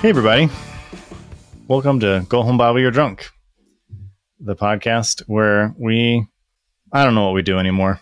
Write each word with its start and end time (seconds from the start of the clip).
Hey, 0.00 0.10
everybody. 0.10 0.48
Welcome 1.66 1.98
to 2.00 2.24
Go 2.28 2.42
Home 2.42 2.56
Bible 2.56 2.78
You're 2.80 2.92
Drunk, 2.92 3.30
the 4.38 4.54
podcast 4.54 5.22
where 5.26 5.74
we, 5.76 6.24
I 6.92 7.04
don't 7.04 7.14
know 7.16 7.24
what 7.24 7.34
we 7.34 7.42
do 7.42 7.58
anymore. 7.58 8.00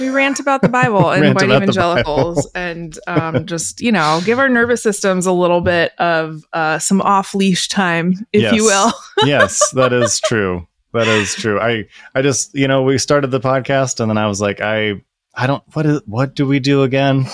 We 0.00 0.08
rant 0.08 0.40
about 0.40 0.62
the 0.62 0.68
Bible 0.70 1.10
and 1.12 1.34
white 1.34 1.44
evangelicals 1.50 2.50
and 2.54 2.98
um, 3.06 3.44
just, 3.46 3.82
you 3.82 3.92
know, 3.92 4.22
give 4.24 4.38
our 4.38 4.48
nervous 4.48 4.82
systems 4.82 5.26
a 5.26 5.32
little 5.32 5.60
bit 5.60 5.92
of 5.98 6.42
uh, 6.54 6.78
some 6.78 7.02
off 7.02 7.34
leash 7.34 7.68
time, 7.68 8.14
if 8.32 8.42
Yes. 8.42 8.54
you 8.54 8.64
will. 8.64 8.92
yes, 9.24 9.60
that 9.74 9.92
is 9.92 10.20
true. 10.20 10.66
That 10.94 11.08
is 11.08 11.34
true. 11.34 11.60
I, 11.60 11.86
I 12.14 12.22
just, 12.22 12.54
you 12.54 12.68
know, 12.68 12.82
we 12.82 12.96
started 12.98 13.30
the 13.30 13.40
podcast 13.40 14.00
and 14.00 14.08
then 14.08 14.16
I 14.18 14.28
was 14.28 14.40
like, 14.40 14.60
I, 14.62 15.02
I 15.34 15.46
don't, 15.46 15.62
what 15.74 15.84
is, 15.84 16.00
what 16.06 16.34
do 16.34 16.46
we 16.46 16.58
do 16.58 16.84
again? 16.84 17.26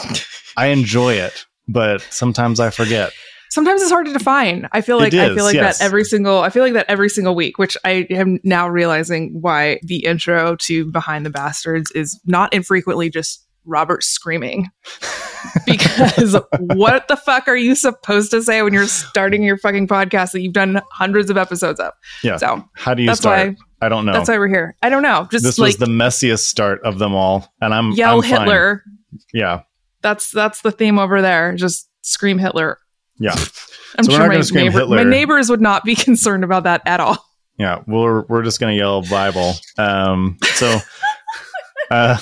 I 0.56 0.66
enjoy 0.68 1.14
it, 1.14 1.46
but 1.68 2.00
sometimes 2.10 2.58
I 2.58 2.70
forget. 2.70 3.12
Sometimes 3.50 3.82
it's 3.82 3.90
hard 3.90 4.06
to 4.06 4.12
define. 4.12 4.68
I 4.72 4.80
feel 4.80 4.98
like 4.98 5.12
I 5.12 5.34
feel 5.34 5.44
like 5.44 5.54
yes. 5.54 5.78
that 5.78 5.84
every 5.84 6.04
single 6.04 6.40
I 6.40 6.50
feel 6.50 6.62
like 6.62 6.74
that 6.74 6.86
every 6.88 7.08
single 7.08 7.34
week, 7.34 7.58
which 7.58 7.76
I 7.84 8.06
am 8.10 8.38
now 8.44 8.68
realizing 8.68 9.40
why 9.40 9.80
the 9.82 10.04
intro 10.04 10.56
to 10.56 10.90
Behind 10.90 11.26
the 11.26 11.30
Bastards 11.30 11.90
is 11.92 12.20
not 12.24 12.52
infrequently 12.54 13.10
just 13.10 13.44
Robert 13.64 14.04
screaming. 14.04 14.68
because 15.66 16.36
what 16.60 17.08
the 17.08 17.16
fuck 17.16 17.48
are 17.48 17.56
you 17.56 17.74
supposed 17.74 18.30
to 18.30 18.42
say 18.42 18.62
when 18.62 18.72
you're 18.72 18.86
starting 18.86 19.42
your 19.42 19.56
fucking 19.56 19.88
podcast 19.88 20.32
that 20.32 20.42
you've 20.42 20.52
done 20.52 20.80
hundreds 20.92 21.30
of 21.30 21.36
episodes 21.36 21.80
of? 21.80 21.92
Yeah. 22.22 22.36
So 22.36 22.64
How 22.74 22.94
do 22.94 23.02
you 23.02 23.08
that's 23.08 23.20
start? 23.20 23.48
why 23.48 23.56
I 23.80 23.88
don't 23.88 24.04
know. 24.06 24.12
that's 24.12 24.28
why 24.28 24.38
we're 24.38 24.48
here. 24.48 24.76
I 24.82 24.90
don't 24.90 25.02
know. 25.02 25.26
Just 25.30 25.44
this 25.44 25.58
like 25.58 25.68
was 25.68 25.76
the 25.78 25.86
messiest 25.86 26.40
start 26.46 26.80
of 26.84 26.98
them 26.98 27.14
all, 27.14 27.52
and 27.60 27.74
I'm 27.74 27.92
yell 27.92 28.16
I'm 28.16 28.22
fine. 28.22 28.40
Hitler. 28.40 28.84
Yeah, 29.32 29.62
That's 30.02 30.30
that's 30.30 30.62
the 30.62 30.70
theme 30.70 30.98
over 30.98 31.20
there. 31.20 31.54
Just 31.56 31.88
scream 32.02 32.38
Hitler. 32.38 32.78
Yeah, 33.20 33.32
I'm 33.98 34.04
So 34.04 34.12
we're 34.12 34.18
sure 34.18 34.28
my, 34.28 34.62
neighbor- 34.62 34.78
Hitler. 34.78 34.96
my 34.96 35.04
neighbors 35.04 35.48
would 35.50 35.60
not 35.60 35.84
be 35.84 35.94
concerned 36.06 36.42
about 36.42 36.64
that 36.64 36.82
at 36.86 36.98
all. 37.00 37.18
yeah. 37.58 37.82
We're 37.86 38.22
we're 38.22 38.42
just 38.42 38.58
gonna 38.58 38.72
yell 38.74 39.02
Bible. 39.02 39.52
Um, 39.78 40.38
so, 40.54 40.78
uh, 41.90 42.18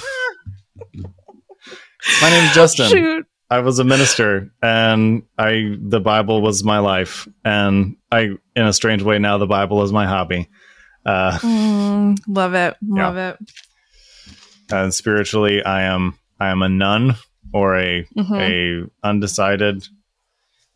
my 2.22 2.30
name's 2.30 2.54
Justin. 2.54 2.88
Shoot. 2.88 3.26
I 3.50 3.60
was 3.60 3.78
a 3.78 3.84
minister, 3.84 4.50
and 4.62 5.22
I 5.38 5.76
the 5.80 6.00
Bible 6.00 6.42
was 6.42 6.62
my 6.64 6.78
life, 6.80 7.26
and 7.44 7.96
I, 8.12 8.30
in 8.54 8.66
a 8.66 8.72
strange 8.74 9.02
way, 9.02 9.18
now 9.18 9.38
the 9.38 9.46
Bible 9.46 9.82
is 9.82 9.92
my 9.92 10.06
hobby. 10.06 10.48
Uh, 11.06 11.38
Mm, 11.38 12.18
love 12.28 12.52
it. 12.54 12.76
Love 12.86 13.16
it. 13.16 13.38
and 14.70 14.92
spiritually, 14.92 15.62
I 15.64 15.82
am 15.82 16.18
I 16.38 16.48
am 16.48 16.60
a 16.62 16.68
nun 16.68 17.14
or 17.54 17.78
a 17.78 18.04
Mhm. 18.16 18.84
a 18.92 19.06
undecided 19.06 19.86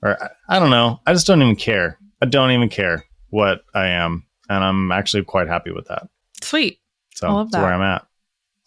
or 0.03 0.23
I, 0.23 0.57
I 0.57 0.59
don't 0.59 0.71
know 0.71 1.01
i 1.07 1.13
just 1.13 1.27
don't 1.27 1.43
even 1.43 1.57
care 1.57 1.99
i 2.21 2.27
don't 2.27 2.51
even 2.51 2.69
care 2.69 3.05
what 3.31 3.63
i 3.75 3.89
am 3.89 4.27
and 4.49 4.63
i'm 4.63 4.93
actually 4.93 5.25
quite 5.25 5.49
happy 5.49 5.71
with 5.71 5.89
that 5.89 6.09
Sweet. 6.43 6.81
so 7.15 7.29
I 7.29 7.33
love 7.33 7.51
that's 7.51 7.63
where 7.63 7.73
i'm 7.73 7.83
at 7.83 8.07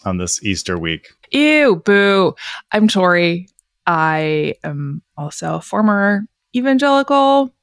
on 0.05 0.17
this 0.17 0.43
easter 0.43 0.77
week 0.77 1.09
Ew, 1.31 1.81
boo. 1.83 2.33
I'm 2.71 2.87
Tori. 2.87 3.49
I 3.85 4.55
am 4.63 5.01
also 5.17 5.55
a 5.55 5.61
former 5.61 6.25
evangelical. 6.55 7.53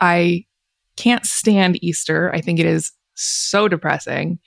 I 0.00 0.46
can't 0.96 1.24
stand 1.24 1.82
Easter. 1.82 2.32
I 2.34 2.40
think 2.40 2.58
it 2.58 2.66
is 2.66 2.92
so 3.14 3.68
depressing. 3.68 4.40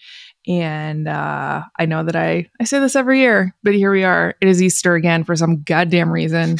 And 0.47 1.07
uh, 1.07 1.63
I 1.79 1.85
know 1.85 2.03
that 2.03 2.15
I, 2.15 2.49
I 2.59 2.65
say 2.65 2.79
this 2.79 2.95
every 2.95 3.19
year, 3.19 3.55
but 3.63 3.73
here 3.73 3.91
we 3.91 4.03
are. 4.03 4.35
It 4.41 4.47
is 4.47 4.61
Easter 4.61 4.95
again 4.95 5.23
for 5.23 5.35
some 5.35 5.61
goddamn 5.61 6.11
reason. 6.11 6.57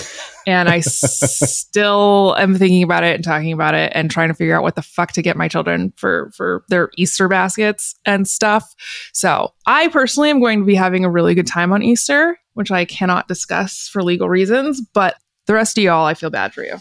And 0.48 0.70
I 0.70 0.78
s- 0.78 1.42
still 1.60 2.36
am 2.38 2.56
thinking 2.56 2.84
about 2.84 3.04
it 3.04 3.16
and 3.16 3.24
talking 3.24 3.52
about 3.52 3.76
it 3.76 3.92
and 3.94 4.10
trying 4.10 4.30
to 4.30 4.34
figure 4.34 4.56
out 4.56 4.64
what 4.64 4.76
the 4.76 4.82
fuck 4.82 5.12
to 5.14 5.22
get 5.22 5.36
my 5.36 5.48
children 5.48 5.92
for 5.98 6.32
for 6.36 6.64
their 6.70 6.92
Easter 6.98 7.28
baskets 7.28 7.96
and 8.06 8.28
stuff. 8.28 8.74
So 9.12 9.54
I 9.66 9.90
personally 9.90 10.30
am 10.30 10.40
going 10.40 10.60
to 10.60 10.66
be 10.66 10.76
having 10.76 11.04
a 11.04 11.10
really 11.10 11.36
good 11.36 11.48
time 11.48 11.74
on 11.74 11.84
Easter, 11.84 12.38
which 12.54 12.72
I 12.72 12.86
cannot 12.86 13.28
discuss 13.28 13.90
for 13.90 14.02
legal 14.02 14.30
reasons, 14.30 14.82
but 14.94 15.16
the 15.46 15.54
rest 15.54 15.78
of 15.78 15.84
y'all, 15.84 16.06
I 16.06 16.14
feel 16.14 16.30
bad 16.30 16.54
for 16.54 16.64
you. 16.64 16.78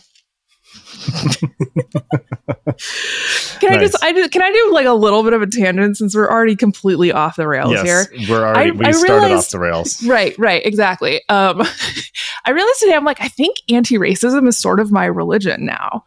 Can 3.61 3.73
I 3.73 3.79
just 3.79 3.97
I 4.03 4.13
can 4.29 4.43
I 4.43 4.53
do 4.53 4.71
like 4.73 4.87
a 4.87 4.93
little 4.93 5.23
bit 5.23 5.33
of 5.33 5.43
a 5.43 5.47
tangent 5.47 5.97
since 5.97 6.15
we're 6.15 6.31
already 6.31 6.57
completely 6.57 7.13
off 7.13 7.37
the 7.37 7.47
rails 7.47 7.73
yes 7.73 8.09
here? 8.09 8.27
we're 8.29 8.45
already 8.45 8.71
I- 8.71 8.73
we 8.73 8.85
I 8.87 8.91
started 8.93 9.35
off 9.35 9.51
the 9.51 9.59
rails 9.59 10.03
Right, 10.05 10.37
right, 10.39 10.65
exactly. 10.65 11.21
Um, 11.29 11.63
I 12.45 12.51
realized 12.51 12.81
today, 12.81 12.95
I'm 12.95 13.05
like, 13.05 13.21
I 13.21 13.29
think 13.29 13.59
anti-racism 13.71 14.49
is 14.49 14.59
sort 14.59 14.81
of 14.81 14.91
my 14.91 15.05
religion 15.05 15.65
now. 15.65 16.03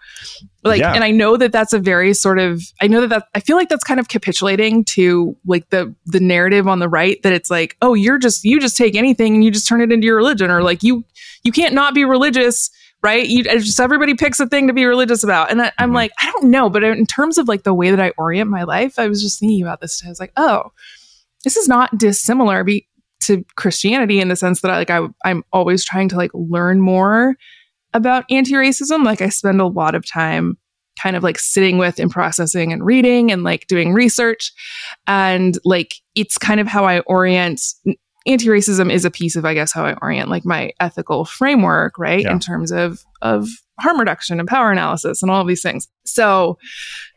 Like, 0.66 0.82
Yeah. 0.82 0.92
and 0.94 1.02
I 1.04 1.12
know 1.12 1.38
that 1.38 1.54
that's 1.54 1.72
a 1.72 1.80
very 1.80 2.14
sort 2.14 2.40
of, 2.40 2.62
I 2.82 2.88
know 2.88 3.00
that 3.02 3.08
that 3.10 3.28
I 3.34 3.40
feel 3.40 3.56
like 3.56 3.70
that's 3.70 3.86
kind 3.86 4.02
of 4.02 4.10
capitulating 4.10 4.84
to 4.96 5.38
like 5.46 5.70
the 5.70 5.96
the 6.06 6.20
narrative 6.20 6.68
on 6.68 6.80
the 6.80 6.90
right 6.90 7.22
that 7.24 7.32
it's 7.32 7.50
like, 7.50 7.78
oh, 7.82 7.94
you're 7.94 8.18
just 8.18 8.44
you 8.44 8.60
just 8.60 8.76
take 8.76 8.96
anything 8.96 9.36
and 9.36 9.44
you 9.46 9.52
just 9.52 9.68
turn 9.68 9.80
it 9.82 9.92
into 9.94 10.06
your 10.06 10.18
religion, 10.18 10.52
or 10.52 10.62
like 10.62 10.84
you 10.84 11.06
you 11.44 11.52
can't 11.54 11.74
not 11.74 11.94
be 11.94 12.04
religious. 12.04 12.70
Right, 13.06 13.28
you 13.28 13.44
just 13.44 13.80
everybody 13.80 14.16
picks 14.16 14.40
a 14.40 14.48
thing 14.48 14.66
to 14.66 14.74
be 14.74 14.84
religious 14.86 15.24
about, 15.24 15.52
and 15.52 15.62
I, 15.62 15.72
I'm 15.78 15.92
Mhm. 15.92 15.96
like, 15.96 16.12
I 16.20 16.32
don't 16.32 16.50
know, 16.50 16.72
but 16.72 16.84
in 16.84 17.06
terms 17.06 17.38
of 17.38 17.48
like 17.48 17.62
the 17.62 17.74
way 17.74 17.92
that 17.92 18.02
I 18.02 18.12
orient 18.18 18.50
my 18.50 18.64
life, 18.64 18.98
I 18.98 19.08
was 19.08 19.22
just 19.22 19.40
thinking 19.40 19.62
about 19.62 19.80
this. 19.80 20.02
I 20.04 20.10
was 20.10 20.20
like, 20.20 20.32
oh, 20.38 20.72
this 21.44 21.56
is 21.56 21.68
not 21.68 21.96
dissimilar 22.00 22.64
be, 22.64 22.88
to 23.22 23.46
Christianity 23.56 24.20
in 24.20 24.30
the 24.30 24.36
sense 24.36 24.62
that 24.62 24.72
I 24.72 24.78
like 24.78 24.90
I 24.90 25.08
I'm 25.24 25.44
always 25.54 25.86
trying 25.86 26.10
to 26.10 26.18
like 26.18 26.32
learn 26.34 26.82
more 26.82 27.36
about 27.94 28.26
anti-racism. 28.32 29.06
Like 29.06 29.22
I 29.22 29.30
spend 29.30 29.62
a 29.62 29.68
lot 29.68 29.94
of 29.94 30.04
time 30.10 30.58
kind 31.02 31.16
of 31.16 31.24
like 31.24 31.38
sitting 31.38 31.78
with 31.78 32.00
and 32.00 32.10
processing 32.10 32.74
and 32.74 32.84
reading 32.84 33.32
and 33.32 33.44
like 33.44 33.68
doing 33.68 33.94
research 33.94 34.52
and 35.08 35.58
like 35.64 35.94
it's 36.16 36.38
kind 36.38 36.60
of 36.60 36.68
how 36.68 36.86
I 36.86 37.02
orient 37.02 37.62
anti-racism 38.26 38.92
is 38.92 39.06
a 39.06 39.12
piece 39.12 39.36
of 39.36 39.46
I 39.46 39.54
guess 39.54 39.72
how 39.72 39.86
I 39.86 39.96
orient 40.02 40.30
like 40.30 40.46
my 40.46 40.72
ethical 40.80 41.26
framework, 41.26 41.98
right? 41.98 42.24
Yeah. 42.24 42.32
In 42.32 42.40
terms 42.40 42.72
of 42.72 43.04
of 43.22 43.48
harm 43.80 44.00
reduction 44.00 44.40
and 44.40 44.48
power 44.48 44.72
analysis 44.72 45.22
and 45.22 45.30
all 45.30 45.42
of 45.42 45.48
these 45.48 45.62
things. 45.62 45.88
So 46.06 46.58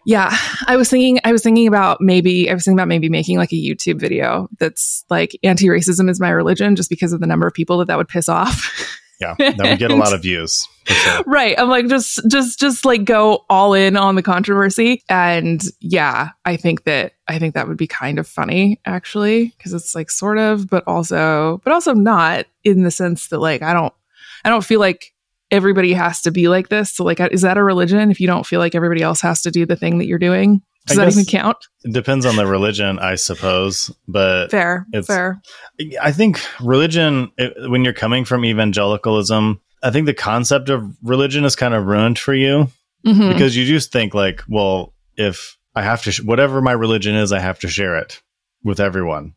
yeah, 0.07 0.37
I 0.67 0.77
was 0.77 0.89
thinking 0.91 1.21
I 1.25 1.33
was 1.33 1.43
thinking 1.43 1.67
about 1.67 2.01
maybe 2.01 2.51
I 2.51 2.55
was 2.55 2.65
thinking 2.65 2.79
about 2.79 2.89
maybe 2.89 3.09
making 3.09 3.37
like 3.37 3.53
a 3.53 3.57
YouTube 3.57 4.01
video 4.01 4.49
that's 4.59 5.05
like 5.11 5.39
anti-racism 5.43 6.09
is 6.11 6.21
my 6.21 6.31
religion 6.31 6.77
just 6.77 6.91
because 6.91 7.13
of 7.13 7.21
the 7.21 7.27
number 7.27 7.47
of 7.47 7.55
people 7.55 7.79
that 7.79 7.89
that 7.89 7.99
would 7.99 8.09
piss 8.09 8.29
off. 8.29 8.71
yeah 9.21 9.35
that 9.39 9.59
would 9.59 9.79
get 9.79 9.91
a 9.91 9.97
lot 9.97 10.13
of 10.13 10.23
views 10.23 10.69
sure. 10.89 11.23
right. 11.27 11.59
I'm 11.59 11.69
like 11.69 11.89
just 11.89 12.21
just 12.29 12.59
just 12.59 12.85
like 12.85 13.05
go 13.05 13.45
all 13.49 13.75
in 13.75 13.97
on 13.97 14.15
the 14.15 14.23
controversy 14.23 15.03
and 15.09 15.63
yeah, 15.81 16.31
I 16.45 16.57
think 16.57 16.85
that 16.85 17.13
I 17.27 17.39
think 17.39 17.55
that 17.55 17.69
would 17.69 17.77
be 17.77 17.87
kind 17.87 18.19
of 18.19 18.27
funny 18.27 18.81
actually 18.85 19.55
because 19.57 19.75
it's 19.75 19.95
like 19.95 20.11
sort 20.11 20.39
of 20.39 20.69
but 20.69 20.85
also 20.87 21.61
but 21.65 21.73
also 21.73 21.95
not 21.95 22.47
in 22.65 22.83
the 22.83 22.91
sense 22.91 23.29
that 23.29 23.39
like 23.39 23.63
I 23.63 23.73
don't 23.73 23.93
I 24.45 24.51
don't 24.51 24.65
feel 24.65 24.81
like 24.81 25.13
everybody 25.51 25.95
has 25.95 26.21
to 26.23 26.31
be 26.31 26.49
like 26.49 26.69
this. 26.69 26.95
So 26.95 27.05
like 27.05 27.21
is 27.21 27.43
that 27.43 27.59
a 27.59 27.65
religion 27.65 28.11
if 28.11 28.21
you 28.21 28.27
don't 28.27 28.47
feel 28.47 28.61
like 28.61 28.75
everybody 28.75 29.03
else 29.03 29.21
has 29.21 29.43
to 29.43 29.51
do 29.51 29.67
the 29.67 29.77
thing 29.77 29.99
that 29.99 30.07
you're 30.07 30.19
doing? 30.19 30.63
Does 30.89 30.97
that 30.97 31.09
even 31.13 31.25
count? 31.25 31.57
It 31.85 31.93
depends 31.93 32.27
on 32.27 32.37
the 32.37 32.47
religion, 32.47 32.99
I 32.99 33.15
suppose. 33.15 33.91
But 34.07 34.51
Fair. 34.51 34.87
it's- 34.93 35.07
Fair. 35.07 35.41
I 36.03 36.13
think 36.13 36.41
religion, 36.61 37.31
it, 37.39 37.71
when 37.71 37.85
you're 37.85 37.93
coming 37.93 38.25
from 38.25 38.45
evangelicalism, 38.45 39.61
I 39.83 39.91
think 39.91 40.07
the 40.07 40.15
concept 40.15 40.69
of 40.71 40.85
religion 41.03 41.45
is 41.45 41.55
kind 41.57 41.75
of 41.75 41.85
ruined 41.87 42.19
for 42.19 42.35
you 42.35 42.69
Mhm. 43.07 43.33
because 43.33 43.57
you 43.57 43.65
just 43.65 43.93
think 43.93 44.13
like, 44.15 44.43
well, 44.49 44.93
if 45.17 45.57
I 45.75 45.83
have 45.83 46.03
to, 46.03 46.13
sh- 46.13 46.23
whatever 46.23 46.61
my 46.61 46.73
religion 46.73 47.15
is, 47.15 47.33
I 47.33 47.39
have 47.39 47.59
to 47.61 47.69
share 47.69 47.97
it 47.97 48.21
with 48.65 48.81
everyone 48.81 49.35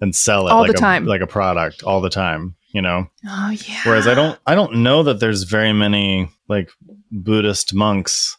and 0.00 0.14
sell 0.16 0.48
it 0.48 0.50
All 0.50 0.62
like 0.62 0.72
the 0.72 0.76
a, 0.78 0.80
time. 0.80 1.06
like 1.06 1.20
a 1.20 1.26
product 1.26 1.82
all 1.84 2.00
the 2.00 2.10
time. 2.10 2.54
You 2.72 2.82
know, 2.82 3.06
Oh 3.26 3.48
yeah. 3.50 3.80
whereas 3.84 4.06
I 4.06 4.14
don't, 4.14 4.38
I 4.46 4.54
don't 4.54 4.82
know 4.82 5.02
that 5.04 5.20
there's 5.20 5.44
very 5.44 5.72
many 5.72 6.28
like 6.50 6.70
Buddhist 7.10 7.72
monks 7.72 8.36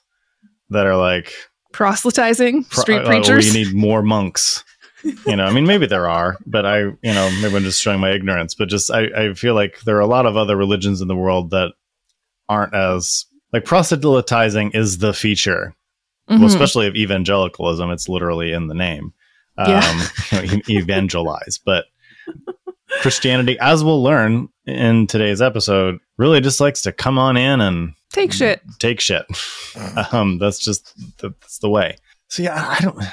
that 0.69 0.85
are 0.85 0.95
like 0.95 1.33
proselytizing 1.71 2.63
pro- 2.65 2.81
street 2.81 2.97
uh, 2.99 3.05
preachers. 3.05 3.53
we 3.53 3.63
need 3.63 3.73
more 3.75 4.01
monks. 4.01 4.63
you 5.03 5.35
know, 5.35 5.45
I 5.45 5.53
mean, 5.53 5.65
maybe 5.65 5.85
there 5.85 6.09
are, 6.09 6.37
but 6.45 6.65
I, 6.65 6.79
you 6.79 6.95
know, 7.03 7.29
maybe 7.41 7.55
I'm 7.55 7.63
just 7.63 7.81
showing 7.81 7.99
my 8.01 8.11
ignorance. 8.11 8.53
But 8.53 8.67
just 8.69 8.91
I, 8.91 9.05
I 9.15 9.33
feel 9.33 9.53
like 9.55 9.79
there 9.81 9.95
are 9.95 10.01
a 10.01 10.05
lot 10.07 10.25
of 10.25 10.35
other 10.35 10.57
religions 10.57 10.99
in 11.01 11.07
the 11.07 11.15
world 11.15 11.51
that 11.51 11.71
aren't 12.49 12.73
as 12.73 13.25
like 13.53 13.63
proselytizing 13.65 14.71
is 14.71 14.97
the 14.97 15.13
feature, 15.13 15.73
Mhm. 16.29 16.39
well, 16.39 16.45
especially 16.47 16.85
of 16.87 16.95
evangelicalism. 16.95 17.89
It's 17.91 18.09
literally 18.09 18.51
in 18.51 18.67
the 18.67 18.73
name, 18.75 19.13
um, 19.57 19.99
you 20.31 20.37
know, 20.47 20.61
evangelize. 20.69 21.59
But 21.63 21.85
Christianity, 23.01 23.57
as 23.61 23.83
we'll 23.83 24.03
learn 24.03 24.49
in 24.65 25.07
today's 25.07 25.41
episode, 25.41 25.99
really 26.17 26.41
just 26.41 26.59
likes 26.59 26.81
to 26.81 26.91
come 26.91 27.17
on 27.17 27.37
in 27.37 27.61
and 27.61 27.93
Take 28.11 28.33
shit. 28.33 28.61
take 28.79 28.99
shit. 28.99 29.25
um, 30.11 30.39
that's 30.39 30.59
just 30.59 30.93
that's 31.19 31.59
the 31.59 31.69
way. 31.69 31.97
So 32.27 32.43
yeah, 32.43 32.63
I 32.67 32.79
don't. 32.81 33.03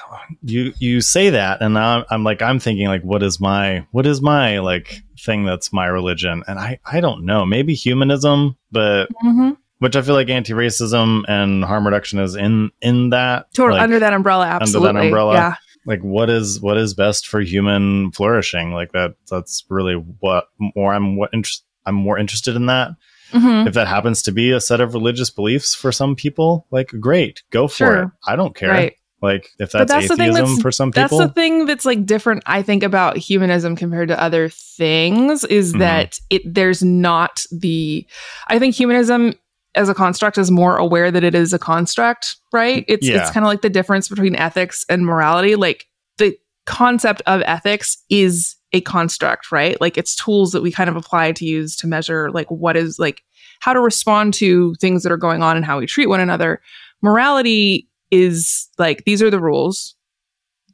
You 0.43 0.73
you 0.79 1.01
say 1.01 1.31
that, 1.31 1.63
and 1.63 1.79
I'm, 1.79 2.05
I'm 2.11 2.25
like 2.25 2.43
I'm 2.43 2.59
thinking 2.59 2.87
like, 2.87 3.03
what 3.03 3.23
is 3.23 3.41
my 3.41 3.87
what 3.91 4.07
is 4.07 4.21
my 4.21 4.59
like 4.59 5.03
thing 5.21 5.45
that's 5.45 5.73
my 5.73 5.87
religion? 5.87 6.45
And 6.47 6.59
I 6.59 6.79
I 6.85 7.01
don't 7.01 7.25
know. 7.25 7.47
Maybe 7.47 7.75
humanism, 7.75 8.57
but 8.71 9.09
hmm 9.21 9.53
which 9.79 9.97
I 9.97 10.03
feel 10.03 10.15
like 10.15 10.31
anti-racism 10.31 11.25
and 11.29 11.65
harm 11.65 11.87
reduction 11.87 12.19
is 12.19 12.35
in 12.35 12.71
in 12.81 13.11
that 13.11 13.53
Totally 13.53 13.79
like, 13.79 13.85
under 13.85 13.99
that 13.99 14.13
umbrella. 14.13 14.47
Absolutely. 14.47 14.89
Under 14.89 15.01
that 15.01 15.07
umbrella. 15.07 15.35
Yeah. 15.35 15.55
like 15.85 16.01
what 16.01 16.31
is 16.31 16.61
what 16.61 16.79
is 16.79 16.95
best 16.95 17.29
for 17.29 17.41
human 17.41 18.11
flourishing? 18.13 18.73
Like 18.73 18.93
that 18.93 19.17
that's 19.31 19.65
really 19.69 19.95
what 19.95 20.49
more 20.75 20.95
I'm 20.95 21.17
what 21.17 21.31
interest 21.33 21.65
I'm 21.85 21.95
more 21.95 22.19
interested 22.19 22.57
in 22.57 22.67
that 22.67 22.91
hmm 23.33 23.67
if 23.67 23.75
that 23.75 23.89
happens 23.89 24.23
to 24.23 24.33
be 24.33 24.53
a 24.53 24.61
set 24.61 24.81
of 24.81 24.95
religious 24.95 25.31
beliefs 25.31 25.75
for 25.75 25.91
some 25.93 26.15
people, 26.15 26.67
like 26.71 26.89
great, 27.01 27.43
go 27.51 27.67
for 27.69 27.75
Sure. 27.77 28.03
it. 28.05 28.09
I 28.27 28.37
don't 28.37 28.55
care. 28.55 28.71
Right. 28.71 28.95
Like 29.23 29.49
if 29.59 29.73
that's, 29.73 29.91
that's 29.91 30.09
the 30.09 30.15
atheism 30.23 30.59
for 30.59 30.71
some 30.71 30.93
people. 30.93 31.19
That's 31.19 31.29
the 31.31 31.35
thing 31.35 31.65
that's 31.65 31.85
like 31.87 32.05
different, 32.05 32.43
I 32.47 32.63
think, 32.63 32.83
about 32.83 33.17
humanism 33.17 33.75
compared 33.75 34.09
to 34.09 34.23
other 34.23 34.49
things 34.51 35.43
is 35.45 35.73
Mhm. 35.73 35.79
that 35.79 36.19
it 36.31 36.43
there's 36.55 36.83
not 36.85 37.45
the 37.51 38.07
I 38.49 38.59
think 38.59 38.75
humanism 38.75 39.35
as 39.75 39.89
a 39.89 39.95
construct 39.95 40.39
is 40.39 40.51
more 40.51 40.77
aware 40.77 41.11
that 41.11 41.25
it 41.25 41.35
is 41.35 41.53
a 41.53 41.59
construct, 41.59 42.37
right? 42.53 42.85
It's 42.89 43.07
Yeah. 43.09 43.23
it's 43.23 43.31
kind 43.31 43.45
of 43.45 43.49
like 43.49 43.63
the 43.63 43.71
difference 43.71 44.09
between 44.09 44.37
ethics 44.37 44.85
and 44.89 45.05
morality. 45.07 45.55
Like 45.57 45.87
the 46.19 46.37
concept 46.67 47.23
of 47.27 47.43
ethics 47.47 47.97
is 48.11 48.56
a 48.73 48.81
construct, 48.81 49.53
right? 49.53 49.81
Like 49.81 49.97
it's 49.97 50.15
tools 50.15 50.53
that 50.53 50.63
we 50.63 50.71
kind 50.73 50.91
of 50.91 50.97
apply 50.97 51.33
to 51.33 51.45
use 51.45 51.77
to 51.77 51.87
measure 51.87 52.31
like 52.31 52.51
what 52.51 52.77
is 52.77 52.99
like 52.99 53.23
how 53.61 53.73
to 53.73 53.81
respond 53.81 54.35
to 54.35 54.75
things 54.77 55.03
that 55.03 55.13
are 55.13 55.17
going 55.17 55.43
on 55.43 55.57
and 55.57 55.65
how 55.65 55.79
we 55.79 55.87
treat 55.87 56.09
one 56.09 56.21
another. 56.21 56.61
Morality 57.03 57.89
is 58.11 58.69
like 58.79 59.05
these 59.05 59.23
are 59.23 59.31
the 59.31 59.41
rules. 59.41 59.95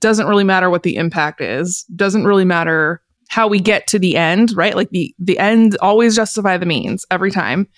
Doesn't 0.00 0.26
really 0.26 0.44
matter 0.44 0.68
what 0.68 0.82
the 0.82 0.96
impact 0.96 1.40
is. 1.40 1.84
Doesn't 1.94 2.24
really 2.24 2.44
matter 2.44 3.02
how 3.28 3.48
we 3.48 3.60
get 3.60 3.86
to 3.86 3.98
the 3.98 4.16
end, 4.16 4.52
right? 4.56 4.76
Like 4.76 4.90
the 4.90 5.14
the 5.18 5.38
end 5.38 5.76
always 5.80 6.16
justify 6.16 6.56
the 6.56 6.66
means 6.66 7.06
every 7.10 7.30
time. 7.30 7.68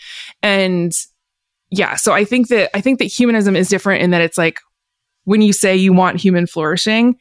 And 0.42 0.92
yeah, 1.70 1.96
so 1.96 2.12
I 2.12 2.24
think 2.24 2.48
that 2.48 2.70
I 2.74 2.80
think 2.80 2.98
that 2.98 3.06
humanism 3.06 3.56
is 3.56 3.68
different 3.68 4.02
in 4.02 4.10
that 4.10 4.20
it's 4.20 4.38
like 4.38 4.60
when 5.24 5.42
you 5.42 5.52
say 5.52 5.76
you 5.76 5.92
want 5.92 6.20
human 6.20 6.46
flourishing, 6.46 7.16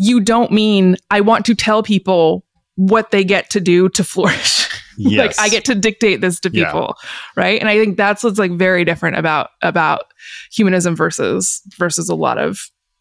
you 0.00 0.20
don't 0.20 0.50
mean 0.50 0.96
I 1.10 1.20
want 1.20 1.44
to 1.46 1.54
tell 1.54 1.82
people 1.82 2.44
what 2.76 3.10
they 3.10 3.22
get 3.24 3.50
to 3.50 3.60
do 3.60 3.88
to 3.90 4.02
flourish. 4.02 4.66
yes. 4.96 5.36
like 5.38 5.38
I 5.38 5.48
get 5.50 5.64
to 5.66 5.74
dictate 5.74 6.20
this 6.22 6.40
to 6.40 6.50
Yeah. 6.52 6.64
people, 6.66 6.94
right? 7.36 7.60
And 7.60 7.68
I 7.68 7.78
think 7.78 7.96
that's 7.98 8.24
what's 8.24 8.38
like 8.38 8.52
very 8.52 8.84
different 8.84 9.18
about 9.18 9.50
about 9.62 10.04
humanism 10.50 10.96
versus 10.96 11.60
versus 11.76 12.08
a 12.08 12.14
lot 12.14 12.38
of 12.38 12.58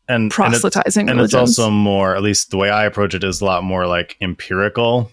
and 0.09 0.23
and, 0.23 0.25
it's, 0.27 0.35
proselytizing 0.35 1.07
and 1.09 1.21
it's 1.21 1.33
also 1.35 1.69
more, 1.69 2.15
at 2.15 2.21
least 2.23 2.49
the 2.49 2.57
way 2.57 2.69
I 2.69 2.83
approach 2.85 3.13
it, 3.13 3.23
is 3.23 3.41
a 3.41 3.45
lot 3.45 3.63
more 3.63 3.85
like 3.87 4.17
empirical 4.21 5.11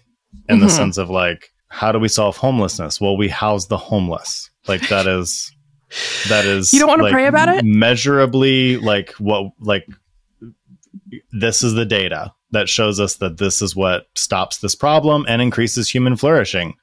in 0.48 0.58
the 0.60 0.66
Mhm. 0.66 0.70
sense 0.70 0.96
of 0.98 1.08
like, 1.10 1.50
how 1.68 1.92
do 1.92 1.98
we 1.98 2.08
solve 2.08 2.36
homelessness? 2.38 3.00
Well, 3.00 3.16
we 3.16 3.28
house 3.28 3.66
the 3.66 3.76
homeless. 3.76 4.50
Like 4.66 4.88
that 4.88 5.06
is 5.06 5.52
that 6.28 6.44
is 6.46 6.72
You 6.72 6.80
don't 6.80 6.88
wanna 6.88 7.04
like, 7.04 7.12
pray 7.12 7.26
about 7.26 7.48
it? 7.48 7.64
measurably 7.64 8.76
like 8.78 9.12
what 9.18 9.52
like 9.60 9.86
this 11.40 11.62
is 11.62 11.74
the 11.74 11.84
data 11.86 12.32
that 12.52 12.68
shows 12.68 13.00
us 13.00 13.16
that 13.16 13.38
this 13.38 13.60
is 13.60 13.74
what 13.76 14.06
stops 14.14 14.58
this 14.58 14.74
problem 14.74 15.24
and 15.28 15.42
increases 15.42 15.88
human 15.88 16.16
flourishing. 16.16 16.74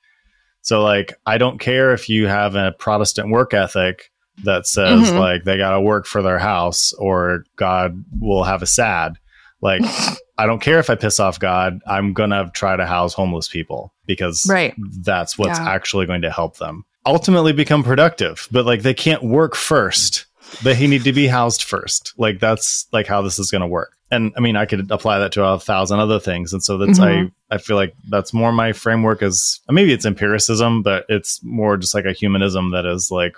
So 0.62 0.82
like 0.84 1.14
I 1.26 1.38
don't 1.38 1.60
care 1.60 1.94
if 1.94 2.10
you 2.10 2.28
have 2.28 2.56
a 2.56 2.74
Protestant 2.80 3.30
work 3.32 3.54
ethic 3.54 4.12
that 4.44 4.66
says 4.68 5.12
Mhm. 5.12 5.20
like 5.20 5.44
they 5.44 5.58
got 5.58 5.72
to 5.72 5.82
work 5.82 6.06
for 6.06 6.22
their 6.22 6.40
house 6.40 6.94
or 6.94 7.46
God 7.56 8.04
will 8.20 8.44
have 8.44 8.62
a 8.62 8.66
sad. 8.68 9.14
Like 9.62 9.82
I 10.38 10.46
don't 10.48 10.62
care 10.62 10.80
if 10.80 10.90
I 10.90 10.96
piss 10.96 11.20
off 11.20 11.40
God, 11.40 11.80
I'm 11.88 12.14
going 12.14 12.32
to 12.32 12.50
try 12.56 12.76
to 12.76 12.86
house 12.88 13.14
homeless 13.14 13.48
people 13.48 13.94
because 14.08 14.46
Right. 14.50 14.74
that's 15.04 15.38
what's 15.38 15.60
Yeah. 15.60 15.70
actually 15.70 16.06
going 16.08 16.24
to 16.24 16.32
help 16.32 16.58
them 16.58 16.84
ultimately 17.06 17.52
become 17.54 17.84
productive. 17.84 18.48
But 18.52 18.66
like 18.66 18.82
they 18.82 18.94
can't 18.94 19.24
work 19.24 19.56
first. 19.56 20.26
They 20.62 20.88
need 20.88 21.04
to 21.06 21.14
be 21.14 21.28
housed 21.28 21.64
first. 21.64 22.14
Like 22.18 22.40
that's 22.40 22.88
like 22.92 23.08
how 23.08 23.22
this 23.22 23.40
is 23.40 23.50
going 23.52 23.62
to 23.62 23.68
work. 23.68 23.92
And 24.12 24.32
I 24.38 24.42
mean, 24.42 24.56
I 24.56 24.66
could 24.66 24.92
apply 24.92 25.20
that 25.20 25.32
to 25.34 25.44
a 25.44 25.60
thousand 25.60 26.00
other 26.00 26.20
things. 26.20 26.54
And 26.54 26.64
so 26.64 26.78
that's 26.78 27.00
Mhm. 27.00 27.32
I 27.50 27.56
I 27.56 27.58
feel 27.58 27.76
like 27.76 27.94
that's 28.10 28.34
more 28.34 28.52
my 28.52 28.72
framework 28.74 29.22
is 29.24 29.60
maybe 29.70 29.92
it's 29.94 30.06
empiricism, 30.06 30.84
but 30.84 31.06
it's 31.10 31.40
more 31.44 31.78
just 31.78 31.96
like 31.96 32.06
a 32.06 32.14
humanism 32.14 32.72
that 32.72 32.86
is 32.86 33.10
like 33.12 33.36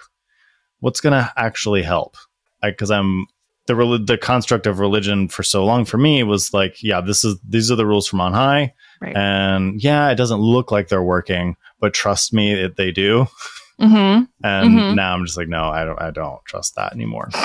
what's 0.79 1.00
going 1.01 1.13
to 1.13 1.31
actually 1.38 1.81
help. 1.83 2.17
Because 2.62 2.91
I'm 2.91 3.27
the 3.67 3.75
the 4.06 4.17
construct 4.17 4.67
of 4.67 4.79
religion 4.79 5.27
for 5.27 5.44
so 5.44 5.63
long 5.65 5.85
for 5.85 5.97
me 5.97 6.23
was 6.23 6.53
like, 6.53 6.83
yeah, 6.83 7.01
this 7.01 7.23
is 7.23 7.38
these 7.47 7.71
are 7.71 7.75
the 7.75 7.85
rules 7.85 8.07
from 8.07 8.21
on 8.21 8.33
high, 8.33 8.73
Right. 9.01 9.15
and 9.15 9.81
yeah, 9.81 10.10
it 10.12 10.15
doesn't 10.15 10.39
look 10.39 10.72
like 10.72 10.88
they're 10.89 11.01
working, 11.03 11.55
but 11.79 11.93
trust 11.93 12.34
me, 12.34 12.53
it, 12.53 12.75
they 12.77 12.91
do. 12.91 13.27
hmm 13.79 13.86
And 13.88 14.29
Mhm. 14.44 14.96
now 14.96 15.13
I'm 15.13 15.25
just 15.25 15.38
like, 15.38 15.48
no, 15.48 15.63
I 15.65 15.84
don't, 15.86 16.01
I 16.01 16.12
don't 16.12 16.39
trust 16.46 16.75
that 16.75 16.94
anymore. 16.94 17.29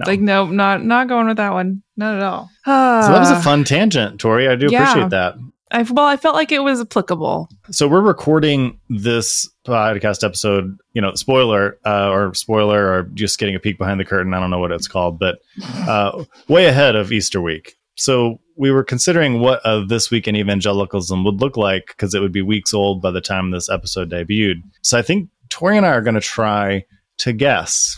No. 0.00 0.04
Like 0.06 0.20
no, 0.20 0.46
not 0.46 0.84
not 0.84 1.08
going 1.08 1.26
with 1.26 1.38
that 1.38 1.52
one. 1.52 1.82
Not 1.96 2.14
at 2.18 2.22
all. 2.22 2.48
so 2.64 2.70
that 2.70 3.18
was 3.18 3.32
a 3.32 3.34
Ah. 3.34 3.40
fun 3.40 3.64
tangent, 3.64 4.20
Tori. 4.20 4.46
I 4.46 4.54
do 4.54 4.68
Yeah. 4.70 4.82
appreciate 4.88 5.10
that. 5.10 5.34
I 5.72 5.82
well, 5.82 6.04
I 6.06 6.16
felt 6.16 6.36
like 6.36 6.52
it 6.52 6.62
was 6.62 6.80
applicable. 6.80 7.48
So 7.72 7.88
we're 7.88 8.00
recording 8.00 8.78
this 8.88 9.50
podcast 9.66 10.22
episode, 10.22 10.76
you 10.92 11.02
know, 11.02 11.14
spoiler 11.14 11.78
uh, 11.84 12.10
or 12.10 12.32
spoiler 12.34 12.86
or 12.92 13.10
just 13.14 13.40
getting 13.40 13.56
a 13.56 13.58
peek 13.58 13.76
behind 13.76 13.98
the 13.98 14.04
curtain. 14.04 14.34
I 14.34 14.38
don't 14.38 14.50
know 14.50 14.60
what 14.60 14.70
it's 14.70 14.86
called, 14.86 15.18
but 15.18 15.40
uh, 15.88 16.22
way 16.46 16.66
ahead 16.66 16.94
of 16.94 17.10
Easter 17.10 17.40
week. 17.40 17.74
So 17.96 18.38
we 18.56 18.70
were 18.70 18.84
considering 18.84 19.40
what 19.40 19.60
uh, 19.66 19.84
this 19.84 20.12
week 20.12 20.28
in 20.28 20.36
evangelicalism 20.36 21.24
would 21.24 21.40
look 21.40 21.56
like 21.56 21.86
because 21.88 22.14
it 22.14 22.20
would 22.20 22.30
be 22.30 22.42
weeks 22.42 22.72
old 22.72 23.02
by 23.02 23.10
the 23.10 23.20
time 23.20 23.50
this 23.50 23.68
episode 23.68 24.10
debuted. 24.12 24.62
So 24.82 24.96
I 24.96 25.02
think 25.02 25.28
Tori 25.50 25.76
and 25.76 25.86
I 25.86 25.90
are 25.90 26.02
going 26.02 26.14
to 26.14 26.20
try 26.20 26.84
to 27.18 27.32
guess 27.32 27.96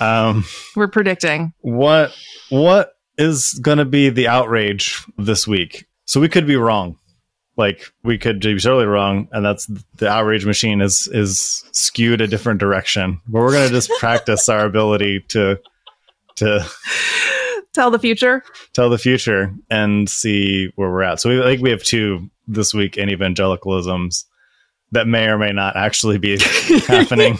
um, 0.00 0.44
We're 0.74 0.88
predicting. 0.88 1.52
what 1.60 2.12
what 2.50 2.92
is 3.18 3.58
going 3.62 3.78
to 3.78 3.84
be 3.86 4.10
the 4.10 4.28
outrage 4.28 5.02
this 5.16 5.46
week. 5.46 5.86
So 6.04 6.20
we 6.20 6.28
could 6.28 6.46
be 6.46 6.56
wrong. 6.56 6.98
Like 7.56 7.90
we 8.04 8.18
could 8.18 8.40
be 8.40 8.58
totally 8.58 8.84
wrong, 8.84 9.28
and 9.32 9.42
that's 9.42 9.66
the 9.96 10.08
outrage 10.10 10.44
machine 10.44 10.82
is 10.82 11.08
is 11.10 11.64
skewed 11.72 12.20
a 12.20 12.26
different 12.26 12.60
direction. 12.60 13.18
But 13.26 13.40
we're 13.40 13.52
gonna 13.52 13.70
just 13.70 13.90
practice 13.98 14.50
our 14.50 14.66
ability 14.66 15.24
to 15.30 15.58
to 16.36 16.66
Tell 17.72 17.90
the 17.90 17.98
future. 17.98 18.42
tell 18.74 18.88
the 18.90 18.98
future 18.98 19.54
and 19.70 20.08
see 20.08 20.70
where 20.76 20.90
we're 20.90 21.02
at. 21.02 21.20
So 21.20 21.30
we 21.30 21.40
like 21.40 21.60
we 21.60 21.70
have 21.70 21.82
two 21.82 22.30
this 22.46 22.74
week 22.74 22.98
in 22.98 23.08
evangelicalisms 23.08 24.24
that 24.92 25.06
may 25.06 25.26
or 25.26 25.38
may 25.38 25.52
not 25.52 25.76
actually 25.76 26.18
be 26.18 26.38
happening 26.86 27.38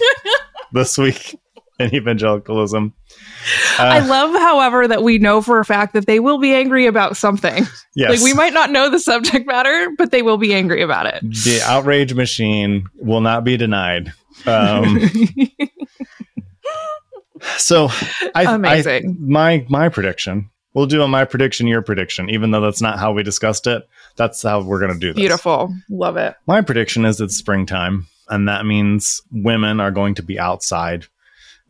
this 0.72 0.98
week 0.98 1.38
in 1.78 1.94
evangelicalism. 1.94 2.92
I 3.78 3.98
Uh, 4.00 4.06
love, 4.06 4.34
however, 4.40 4.88
that 4.88 5.02
we 5.02 5.18
know 5.18 5.40
for 5.42 5.58
a 5.60 5.64
fact 5.64 5.92
that 5.94 6.06
they 6.06 6.18
will 6.20 6.38
be 6.38 6.52
angry 6.54 6.86
about 6.86 7.16
something. 7.16 7.64
yes. 7.94 8.10
Like 8.10 8.20
we 8.20 8.32
might 8.34 8.52
not 8.54 8.70
know 8.70 8.88
the 8.90 8.98
subject 8.98 9.46
matter, 9.46 9.90
but 9.98 10.10
they 10.10 10.22
will 10.22 10.38
be 10.38 10.52
angry 10.54 10.82
about 10.82 11.06
it. 11.06 11.20
the 11.22 11.60
outrage 11.64 12.14
machine 12.14 12.86
will 12.96 13.20
not 13.20 13.44
be 13.44 13.56
denied. 13.56 14.12
Um, 14.46 14.98
So 17.58 17.88
I, 18.34 18.44
I 18.46 18.54
Amazing. 18.54 19.16
my 19.20 19.64
my 19.68 19.88
prediction. 19.90 20.50
We'll 20.76 20.84
do 20.84 21.00
a 21.00 21.08
my 21.08 21.24
prediction, 21.24 21.66
your 21.66 21.80
prediction, 21.80 22.28
even 22.28 22.50
though 22.50 22.60
that's 22.60 22.82
not 22.82 22.98
how 22.98 23.10
we 23.14 23.22
discussed 23.22 23.66
it. 23.66 23.88
That's 24.16 24.42
how 24.42 24.60
we're 24.60 24.78
gonna 24.78 24.98
do 24.98 25.14
this. 25.14 25.16
Beautiful. 25.22 25.74
Love 25.88 26.18
it. 26.18 26.36
My 26.46 26.60
prediction 26.60 27.06
is 27.06 27.18
it's 27.18 27.34
springtime, 27.34 28.08
and 28.28 28.46
that 28.46 28.66
means 28.66 29.22
women 29.32 29.80
are 29.80 29.90
going 29.90 30.14
to 30.16 30.22
be 30.22 30.38
outside, 30.38 31.06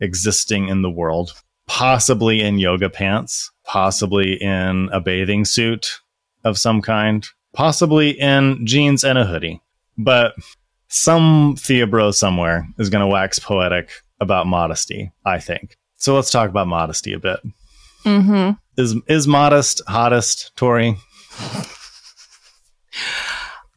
existing 0.01 0.67
in 0.67 0.81
the 0.81 0.89
world, 0.89 1.31
possibly 1.67 2.41
in 2.41 2.59
yoga 2.59 2.89
pants, 2.89 3.49
possibly 3.63 4.33
in 4.33 4.89
a 4.91 4.99
bathing 4.99 5.45
suit 5.45 6.01
of 6.43 6.57
some 6.57 6.81
kind, 6.81 7.25
possibly 7.53 8.09
in 8.09 8.67
jeans 8.67 9.05
and 9.05 9.17
a 9.17 9.25
hoodie. 9.25 9.61
But 9.97 10.33
some 10.89 11.55
Theobro 11.55 12.13
somewhere 12.13 12.67
is 12.77 12.89
going 12.89 13.07
to 13.07 13.07
wax 13.07 13.39
poetic 13.39 13.89
about 14.19 14.47
modesty, 14.47 15.13
I 15.25 15.39
think. 15.39 15.77
So 15.95 16.13
let's 16.13 16.29
talk 16.29 16.49
about 16.49 16.67
modesty 16.67 17.13
a 17.13 17.19
bit. 17.19 17.39
Mm-hmm. 18.03 18.51
Is 18.77 18.95
is 19.07 19.27
modest 19.27 19.81
hottest, 19.87 20.55
Tori? 20.55 20.97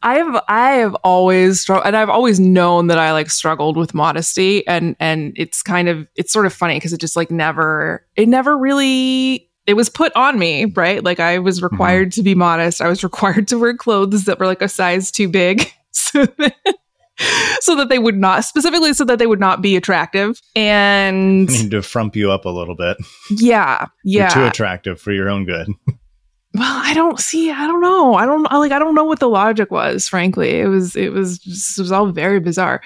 I've 0.03 0.41
I 0.47 0.71
have 0.73 0.95
always 1.03 1.61
struggled, 1.61 1.87
and 1.87 1.95
I've 1.95 2.09
always 2.09 2.39
known 2.39 2.87
that 2.87 2.97
I 2.97 3.11
like 3.11 3.29
struggled 3.29 3.77
with 3.77 3.93
modesty, 3.93 4.65
and 4.67 4.95
and 4.99 5.33
it's 5.35 5.61
kind 5.61 5.89
of 5.89 6.07
it's 6.15 6.33
sort 6.33 6.45
of 6.45 6.53
funny 6.53 6.75
because 6.75 6.93
it 6.93 6.99
just 6.99 7.15
like 7.15 7.31
never 7.31 8.05
it 8.15 8.27
never 8.27 8.57
really 8.57 9.49
it 9.67 9.75
was 9.75 9.89
put 9.89 10.15
on 10.15 10.39
me, 10.39 10.65
right? 10.65 11.03
Like 11.03 11.19
I 11.19 11.39
was 11.39 11.61
required 11.61 12.09
mm-hmm. 12.09 12.21
to 12.21 12.23
be 12.23 12.35
modest. 12.35 12.81
I 12.81 12.87
was 12.87 13.03
required 13.03 13.47
to 13.49 13.59
wear 13.59 13.75
clothes 13.75 14.25
that 14.25 14.39
were 14.39 14.47
like 14.47 14.61
a 14.61 14.69
size 14.69 15.11
too 15.11 15.27
big, 15.27 15.71
so 15.91 16.25
that, 16.25 16.55
so 17.61 17.75
that 17.75 17.89
they 17.89 17.99
would 17.99 18.17
not 18.17 18.45
specifically 18.45 18.93
so 18.93 19.05
that 19.05 19.19
they 19.19 19.27
would 19.27 19.39
not 19.39 19.61
be 19.61 19.75
attractive. 19.75 20.41
And 20.55 21.49
I 21.49 21.53
need 21.53 21.71
to 21.71 21.81
frump 21.81 22.15
you 22.15 22.31
up 22.31 22.45
a 22.45 22.49
little 22.49 22.75
bit. 22.75 22.97
yeah, 23.29 23.87
You're 24.03 24.29
too 24.29 24.45
attractive 24.45 24.99
for 24.99 25.11
your 25.11 25.29
own 25.29 25.45
good. 25.45 25.67
Well, 26.53 26.81
I 26.85 26.93
don't 26.93 27.17
see. 27.17 27.49
I 27.49 27.65
don't 27.65 27.79
know. 27.79 28.15
I 28.15 28.25
don't 28.25 28.43
like. 28.43 28.73
I 28.73 28.79
don't 28.79 28.93
know 28.93 29.05
what 29.05 29.19
the 29.19 29.29
logic 29.29 29.71
was. 29.71 30.09
Frankly, 30.09 30.59
it 30.59 30.67
was. 30.67 30.97
It 30.97 31.13
was. 31.13 31.39
Just, 31.39 31.79
it 31.79 31.81
was 31.81 31.93
all 31.93 32.07
very 32.07 32.41
bizarre. 32.41 32.81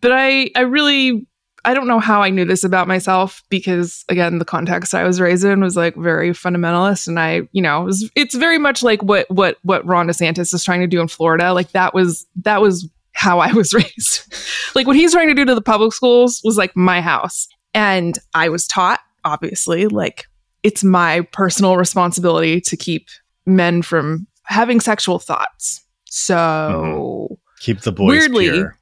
But 0.00 0.12
I. 0.12 0.50
I 0.56 0.60
really. 0.60 1.26
I 1.66 1.72
don't 1.72 1.86
know 1.86 1.98
how 1.98 2.22
I 2.22 2.28
knew 2.28 2.44
this 2.44 2.62
about 2.62 2.88
myself 2.88 3.42
because 3.48 4.04
again, 4.10 4.38
the 4.38 4.44
context 4.44 4.94
I 4.94 5.04
was 5.04 5.20
raised 5.20 5.44
in 5.44 5.60
was 5.60 5.76
like 5.76 5.96
very 5.96 6.30
fundamentalist, 6.30 7.08
and 7.08 7.18
I, 7.18 7.42
you 7.52 7.62
know, 7.62 7.82
it 7.82 7.84
was, 7.84 8.10
it's 8.14 8.34
very 8.34 8.58
much 8.58 8.82
like 8.82 9.02
what 9.02 9.30
what 9.30 9.58
what 9.62 9.84
Ron 9.86 10.06
DeSantis 10.08 10.52
is 10.52 10.64
trying 10.64 10.80
to 10.80 10.86
do 10.86 11.00
in 11.00 11.08
Florida. 11.08 11.52
Like 11.52 11.72
that 11.72 11.94
was 11.94 12.26
that 12.36 12.60
was 12.60 12.88
how 13.14 13.38
I 13.38 13.52
was 13.52 13.72
raised. 13.74 14.34
like 14.74 14.86
what 14.86 14.96
he's 14.96 15.12
trying 15.12 15.28
to 15.28 15.34
do 15.34 15.44
to 15.44 15.54
the 15.54 15.62
public 15.62 15.92
schools 15.92 16.40
was 16.44 16.56
like 16.56 16.76
my 16.76 17.00
house, 17.00 17.48
and 17.72 18.18
I 18.34 18.48
was 18.48 18.66
taught 18.66 19.00
obviously 19.24 19.86
like 19.86 20.26
it's 20.62 20.84
my 20.84 21.22
personal 21.32 21.76
responsibility 21.76 22.60
to 22.60 22.76
keep 22.76 23.08
men 23.46 23.82
from 23.82 24.26
having 24.44 24.80
sexual 24.80 25.18
thoughts. 25.18 25.82
So 26.06 26.34
mm-hmm. 26.36 27.34
Keep 27.64 27.80
the 27.80 27.92
boys 27.92 28.08
Weirdly, 28.08 28.50
pure. 28.50 28.78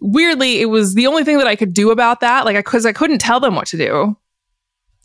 weirdly, 0.00 0.60
it 0.60 0.66
was 0.66 0.94
the 0.94 1.08
only 1.08 1.24
thing 1.24 1.38
that 1.38 1.48
I 1.48 1.56
could 1.56 1.74
do 1.74 1.90
about 1.90 2.20
that. 2.20 2.44
Like, 2.44 2.54
I 2.54 2.60
because 2.60 2.86
I, 2.86 2.92
couldn't 2.92 3.18
tell 3.18 3.40
them 3.40 3.56
what 3.56 3.66
to 3.68 3.76
do, 3.76 4.16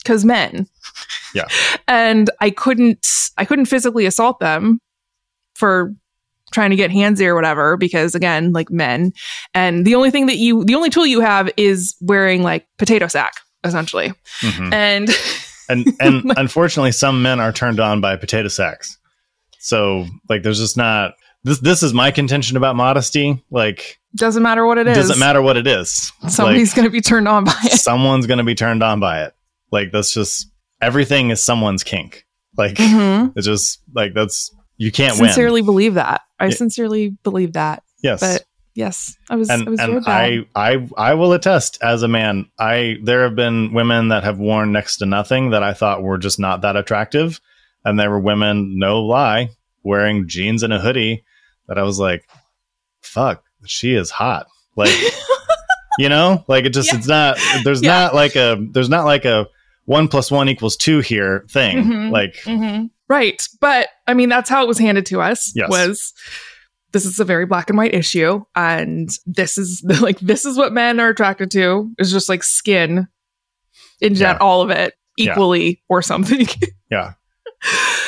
because 0.03 0.23
men. 0.23 0.67
Yeah. 1.33 1.47
and 1.87 2.29
I 2.39 2.51
couldn't, 2.51 3.07
I 3.35 3.45
couldn't 3.45 3.65
physically 3.65 4.05
assault 4.05 4.39
them 4.39 4.79
for 5.55 5.95
trying 6.51 6.69
to 6.71 6.75
get 6.75 6.91
handsy 6.91 7.25
or 7.25 7.35
whatever, 7.35 7.77
because 7.77 8.15
again, 8.15 8.51
like 8.51 8.69
men. 8.69 9.11
And 9.53 9.85
the 9.85 9.95
only 9.95 10.11
thing 10.11 10.25
that 10.27 10.37
you, 10.37 10.63
the 10.65 10.75
only 10.75 10.89
tool 10.89 11.05
you 11.05 11.21
have 11.21 11.49
is 11.57 11.95
wearing 12.01 12.43
like 12.43 12.67
potato 12.77 13.07
sack, 13.07 13.33
essentially. 13.63 14.13
Mhm. 14.41 14.73
And 14.73 15.09
And 15.69 15.87
and 15.99 16.33
unfortunately, 16.37 16.91
some 16.91 17.21
men 17.21 17.39
are 17.39 17.51
turned 17.51 17.79
on 17.79 18.01
by 18.01 18.15
potato 18.15 18.47
sacks. 18.47 18.97
So 19.59 20.05
like, 20.29 20.43
there's 20.43 20.59
just 20.59 20.77
not 20.77 21.13
this. 21.43 21.59
This 21.59 21.83
is 21.83 21.93
my 21.93 22.11
contention 22.11 22.57
about 22.57 22.75
modesty. 22.75 23.43
Like, 23.51 23.99
doesn't 24.15 24.41
matter 24.41 24.65
what 24.65 24.77
it 24.77 24.87
is. 24.87 24.95
doesn't 24.97 25.19
matter 25.19 25.41
what 25.41 25.57
it 25.57 25.67
is. 25.67 26.11
Somebody's 26.27 26.73
going 26.73 26.85
to 26.85 26.89
be 26.91 27.01
turned 27.01 27.27
on 27.27 27.43
by 27.43 27.53
it. 27.65 27.79
someone's 27.79 28.25
going 28.25 28.39
to 28.39 28.43
be 28.43 28.55
turned 28.55 28.81
on 28.81 28.99
by 28.99 29.23
it. 29.23 29.33
Like 29.71 29.91
that's 29.91 30.11
just 30.13 30.49
everything 30.81 31.29
is 31.29 31.43
someone's 31.43 31.83
kink. 31.83 32.25
Like 32.57 32.75
Mhm. 32.75 33.33
it's 33.35 33.45
just 33.45 33.79
like 33.93 34.13
that's 34.15 34.51
you 34.77 34.91
can't 34.91 35.13
sincerely 35.15 35.61
win. 35.61 35.65
believe 35.67 35.93
that. 35.95 36.21
I 36.39 36.45
Yeah. 36.45 36.55
sincerely 36.55 37.09
believe 37.23 37.53
that. 37.53 37.83
Yes. 38.01 38.19
But 38.21 38.45
yes, 38.75 39.17
I 39.29 39.35
was. 39.35 39.49
I 39.49 39.55
and 39.55 39.67
was 39.69 39.79
and. 39.79 40.03
I, 40.07 40.45
I 40.55 40.87
I 40.97 41.13
will 41.15 41.33
attest 41.33 41.77
as 41.81 42.01
a 42.03 42.07
man, 42.07 42.49
I 42.57 42.97
there 43.03 43.23
have 43.23 43.35
been 43.35 43.73
women 43.73 44.07
that 44.09 44.23
have 44.23 44.39
worn 44.39 44.71
next 44.71 44.97
to 44.97 45.05
nothing 45.05 45.49
that 45.51 45.63
I 45.63 45.73
thought 45.73 46.01
were 46.03 46.17
just 46.17 46.39
not 46.39 46.61
that 46.61 46.75
attractive, 46.77 47.39
and 47.83 47.99
there 47.99 48.09
were 48.09 48.19
women, 48.19 48.77
no 48.79 49.01
lie, 49.01 49.49
wearing 49.83 50.27
jeans 50.27 50.63
and 50.63 50.71
a 50.73 50.79
hoodie 50.79 51.23
that 51.67 51.77
I 51.77 51.83
was 51.83 51.99
like, 51.99 52.23
fuck, 53.01 53.43
she 53.65 53.93
is 53.93 54.09
hot. 54.09 54.47
Like, 54.75 54.95
you 55.99 56.07
know, 56.09 56.45
like 56.47 56.65
it 56.65 56.69
just 56.73 56.91
Yeah. 56.93 56.97
it's 56.99 57.07
not 57.07 57.37
there's 57.63 57.81
Yeah. 57.81 57.89
not 57.91 58.15
like 58.15 58.35
a 58.35 58.57
there's 58.71 58.89
not 58.89 59.05
like 59.05 59.25
a 59.25 59.47
one 59.85 60.07
plus 60.07 60.31
one 60.31 60.47
equals 60.47 60.77
two 60.77 60.99
here 60.99 61.43
thing. 61.49 61.83
Mhm. 61.83 62.11
Like, 62.11 62.35
Mhm. 62.45 62.91
Right, 63.09 63.41
but 63.59 63.87
I 64.07 64.13
mean 64.13 64.29
that's 64.29 64.49
how 64.49 64.63
it 64.63 64.67
was 64.67 64.77
handed 64.77 65.05
to 65.07 65.21
us. 65.21 65.51
Yes. 65.55 65.69
Was 65.69 66.13
this 66.91 67.05
is 67.05 67.19
a 67.19 67.25
very 67.25 67.45
black 67.45 67.69
and 67.69 67.77
white 67.77 67.93
issue, 67.93 68.43
and 68.55 69.09
this 69.25 69.57
is 69.57 69.83
like 70.01 70.19
this 70.19 70.45
is 70.45 70.57
what 70.57 70.73
men 70.73 70.99
are 70.99 71.09
attracted 71.09 71.49
to 71.51 71.91
is 71.97 72.11
just 72.11 72.29
like 72.29 72.43
skin, 72.43 73.07
in 73.99 74.15
gen- 74.15 74.37
all 74.39 74.61
of 74.61 74.69
it 74.69 74.93
Yeah. 75.17 75.31
equally 75.31 75.81
or 75.89 76.01
something. 76.01 76.47
yeah. 76.91 77.13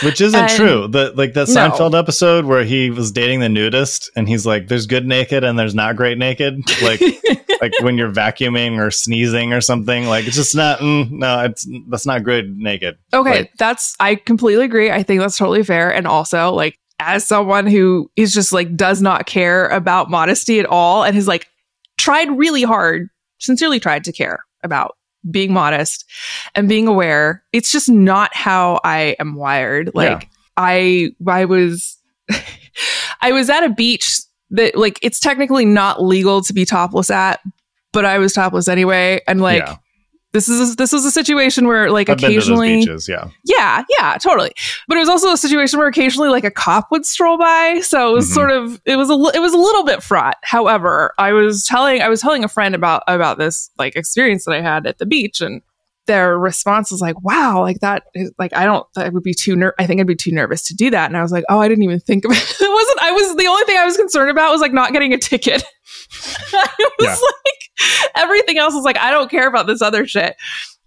Which 0.03 0.21
isn't 0.21 0.39
And- 0.39 0.49
true. 0.51 0.87
The 0.87 1.11
like 1.15 1.33
that 1.33 1.47
No. 1.49 1.53
Seinfeld 1.69 1.97
episode 1.97 2.45
where 2.45 2.63
he 2.63 2.89
was 2.89 3.11
dating 3.11 3.39
the 3.41 3.49
nudist 3.49 4.09
and 4.15 4.27
he's 4.29 4.45
like, 4.45 4.67
There's 4.67 4.85
good 4.87 5.05
naked 5.05 5.43
and 5.43 5.59
there's 5.59 5.75
not 5.75 5.95
great 5.95 6.17
naked. 6.17 6.59
Like 6.81 7.01
like 7.61 7.79
when 7.81 7.97
you're 7.97 8.11
vacuuming 8.11 8.79
or 8.79 8.89
sneezing 8.91 9.53
or 9.53 9.61
something. 9.61 10.07
Like 10.07 10.25
it's 10.27 10.35
just 10.35 10.55
not 10.55 10.79
mm, 10.79 11.09
no, 11.11 11.43
it's 11.43 11.67
that's 11.89 12.05
not 12.05 12.23
good 12.23 12.57
naked. 12.57 12.97
Okay, 13.13 13.29
Like- 13.29 13.53
that's 13.57 13.95
I 13.99 14.15
completely 14.15 14.65
agree. 14.65 14.91
I 14.91 15.03
think 15.03 15.21
that's 15.21 15.37
totally 15.37 15.63
fair. 15.63 15.93
And 15.93 16.07
also, 16.07 16.51
like, 16.51 16.77
as 16.99 17.25
someone 17.25 17.67
who 17.67 18.11
is 18.15 18.33
just 18.33 18.51
like 18.51 18.75
does 18.75 19.01
not 19.01 19.25
care 19.25 19.67
about 19.69 20.09
modesty 20.09 20.59
at 20.59 20.65
all 20.65 21.03
and 21.03 21.15
has 21.15 21.27
like 21.27 21.47
tried 21.97 22.29
really 22.37 22.63
hard, 22.63 23.09
sincerely 23.39 23.79
tried 23.79 24.03
to 24.05 24.11
care 24.11 24.39
about 24.63 24.97
being 25.29 25.53
modest 25.53 26.05
and 26.55 26.67
being 26.67 26.87
aware, 26.87 27.43
it's 27.53 27.71
just 27.71 27.89
not 27.89 28.35
how 28.35 28.79
I 28.83 29.15
am 29.19 29.35
wired. 29.35 29.91
Like 29.93 30.29
I 30.57 31.11
I 31.27 31.45
was 31.45 31.97
I 33.21 33.31
was 33.31 33.49
at 33.49 33.63
a 33.63 33.69
beach 33.69 34.21
that 34.51 34.75
like 34.75 34.99
it's 35.01 35.19
technically 35.19 35.65
not 35.65 36.03
legal 36.03 36.41
to 36.41 36.53
be 36.53 36.65
topless 36.65 37.09
at, 37.09 37.39
but 37.91 38.05
I 38.05 38.17
was 38.19 38.33
topless 38.33 38.67
anyway. 38.67 39.21
And 39.27 39.41
like 39.41 39.63
Yeah. 39.65 39.75
this 40.33 40.47
is 40.47 40.75
this 40.77 40.93
was 40.93 41.03
a 41.05 41.11
situation 41.11 41.67
where 41.67 41.91
like 41.91 42.09
I've 42.09 42.17
been 42.17 42.29
to 42.31 42.35
those 42.35 42.43
occasionally 42.45 42.75
beaches, 42.79 43.07
yeah. 43.09 43.27
yeah, 43.43 43.83
yeah, 43.97 44.17
totally. 44.17 44.51
But 44.87 44.97
it 44.97 45.01
was 45.01 45.09
also 45.09 45.31
a 45.33 45.37
situation 45.37 45.77
where 45.79 45.87
occasionally 45.87 46.29
like 46.29 46.43
a 46.45 46.51
cop 46.51 46.89
would 46.91 47.05
stroll 47.05 47.37
by, 47.37 47.79
so 47.81 48.11
it 48.11 48.13
was 48.13 48.29
Mhm. 48.29 48.33
sort 48.33 48.51
of 48.51 48.81
it 48.85 48.95
was 48.95 49.09
a 49.09 49.13
it 49.35 49.39
was 49.41 49.53
a 49.53 49.57
little 49.57 49.83
bit 49.83 50.01
fraught. 50.03 50.37
However, 50.43 51.13
I 51.17 51.33
was 51.33 51.65
telling 51.65 52.01
I 52.01 52.07
was 52.09 52.21
telling 52.21 52.43
a 52.43 52.47
friend 52.47 52.75
about 52.75 53.03
about 53.07 53.37
this 53.37 53.69
like 53.77 53.95
experience 53.95 54.45
that 54.45 54.53
I 54.53 54.61
had 54.61 54.85
at 54.87 54.97
the 54.99 55.05
beach 55.05 55.41
and 55.41 55.61
their 56.11 56.37
response 56.37 56.91
was 56.91 56.99
like, 57.01 57.21
"Wow, 57.23 57.61
like 57.61 57.79
that 57.79 58.03
is 58.13 58.31
like 58.37 58.53
I 58.53 58.65
don't 58.65 58.85
I 58.97 59.09
would 59.09 59.23
be 59.23 59.33
too 59.33 59.55
ner- 59.55 59.73
I 59.79 59.87
think 59.87 60.01
I'd 60.01 60.07
be 60.07 60.15
too 60.15 60.31
nervous 60.31 60.65
to 60.67 60.73
do 60.75 60.89
that." 60.91 61.09
And 61.09 61.17
I 61.17 61.21
was 61.21 61.31
like, 61.31 61.45
"Oh, 61.49 61.59
I 61.59 61.67
didn't 61.67 61.83
even 61.83 61.99
think 62.01 62.25
of 62.25 62.31
it. 62.33 62.37
it 62.37 62.69
wasn't 62.71 62.99
I 63.01 63.11
was 63.11 63.35
the 63.37 63.47
only 63.47 63.63
thing 63.63 63.77
I 63.77 63.85
was 63.85 63.95
concerned 63.97 64.29
about 64.29 64.51
was 64.51 64.61
like 64.61 64.73
not 64.73 64.91
getting 64.93 65.13
a 65.13 65.17
ticket." 65.17 65.63
I 66.53 66.67
was 66.99 67.07
Yeah. 67.07 67.15
like 67.15 68.11
everything 68.15 68.57
else 68.57 68.73
was 68.73 68.83
like 68.83 68.97
I 68.97 69.09
don't 69.11 69.31
care 69.31 69.47
about 69.47 69.65
this 69.67 69.81
other 69.81 70.05
shit 70.05 70.35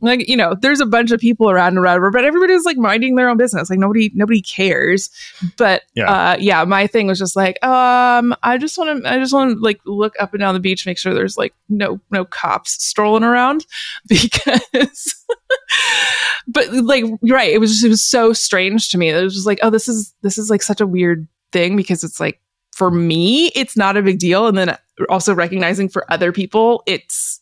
like 0.00 0.28
you 0.28 0.36
know 0.36 0.54
there's 0.60 0.80
a 0.80 0.86
bunch 0.86 1.10
of 1.12 1.20
people 1.20 1.48
around 1.48 1.68
and 1.68 1.80
whatever 1.80 2.10
but 2.10 2.24
everybody's 2.24 2.64
like 2.64 2.76
minding 2.76 3.14
their 3.16 3.28
own 3.28 3.36
business. 3.36 3.70
Like 3.70 3.78
nobody 3.78 4.10
nobody 4.14 4.42
cares. 4.42 5.08
But 5.56 5.82
Yeah. 5.94 6.10
uh 6.10 6.36
yeah 6.38 6.64
my 6.64 6.86
thing 6.86 7.06
was 7.06 7.18
just 7.18 7.36
like 7.36 7.62
um 7.64 8.34
i 8.42 8.58
just 8.58 8.76
want 8.76 9.02
to 9.02 9.10
i 9.10 9.18
just 9.18 9.32
want 9.32 9.52
to 9.56 9.58
like 9.60 9.80
look 9.86 10.14
up 10.20 10.34
and 10.34 10.40
down 10.40 10.54
the 10.54 10.60
beach 10.60 10.84
make 10.86 10.98
sure 10.98 11.14
there's 11.14 11.36
like 11.38 11.54
no 11.68 12.00
no 12.10 12.24
cops 12.24 12.72
strolling 12.84 13.24
around 13.24 13.64
because 14.08 15.24
but 16.48 16.70
like 16.72 17.04
right 17.30 17.50
it 17.52 17.58
was 17.58 17.70
just 17.70 17.84
it 17.84 17.88
was 17.88 18.04
so 18.04 18.32
strange 18.32 18.88
to 18.90 18.98
me 18.98 19.08
it 19.08 19.22
was 19.22 19.34
just 19.34 19.46
like 19.46 19.58
oh 19.62 19.70
this 19.70 19.88
is 19.88 20.14
this 20.22 20.38
is 20.38 20.50
like 20.50 20.62
such 20.62 20.80
a 20.80 20.86
weird 20.86 21.26
thing 21.52 21.76
because 21.76 22.04
it's 22.04 22.20
like 22.20 22.40
for 22.72 22.90
me 22.90 23.52
it's 23.54 23.76
not 23.76 23.96
a 23.96 24.02
big 24.02 24.18
deal. 24.18 24.48
And 24.48 24.58
then 24.58 24.76
also 25.08 25.32
recognizing 25.34 25.88
for 25.88 26.10
other 26.12 26.32
people 26.32 26.82
it's 26.86 27.40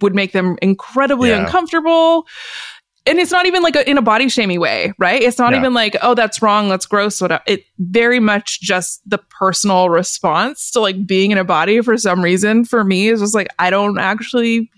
would 0.00 0.14
make 0.14 0.32
them 0.32 0.56
incredibly 0.62 1.30
Yeah. 1.30 1.44
uncomfortable 1.44 2.26
and 3.08 3.20
it's 3.20 3.30
not 3.30 3.46
even 3.46 3.62
like 3.62 3.76
a, 3.76 3.88
in 3.88 3.98
a 3.98 4.02
body 4.02 4.28
shaming 4.28 4.58
way 4.60 4.92
right 4.98 5.22
it's 5.22 5.38
not 5.38 5.52
Yeah. 5.52 5.58
even 5.60 5.74
like 5.74 5.96
oh 6.02 6.14
that's 6.14 6.42
wrong 6.42 6.68
that's 6.68 6.86
gross 6.86 7.20
whatever 7.20 7.42
it 7.46 7.64
very 7.78 8.18
much 8.20 8.60
just 8.60 9.00
the 9.08 9.18
personal 9.38 9.90
response 9.90 10.70
to 10.72 10.80
like 10.80 11.06
being 11.06 11.30
in 11.30 11.38
a 11.38 11.44
body 11.44 11.80
for 11.82 11.96
some 11.96 12.22
reason 12.22 12.64
for 12.64 12.82
me 12.84 13.08
is 13.08 13.20
just 13.20 13.34
like 13.34 13.48
i 13.58 13.70
don't 13.70 13.98
actually 13.98 14.68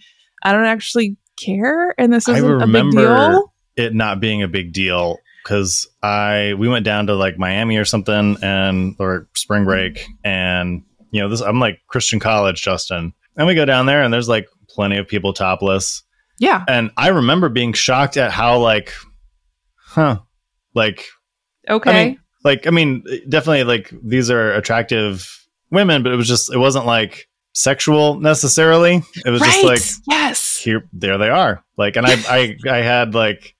i 0.42 0.52
don't 0.52 0.66
actually 0.66 1.16
care 1.42 1.94
and 1.98 2.12
this 2.12 2.28
I 2.28 2.32
isn't 2.36 2.44
a 2.44 2.58
big 2.58 2.60
remember 2.60 3.00
deal. 3.30 3.52
it 3.76 3.94
not 3.94 4.20
being 4.20 4.42
a 4.42 4.48
big 4.48 4.72
deal 4.72 5.18
because 5.44 5.88
I 6.02 6.54
we 6.58 6.68
went 6.68 6.84
down 6.84 7.06
to 7.06 7.14
like 7.14 7.38
Miami 7.38 7.76
or 7.78 7.84
something 7.86 8.36
and 8.42 8.94
or 8.98 9.28
spring 9.34 9.64
break 9.64 10.04
and 10.24 10.82
you 11.12 11.20
know 11.22 11.28
this 11.30 11.40
I'm 11.40 11.60
like 11.60 11.78
Christian 11.86 12.18
college 12.20 12.60
Justin 12.60 13.14
and 13.36 13.46
we 13.46 13.54
go 13.54 13.64
down 13.64 13.86
there 13.86 14.02
and 14.02 14.12
there's 14.12 14.28
like 14.28 14.46
plenty 14.78 14.96
of 14.96 15.08
people 15.08 15.32
topless 15.32 16.04
Yeah. 16.38 16.64
and 16.68 16.92
I 16.96 17.08
remember 17.08 17.48
being 17.48 17.72
shocked 17.72 18.16
at 18.16 18.30
how 18.30 18.60
like 18.60 18.92
huh 19.74 20.20
like 20.72 21.04
Okay. 21.68 21.90
I 21.90 22.04
mean 22.04 22.20
like 22.44 22.66
I 22.68 22.70
mean 22.70 23.02
definitely 23.28 23.64
like 23.64 23.92
these 24.04 24.30
are 24.30 24.52
attractive 24.52 25.28
women 25.72 26.04
but 26.04 26.12
it 26.12 26.16
was 26.16 26.28
just 26.28 26.54
it 26.54 26.58
wasn't 26.58 26.86
like 26.86 27.26
sexual 27.54 28.20
necessarily 28.20 29.02
it 29.26 29.30
was 29.30 29.40
right. 29.40 29.50
just 29.50 29.64
like 29.64 29.82
yes. 30.16 30.56
here 30.58 30.88
there 30.92 31.18
they 31.18 31.28
are 31.28 31.64
like 31.76 31.96
and 31.96 32.06
i 32.06 32.12
i 32.28 32.56
i 32.70 32.76
had 32.76 33.14
like 33.16 33.56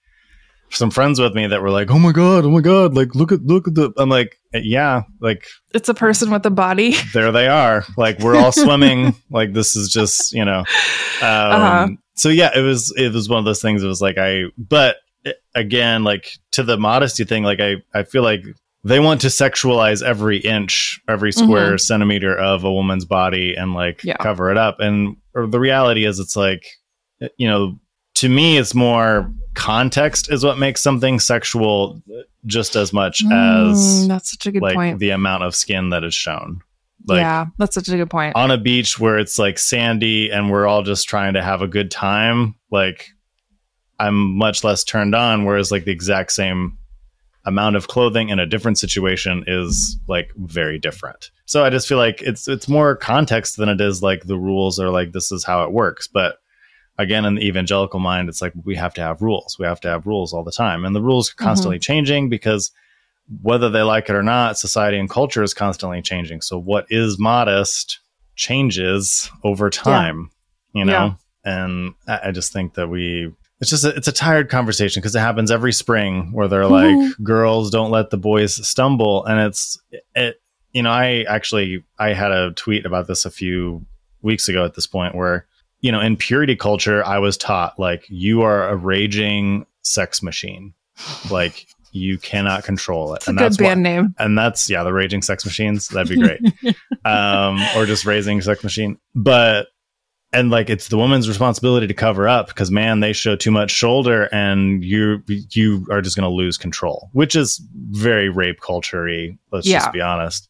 some 0.71 0.91
friends 0.91 1.19
with 1.19 1.33
me 1.33 1.47
that 1.47 1.61
were 1.61 1.71
like 1.71 1.89
oh 1.91 1.99
my 1.99 2.11
god 2.11 2.45
oh 2.45 2.49
my 2.51 2.61
god 2.61 2.93
like 2.95 3.15
look 3.15 3.31
at 3.31 3.41
look 3.43 3.67
at 3.67 3.75
the 3.75 3.91
i'm 3.97 4.09
like 4.09 4.39
yeah 4.53 5.01
like 5.19 5.45
It's 5.73 5.89
a 5.89 5.93
person 5.93 6.31
with 6.31 6.45
a 6.45 6.49
body. 6.49 6.95
there 7.13 7.31
they 7.31 7.47
are 7.47 7.85
like 7.97 8.19
we're 8.19 8.35
all 8.35 8.51
swimming 8.51 9.15
like 9.31 9.53
this 9.53 9.75
is 9.75 9.89
just 9.89 10.31
you 10.33 10.45
know 10.45 10.59
um 10.59 10.65
Uh-huh. 11.21 11.87
so 12.15 12.29
yeah 12.29 12.51
it 12.55 12.61
was 12.61 12.93
it 12.97 13.11
was 13.13 13.27
one 13.29 13.39
of 13.39 13.45
those 13.45 13.61
things 13.61 13.83
it 13.83 13.87
was 13.87 14.01
like 14.01 14.17
i 14.17 14.43
but 14.57 14.97
eh, 15.25 15.33
again 15.55 16.03
like 16.03 16.37
to 16.51 16.63
the 16.63 16.77
modesty 16.77 17.23
thing 17.25 17.43
like 17.43 17.59
i 17.59 17.75
i 17.93 18.03
feel 18.03 18.23
like 18.23 18.43
they 18.85 18.99
want 19.01 19.19
to 19.21 19.27
sexualize 19.27 20.01
every 20.01 20.37
inch 20.37 21.01
every 21.09 21.31
square 21.33 21.77
centimeter 21.77 22.37
of 22.37 22.63
a 22.63 22.71
woman's 22.71 23.05
body 23.05 23.55
and 23.55 23.73
like 23.73 23.97
Mm-hmm. 23.97 24.07
Yeah. 24.09 24.17
cover 24.17 24.51
it 24.51 24.57
up 24.57 24.79
and 24.79 25.17
or 25.35 25.47
the 25.47 25.59
reality 25.59 26.05
is 26.05 26.19
it's 26.19 26.35
like 26.35 26.63
eh, 27.21 27.27
you 27.37 27.47
know 27.47 27.77
to 28.15 28.27
me 28.29 28.57
it's 28.57 28.73
more 28.75 29.31
context 29.59 30.31
is 30.31 30.43
what 30.43 30.57
makes 30.57 30.81
something 30.81 31.19
sexual 31.19 32.01
just 32.45 32.75
as 32.75 32.93
much 32.93 33.23
Mm, 33.25 33.69
as 33.71 34.07
that's 34.07 34.31
such 34.31 34.45
a 34.47 34.51
good 34.51 34.61
like 34.61 34.75
point. 34.75 34.99
the 34.99 35.09
amount 35.09 35.43
of 35.43 35.53
skin 35.55 35.89
that 35.89 36.03
is 36.03 36.15
shown 36.15 36.61
like 37.07 37.19
yeah, 37.19 37.45
that's 37.57 37.75
such 37.75 37.89
a 37.89 37.97
good 37.97 38.09
point. 38.09 38.35
on 38.35 38.51
a 38.51 38.57
beach 38.57 38.99
where 38.99 39.17
it's 39.19 39.37
like 39.37 39.57
sandy 39.59 40.29
and 40.31 40.49
we're 40.49 40.65
all 40.67 40.83
just 40.83 41.07
trying 41.09 41.33
to 41.33 41.41
have 41.41 41.61
a 41.61 41.67
good 41.67 41.91
time 41.91 42.55
like 42.71 43.09
i'm 43.99 44.15
much 44.37 44.63
less 44.63 44.83
turned 44.83 45.13
on 45.15 45.43
whereas 45.45 45.71
like 45.71 45.83
the 45.85 45.91
exact 45.91 46.31
same 46.31 46.77
amount 47.45 47.75
of 47.75 47.87
clothing 47.87 48.29
in 48.29 48.39
a 48.39 48.45
different 48.45 48.77
situation 48.77 49.43
is 49.47 49.97
like 50.07 50.31
very 50.37 50.77
different 50.79 51.31
so 51.45 51.63
i 51.65 51.69
just 51.69 51.87
feel 51.87 51.97
like 51.97 52.21
it's 52.21 52.47
it's 52.47 52.67
more 52.67 52.95
context 52.95 53.57
than 53.57 53.69
it 53.69 53.81
is 53.81 54.01
like 54.03 54.23
the 54.25 54.37
rules 54.37 54.79
are 54.79 54.89
like 54.89 55.11
this 55.13 55.31
is 55.31 55.43
how 55.43 55.63
it 55.63 55.71
works 55.71 56.07
but 56.07 56.37
again 56.99 57.25
in 57.25 57.35
the 57.35 57.41
evangelical 57.41 57.99
mind 57.99 58.29
it's 58.29 58.41
like 58.41 58.53
we 58.63 58.75
have 58.75 58.93
to 58.93 59.01
have 59.01 59.21
rules. 59.21 59.57
We 59.57 59.65
have 59.65 59.79
to 59.81 59.87
have 59.89 60.05
rules 60.05 60.33
all 60.33 60.43
the 60.43 60.51
time. 60.51 60.85
And 60.85 60.95
the 60.95 61.01
rules 61.01 61.31
are 61.31 61.35
constantly 61.35 61.79
changing 61.79 62.29
because 62.29 62.71
whether 63.41 63.69
they 63.69 63.81
like 63.81 64.09
it 64.09 64.15
or 64.15 64.23
not 64.23 64.57
society 64.57 64.97
and 64.99 65.09
culture 65.09 65.43
is 65.43 65.53
constantly 65.53 66.01
changing. 66.01 66.41
So 66.41 66.57
what 66.59 66.85
is 66.89 67.17
modest 67.19 67.99
changes 68.35 69.31
over 69.43 69.69
time 69.69 70.29
you 70.73 70.85
know? 70.85 71.17
And 71.43 71.95
I, 72.07 72.19
I 72.27 72.31
just 72.31 72.53
think 72.53 72.75
that 72.75 72.87
we 72.89 73.31
it's 73.59 73.69
just 73.71 73.83
a, 73.83 73.89
it's 73.89 74.07
a 74.07 74.11
tired 74.13 74.49
conversation 74.49 75.01
because 75.01 75.15
it 75.15 75.19
happens 75.19 75.51
every 75.51 75.73
spring 75.73 76.31
where 76.31 76.47
they're 76.47 76.67
like 76.67 76.95
Mhm. 76.95 77.23
girls 77.23 77.71
don't 77.71 77.91
let 77.91 78.09
the 78.09 78.17
boys 78.17 78.65
stumble. 78.67 79.25
And 79.25 79.39
it's 79.39 79.79
it 80.15 80.41
you 80.71 80.83
know 80.83 80.91
i 80.91 81.23
actually 81.27 81.83
i 81.97 82.13
had 82.13 82.31
a 82.31 82.51
tweet 82.51 82.85
about 82.85 83.07
this 83.07 83.25
a 83.25 83.31
few 83.31 83.83
weeks 84.21 84.47
ago 84.47 84.63
at 84.63 84.75
this 84.75 84.85
point 84.85 85.15
where 85.15 85.47
you 85.81 85.91
know 85.91 85.99
in 86.01 86.17
purity 86.17 86.55
culture 86.55 87.05
i 87.05 87.17
was 87.19 87.37
taught 87.37 87.79
like 87.79 88.05
you 88.09 88.41
are 88.41 88.67
a 88.69 88.75
raging 88.75 89.65
sex 89.81 90.21
machine. 90.21 90.73
Like 91.31 91.65
you 91.91 92.17
cannot 92.19 92.63
control 92.65 93.13
it. 93.13 93.17
It's 93.17 93.27
a 93.29 93.33
good 93.33 93.51
why- 93.53 93.69
band 93.69 93.83
name. 93.83 94.15
and 94.19 94.37
that's 94.37 94.69
yeah 94.69 94.83
the 94.83 94.91
raging 94.93 95.21
sex 95.21 95.45
machines 95.45 95.87
that'd 95.87 96.09
be 96.09 96.21
great. 96.27 96.41
Um 97.05 97.59
or 97.75 97.85
just 97.85 98.05
raising 98.05 98.41
sex 98.41 98.63
machine. 98.63 98.99
But 99.15 99.67
and 100.33 100.51
like 100.51 100.69
it's 100.69 100.89
the 100.89 100.97
woman's 100.97 101.27
responsibility 101.27 101.87
to 101.87 101.93
cover 101.93 102.27
up 102.27 102.47
because 102.47 102.69
man 102.69 102.99
they 102.99 103.13
show 103.13 103.35
too 103.35 103.49
much 103.51 103.71
shoulder 103.71 104.27
and 104.33 104.83
you 104.83 105.23
you 105.27 105.87
are 105.89 106.01
just 106.01 106.15
going 106.15 106.29
to 106.29 106.35
lose 106.35 106.57
control 106.57 107.09
which 107.13 107.35
is 107.35 107.59
very 107.89 108.29
rape 108.29 108.59
culture 108.61 109.09
let's 109.51 109.65
Yeah. 109.65 109.79
just 109.79 109.93
be 109.93 110.01
honest. 110.01 110.49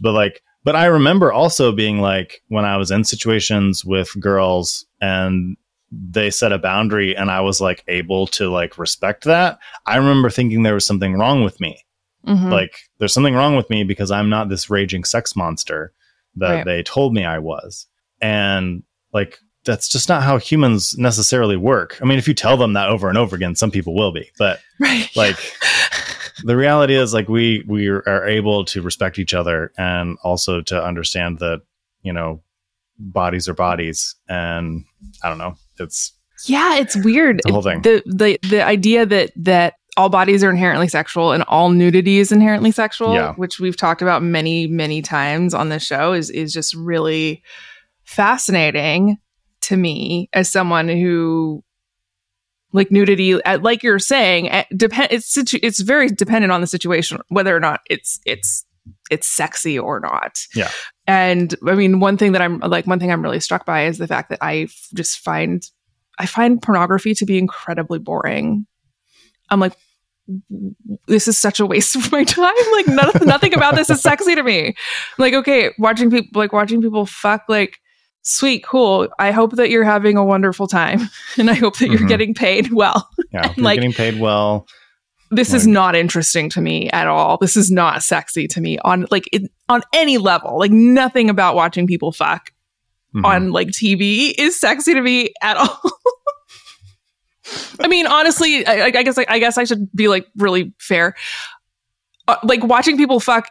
But 0.00 0.12
like 0.12 0.42
but 0.68 0.76
i 0.76 0.84
remember 0.84 1.32
also 1.32 1.72
being 1.72 1.98
like 2.00 2.42
when 2.48 2.64
i 2.66 2.76
was 2.76 2.90
in 2.90 3.02
situations 3.04 3.84
with 3.86 4.08
girls 4.20 4.84
and 5.00 5.56
they 5.90 6.28
set 6.30 6.52
a 6.52 6.58
boundary 6.58 7.16
and 7.16 7.30
i 7.30 7.40
was 7.40 7.58
like 7.60 7.82
able 7.88 8.26
to 8.26 8.50
like 8.50 8.76
respect 8.76 9.24
that 9.24 9.58
i 9.86 9.96
remember 9.96 10.28
thinking 10.28 10.62
there 10.62 10.74
was 10.74 10.84
something 10.84 11.14
wrong 11.14 11.42
with 11.42 11.58
me 11.60 11.82
Mhm. 12.26 12.50
like 12.50 12.74
there's 12.98 13.14
something 13.14 13.34
wrong 13.34 13.56
with 13.56 13.70
me 13.70 13.84
because 13.84 14.10
i'm 14.10 14.28
not 14.28 14.48
this 14.50 14.68
raging 14.68 15.04
sex 15.04 15.34
monster 15.34 15.92
that 16.36 16.50
Right. 16.56 16.64
they 16.66 16.82
told 16.82 17.14
me 17.14 17.24
i 17.24 17.38
was 17.38 17.86
and 18.20 18.82
like 19.14 19.38
that's 19.64 19.88
just 19.88 20.08
not 20.08 20.22
how 20.22 20.36
humans 20.38 20.96
necessarily 20.98 21.56
work 21.56 21.98
i 22.02 22.04
mean 22.04 22.18
if 22.18 22.28
you 22.28 22.34
tell 22.34 22.56
them 22.58 22.74
that 22.74 22.88
over 22.90 23.08
and 23.08 23.16
over 23.16 23.34
again 23.36 23.54
some 23.54 23.70
people 23.70 23.94
will 23.94 24.12
be 24.12 24.30
but 24.38 24.60
right. 24.80 25.08
like 25.16 25.38
the 26.44 26.56
reality 26.56 26.94
is 26.94 27.12
like 27.14 27.28
we 27.28 27.64
we 27.66 27.88
are 27.88 28.26
able 28.26 28.64
to 28.66 28.82
respect 28.82 29.18
each 29.18 29.34
other 29.34 29.72
and 29.78 30.16
also 30.22 30.60
to 30.62 30.82
understand 30.82 31.38
that 31.38 31.62
you 32.02 32.12
know 32.12 32.42
bodies 32.98 33.48
are 33.48 33.54
bodies 33.54 34.14
and 34.28 34.84
i 35.22 35.28
don't 35.28 35.38
know 35.38 35.54
it's 35.78 36.12
Yeah, 36.46 36.76
it's 36.76 36.96
weird. 36.96 37.40
The 37.44 37.52
whole 37.52 37.62
thing. 37.62 37.82
The 37.82 38.02
the 38.06 38.38
the 38.48 38.62
idea 38.64 39.04
that 39.06 39.32
that 39.36 39.74
all 39.96 40.08
bodies 40.08 40.44
are 40.44 40.50
inherently 40.50 40.86
sexual 40.88 41.32
and 41.32 41.42
all 41.44 41.70
nudity 41.70 42.18
is 42.18 42.30
inherently 42.30 42.70
sexual, 42.70 43.14
Yeah. 43.14 43.32
which 43.34 43.58
we've 43.58 43.76
talked 43.76 44.02
about 44.02 44.22
many 44.22 44.66
many 44.68 45.02
times 45.02 45.54
on 45.54 45.68
this 45.68 45.84
show, 45.84 46.12
is 46.12 46.30
is 46.30 46.52
just 46.52 46.74
really 46.74 47.42
fascinating 48.04 49.18
to 49.62 49.76
me 49.76 50.28
as 50.32 50.50
someone 50.50 50.88
who 50.88 51.62
like 52.72 52.90
nudity 52.90 53.42
uh, 53.42 53.58
like 53.60 53.82
you're 53.82 53.98
saying 53.98 54.50
uh, 54.50 54.64
depend 54.76 55.08
it's 55.10 55.26
situ- 55.32 55.58
it's 55.62 55.80
very 55.80 56.08
dependent 56.08 56.52
on 56.52 56.60
the 56.60 56.66
situation 56.66 57.18
whether 57.28 57.56
or 57.56 57.60
not 57.60 57.80
it's 57.88 58.20
it's 58.26 58.64
it's 59.10 59.26
sexy 59.26 59.78
or 59.78 60.00
not. 60.00 60.38
Yeah. 60.54 60.70
and 61.06 61.54
i 61.66 61.74
mean 61.74 62.00
one 62.00 62.16
thing 62.16 62.32
that 62.32 62.42
i'm 62.42 62.58
like 62.60 62.86
one 62.86 62.98
thing 62.98 63.10
i'm 63.12 63.22
really 63.22 63.40
struck 63.40 63.64
by 63.66 63.86
is 63.86 63.98
the 63.98 64.06
fact 64.06 64.30
that 64.30 64.38
i 64.42 64.56
f- 64.60 64.88
just 64.94 65.18
find 65.18 65.62
i 66.18 66.26
find 66.26 66.60
pornography 66.62 67.14
to 67.14 67.24
be 67.24 67.38
incredibly 67.38 67.98
boring. 67.98 68.66
I'm 69.50 69.60
like 69.60 69.74
this 71.06 71.26
is 71.26 71.38
such 71.38 71.58
a 71.58 71.64
waste 71.64 71.96
of 71.96 72.12
my 72.12 72.22
time. 72.38 72.52
Like 72.72 72.86
nothing, 72.86 73.26
nothing 73.26 73.54
about 73.54 73.76
this 73.76 73.88
is 73.88 74.02
sexy 74.02 74.34
to 74.34 74.42
me. 74.42 74.74
Like 75.16 75.32
okay 75.34 75.70
watching 75.78 76.10
people 76.10 76.38
like 76.38 76.52
watching 76.52 76.82
people 76.82 77.06
fuck 77.06 77.44
like 77.48 77.78
sweet 78.28 78.64
cool. 78.64 79.08
I 79.18 79.30
hope 79.30 79.52
that 79.56 79.70
you're 79.70 79.84
having 79.84 80.16
a 80.16 80.24
wonderful 80.24 80.66
time 80.66 81.08
and 81.38 81.50
i 81.50 81.54
hope 81.54 81.78
that 81.78 81.88
you're 81.88 82.00
Mhm. 82.00 82.08
getting 82.08 82.34
paid 82.34 82.72
well. 82.72 83.08
Yeah 83.32 83.52
you're 83.56 83.64
Like- 83.64 83.76
getting 83.80 83.92
paid 83.92 84.20
well. 84.20 84.66
this 85.30 85.52
is 85.52 85.66
not 85.66 85.94
interesting 85.94 86.48
to 86.50 86.60
me 86.60 86.88
at 86.90 87.06
all. 87.06 87.36
This 87.38 87.56
is 87.56 87.70
not 87.70 88.02
sexy 88.02 88.46
to 88.48 88.60
me 88.60 88.78
on 88.78 89.06
like 89.10 89.28
it, 89.32 89.50
on 89.68 89.82
any 89.92 90.16
level. 90.18 90.58
Like 90.58 90.70
nothing 90.70 91.28
about 91.30 91.54
watching 91.54 91.86
people 91.86 92.12
fuck 92.12 92.52
mhm. 93.14 93.24
on 93.24 93.50
like 93.52 93.68
tv 93.68 94.34
is 94.38 94.58
sexy 94.58 94.94
to 94.94 95.00
me 95.02 95.32
at 95.42 95.56
all. 95.56 95.80
I 97.80 97.88
mean 97.88 98.06
honestly 98.06 98.66
i, 98.66 98.84
I 98.86 98.90
guess 99.02 99.16
I, 99.16 99.38
guess 99.38 99.56
i 99.56 99.64
should 99.64 99.90
be 99.94 100.08
like 100.08 100.26
really 100.36 100.74
fair. 100.78 101.14
Uh, 102.26 102.36
like 102.42 102.62
watching 102.62 102.98
people 102.98 103.20
fuck 103.20 103.48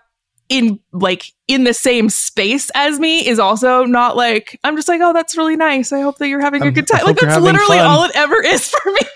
in 0.50 0.80
like 0.94 1.34
in 1.48 1.64
the 1.64 1.74
same 1.74 2.10
space 2.10 2.70
as 2.74 3.00
me 3.00 3.28
is 3.28 3.38
also 3.40 3.84
not 3.84 4.16
like 4.16 4.58
i'm 4.64 4.76
just 4.76 4.88
like 4.88 5.02
oh 5.02 5.12
that's 5.14 5.36
really 5.38 5.56
nice. 5.56 5.92
I 5.92 6.02
hope 6.02 6.18
that 6.20 6.28
you're 6.28 6.42
having 6.42 6.64
a 6.64 6.72
good 6.72 6.88
time. 6.88 7.06
Like 7.06 7.18
that's 7.18 7.42
literally 7.42 7.78
fun. 7.78 7.86
all 7.86 8.04
it 8.06 8.12
ever 8.16 8.42
is 8.42 8.70
for 8.70 8.92
me. 8.92 9.00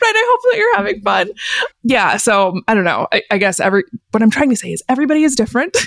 Right? 0.00 0.14
I 0.16 0.26
hope 0.30 0.40
that 0.44 0.58
you're 0.58 0.76
having 0.76 1.02
fun. 1.02 1.28
Yeah 1.82 2.16
so 2.16 2.58
i 2.68 2.74
don't 2.74 2.84
know. 2.84 3.06
I, 3.12 3.22
I 3.30 3.38
guess 3.38 3.60
every 3.60 3.84
what 4.12 4.22
i'm 4.22 4.30
trying 4.30 4.50
to 4.50 4.56
say 4.56 4.72
is 4.72 4.82
everybody 4.88 5.24
is 5.24 5.34
different. 5.34 5.76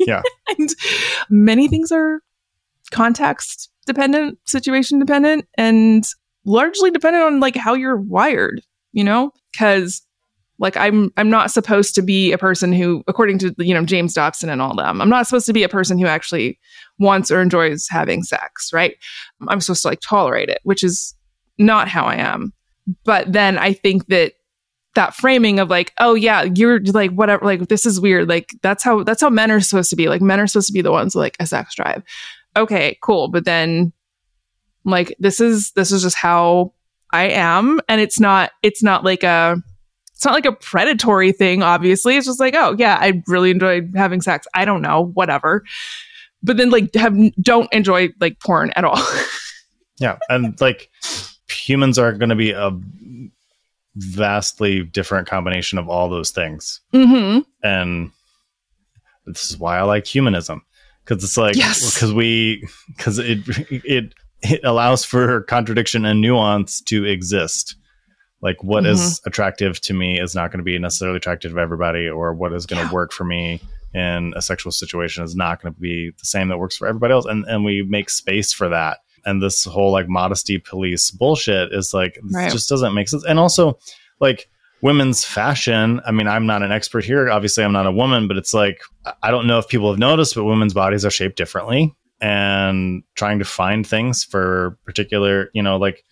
Yeah. 0.00 0.22
and 0.56 0.68
many 1.28 1.66
things 1.66 1.90
are 1.90 2.20
context 2.92 3.68
dependent 3.84 4.38
situation 4.46 5.00
dependent 5.00 5.48
and 5.56 6.04
largely 6.44 6.92
dependent 6.92 7.24
on 7.24 7.40
like 7.40 7.56
how 7.56 7.74
you're 7.74 7.96
wired 7.96 8.62
you 8.92 9.04
know? 9.04 9.30
Because 9.52 10.02
like 10.58 10.76
i'm 10.76 11.10
i'm 11.16 11.30
not 11.30 11.50
supposed 11.50 11.94
to 11.94 12.02
be 12.02 12.32
a 12.32 12.38
person 12.38 12.72
who 12.72 13.02
according 13.06 13.38
to 13.38 13.54
you 13.58 13.74
know 13.74 13.84
james 13.84 14.14
dobson 14.14 14.48
and 14.48 14.60
all 14.60 14.74
them 14.74 15.00
i'm 15.00 15.08
not 15.08 15.26
supposed 15.26 15.46
to 15.46 15.52
be 15.52 15.62
a 15.62 15.68
person 15.68 15.98
who 15.98 16.06
actually 16.06 16.58
wants 16.98 17.30
or 17.30 17.40
enjoys 17.40 17.86
having 17.88 18.22
sex 18.22 18.72
right? 18.72 18.96
I'm 19.48 19.60
supposed 19.60 19.82
to 19.82 19.88
like 19.88 20.00
tolerate 20.00 20.48
it 20.48 20.60
which 20.64 20.82
is 20.82 21.14
not 21.58 21.88
how 21.88 22.04
i 22.04 22.16
am. 22.16 22.52
But 23.04 23.32
then 23.32 23.58
i 23.58 23.72
think 23.72 24.06
that 24.06 24.32
that 24.94 25.14
framing 25.14 25.60
of 25.60 25.70
like 25.70 25.92
oh 26.00 26.14
yeah 26.14 26.42
you're 26.42 26.80
like 26.80 27.12
whatever 27.12 27.44
like 27.44 27.68
this 27.68 27.86
is 27.86 28.00
weird. 28.00 28.28
Like 28.28 28.50
that's 28.62 28.82
how 28.82 29.04
that's 29.04 29.20
how 29.20 29.30
men 29.30 29.50
are 29.50 29.60
supposed 29.60 29.90
to 29.90 29.96
be. 29.96 30.08
Like 30.08 30.20
men 30.20 30.40
are 30.40 30.46
supposed 30.48 30.66
to 30.66 30.72
be 30.72 30.82
the 30.82 30.90
ones 30.90 31.14
with, 31.14 31.22
like 31.22 31.36
a 31.38 31.46
sex 31.46 31.74
drive. 31.74 32.02
Okay 32.56 32.98
cool. 33.02 33.28
But 33.28 33.44
then 33.44 33.92
like 34.84 35.14
this 35.20 35.40
is 35.40 35.70
this 35.72 35.92
is 35.92 36.02
just 36.02 36.16
how 36.16 36.72
I 37.12 37.28
am. 37.28 37.80
And 37.88 38.00
it's 38.00 38.18
not 38.18 38.50
it's 38.62 38.82
not 38.82 39.04
like 39.04 39.22
a 39.22 39.62
it's 40.18 40.24
not 40.24 40.34
like 40.34 40.46
a 40.46 40.52
predatory 40.52 41.30
thing 41.30 41.62
obviously 41.62 42.16
it's 42.16 42.26
just 42.26 42.40
like 42.40 42.54
oh 42.56 42.74
yeah 42.76 42.98
I 43.00 43.22
really 43.28 43.50
enjoy 43.50 43.82
having 43.94 44.20
sex 44.20 44.46
I 44.54 44.64
don't 44.64 44.82
know 44.82 45.06
whatever 45.14 45.64
but 46.42 46.56
then 46.56 46.70
like 46.70 46.92
have 46.94 47.16
don't 47.40 47.72
enjoy 47.72 48.08
like 48.20 48.40
porn 48.40 48.72
at 48.74 48.84
all 48.84 49.00
yeah 50.00 50.18
and 50.28 50.60
like 50.60 50.90
humans 51.48 51.98
are 51.98 52.12
going 52.12 52.30
to 52.30 52.36
be 52.36 52.50
a 52.50 52.70
vastly 53.94 54.82
different 54.82 55.28
combination 55.28 55.78
of 55.78 55.88
all 55.88 56.08
those 56.08 56.30
things 56.30 56.80
mm-hmm. 56.92 57.40
and 57.62 58.10
this 59.26 59.50
is 59.50 59.58
why 59.58 59.78
I 59.78 59.82
like 59.82 60.06
humanism 60.06 60.62
because 61.04 61.22
it's 61.22 61.36
like 61.36 61.54
because 61.54 62.02
Yes. 62.02 62.12
we 62.12 62.66
because 62.88 63.18
it 63.18 63.40
it 63.70 64.14
it 64.42 64.60
allows 64.64 65.04
for 65.04 65.42
contradiction 65.42 66.04
and 66.04 66.20
nuance 66.20 66.80
to 66.82 67.04
exist. 67.04 67.76
Like 68.40 68.62
what 68.62 68.86
is 68.86 69.00
Mm-hmm. 69.00 69.28
attractive 69.28 69.80
to 69.82 69.94
me 69.94 70.20
is 70.20 70.34
not 70.34 70.50
going 70.52 70.58
to 70.58 70.64
be 70.64 70.78
necessarily 70.78 71.16
attractive 71.16 71.52
to 71.52 71.58
everybody, 71.58 72.08
or 72.08 72.34
what 72.34 72.52
is 72.52 72.66
going 72.66 72.80
to 72.82 72.88
Yeah. 72.88 72.92
work 72.94 73.12
for 73.12 73.24
me 73.24 73.60
in 73.94 74.32
a 74.36 74.42
sexual 74.42 74.70
situation 74.70 75.24
is 75.24 75.34
not 75.34 75.62
going 75.62 75.74
to 75.74 75.80
be 75.80 76.10
the 76.18 76.24
same 76.24 76.48
that 76.48 76.58
works 76.58 76.76
for 76.76 76.86
everybody 76.86 77.12
else. 77.12 77.24
And 77.26 77.44
and 77.46 77.64
we 77.64 77.82
make 77.82 78.10
space 78.10 78.52
for 78.52 78.68
that. 78.68 78.98
And 79.26 79.42
this 79.42 79.64
whole 79.64 79.90
like 79.90 80.08
modesty 80.08 80.58
police 80.58 81.10
bullshit 81.10 81.72
is 81.72 81.92
like 81.92 82.18
Right. 82.32 82.50
just 82.52 82.68
doesn't 82.68 82.94
make 82.94 83.08
sense. 83.08 83.24
And 83.24 83.38
also 83.38 83.78
like 84.20 84.48
women's 84.82 85.24
fashion. 85.24 86.00
I 86.06 86.12
mean, 86.12 86.28
I'm 86.28 86.46
not 86.46 86.62
an 86.62 86.70
expert 86.70 87.04
here. 87.04 87.28
Obviously, 87.30 87.64
I'm 87.64 87.72
not 87.72 87.86
a 87.86 87.92
woman, 87.92 88.28
but 88.28 88.36
it's 88.36 88.54
like 88.54 88.80
I 89.22 89.30
don't 89.32 89.46
know 89.48 89.58
if 89.58 89.66
people 89.68 89.90
have 89.90 89.98
noticed, 89.98 90.34
but 90.36 90.44
women's 90.44 90.74
bodies 90.74 91.04
are 91.04 91.10
shaped 91.10 91.36
differently. 91.36 91.92
And 92.20 93.02
trying 93.14 93.38
to 93.38 93.44
find 93.44 93.86
things 93.86 94.22
for 94.24 94.76
particular, 94.84 95.50
you 95.54 95.62
know, 95.62 95.76
like 95.76 96.04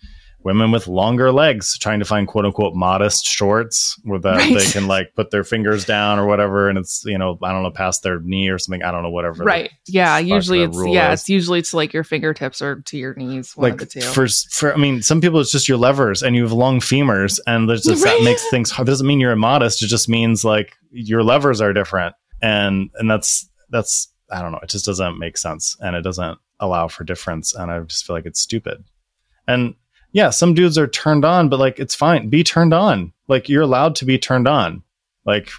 women 0.47 0.71
with 0.71 0.87
longer 0.87 1.31
legs, 1.31 1.77
trying 1.77 1.99
to 1.99 2.05
find 2.05 2.27
quote 2.27 2.45
unquote 2.45 2.73
modest 2.73 3.25
shorts 3.25 3.99
where 4.03 4.17
that 4.19 4.37
Right. 4.37 4.57
they 4.57 4.65
can 4.65 4.87
like 4.87 5.13
put 5.13 5.29
their 5.29 5.43
fingers 5.43 5.83
down 5.85 6.17
or 6.19 6.25
whatever, 6.25 6.69
and 6.69 6.77
it's 6.77 7.03
you 7.05 7.17
know 7.17 7.37
I 7.43 7.51
don't 7.51 7.63
know 7.63 7.71
past 7.71 8.01
their 8.03 8.19
knee 8.21 8.49
or 8.49 8.57
something. 8.57 8.81
I 8.81 8.91
don't 8.91 9.03
know 9.03 9.09
whatever. 9.09 9.43
right 9.43 9.69
yeah 9.87 10.17
usually 10.17 10.61
it's 10.63 10.77
yeah 10.87 11.11
is. 11.11 11.19
it's 11.21 11.29
usually 11.29 11.61
to 11.61 11.75
like 11.75 11.93
your 11.93 12.03
fingertips 12.03 12.61
or 12.61 12.81
to 12.89 12.97
your 12.97 13.13
knees 13.15 13.55
one 13.55 13.71
like 13.71 13.79
the 13.79 13.85
two 13.85 14.01
for 14.01 14.27
for 14.51 14.73
I 14.73 14.77
mean, 14.77 15.01
some 15.01 15.19
people 15.21 15.39
it's 15.39 15.51
just 15.51 15.67
your 15.67 15.77
levers 15.77 16.23
and 16.23 16.35
you 16.35 16.43
have 16.43 16.53
long 16.53 16.79
femurs, 16.79 17.39
and 17.45 17.69
there's 17.69 17.83
just 17.83 18.03
that 18.03 18.23
makes 18.23 18.49
things 18.49 18.71
hard. 18.71 18.87
It 18.87 18.91
doesn't 18.91 19.05
mean 19.07 19.19
you're 19.19 19.31
immodest. 19.33 19.83
It 19.83 19.87
just 19.87 20.07
means 20.09 20.43
like 20.45 20.73
your 20.91 21.23
levers 21.23 21.59
are 21.61 21.73
different, 21.73 22.15
and 22.41 22.89
and 22.95 23.11
that's 23.11 23.49
that's 23.69 24.07
I 24.31 24.41
don't 24.41 24.51
know. 24.53 24.59
It 24.63 24.69
just 24.69 24.85
doesn't 24.85 25.19
make 25.19 25.37
sense, 25.37 25.75
and 25.81 25.95
it 25.95 26.01
doesn't 26.01 26.37
allow 26.59 26.87
for 26.87 27.03
difference, 27.03 27.53
and 27.53 27.69
I 27.71 27.79
just 27.81 28.05
feel 28.05 28.15
like 28.15 28.25
it's 28.25 28.39
stupid. 28.39 28.83
And 29.47 29.75
yeah, 30.17 30.31
some 30.31 30.55
dudes 30.55 30.79
are 30.79 30.87
turned 30.87 31.23
on, 31.23 31.47
but 31.47 31.59
like 31.59 31.77
it's 31.77 31.93
fine. 31.93 32.27
Be 32.29 32.43
turned 32.43 32.73
on. 32.73 33.13
Like 33.27 33.47
you're 33.49 33.61
allowed 33.61 33.95
to 33.97 34.05
be 34.05 34.17
turned 34.17 34.47
on. 34.47 34.81
Like 35.25 35.49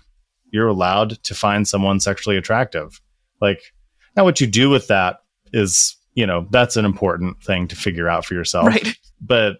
you're 0.50 0.66
allowed 0.66 1.22
to 1.22 1.34
find 1.34 1.68
someone 1.68 2.00
sexually 2.00 2.36
attractive. 2.36 3.00
Like 3.40 3.60
now, 4.16 4.24
what 4.24 4.40
you 4.40 4.48
do 4.48 4.68
with 4.68 4.88
that 4.88 5.18
is 5.52 5.96
you 6.14 6.26
know 6.26 6.46
that's 6.50 6.76
an 6.76 6.84
important 6.84 7.40
thing 7.42 7.68
to 7.68 7.76
figure 7.76 8.08
out 8.08 8.24
for 8.24 8.34
yourself 8.34 8.66
right 8.66 8.88
but 9.20 9.58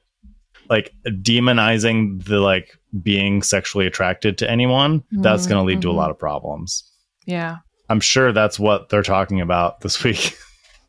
like 0.69 0.93
demonizing 1.07 2.25
the 2.25 2.41
like 2.41 2.77
being 3.01 3.43
sexually 3.43 3.87
attracted 3.87 4.37
to 4.39 4.51
anyone 4.51 5.05
that's 5.13 5.47
going 5.47 5.61
to 5.61 5.65
lead 5.65 5.81
to 5.83 5.89
a 5.89 5.93
Mhm. 5.93 5.97
lot 5.97 6.11
of 6.11 6.19
problems 6.19 6.83
yeah 7.27 7.59
i'm 7.89 8.01
sure 8.01 8.33
that's 8.33 8.59
what 8.59 8.89
they're 8.89 9.05
talking 9.05 9.41
about 9.41 9.81
this 9.83 10.03
week 10.03 10.37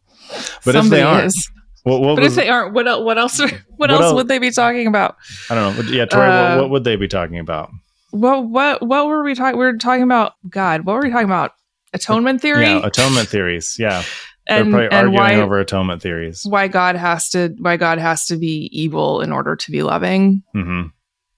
but 0.66 0.76
if 0.76 0.86
they 0.90 1.04
aren't 1.04 1.28
is. 1.28 1.52
What, 1.84 2.02
what 2.02 2.16
but 2.16 2.24
was, 2.24 2.38
if 2.38 2.44
they 2.44 2.50
aren't 2.50 2.74
what 2.74 2.88
el- 2.88 3.04
what 3.04 3.18
else 3.18 3.40
what, 3.42 3.54
What 3.78 3.92
else 3.92 4.04
el- 4.06 4.16
would 4.16 4.28
they 4.28 4.40
be 4.40 4.52
talking 4.52 4.88
about? 4.88 5.16
I 5.50 5.56
don't 5.56 5.76
know. 5.78 5.92
Yeah 5.92 6.06
tori 6.06 6.28
Uh, 6.30 6.56
what, 6.56 6.64
what 6.64 6.70
would 6.72 6.84
they 6.84 6.96
be 6.96 7.08
talking 7.08 7.40
about? 7.40 7.70
Well, 8.12 8.44
what 8.44 8.82
what 8.86 9.08
were 9.08 9.24
we 9.24 9.36
talking 9.36 9.60
we 9.60 9.66
were 9.66 9.78
talking 9.78 10.04
about 10.04 10.34
god 10.50 10.86
what 10.86 10.94
were 10.96 11.02
we 11.04 11.10
talking 11.12 11.26
about? 11.26 11.52
Atonement 11.94 12.42
theory? 12.42 12.66
Yeah 12.66 12.86
atonement 12.86 13.28
theories 13.30 13.76
yeah. 13.80 14.04
They're 14.48 14.64
probably 14.64 14.86
and 14.86 14.94
arguing 14.94 15.14
why 15.16 15.36
over 15.36 15.60
atonement 15.60 16.02
theories. 16.02 16.44
why 16.44 16.68
god 16.68 16.96
has 16.96 17.30
to 17.30 17.56
why 17.60 17.78
god 17.78 18.00
has 18.00 18.26
to 18.28 18.36
be 18.38 18.70
evil 18.74 19.22
in 19.22 19.32
order 19.32 19.56
to 19.56 19.72
be 19.72 19.84
loving. 19.84 20.44
Hmm 20.54 20.88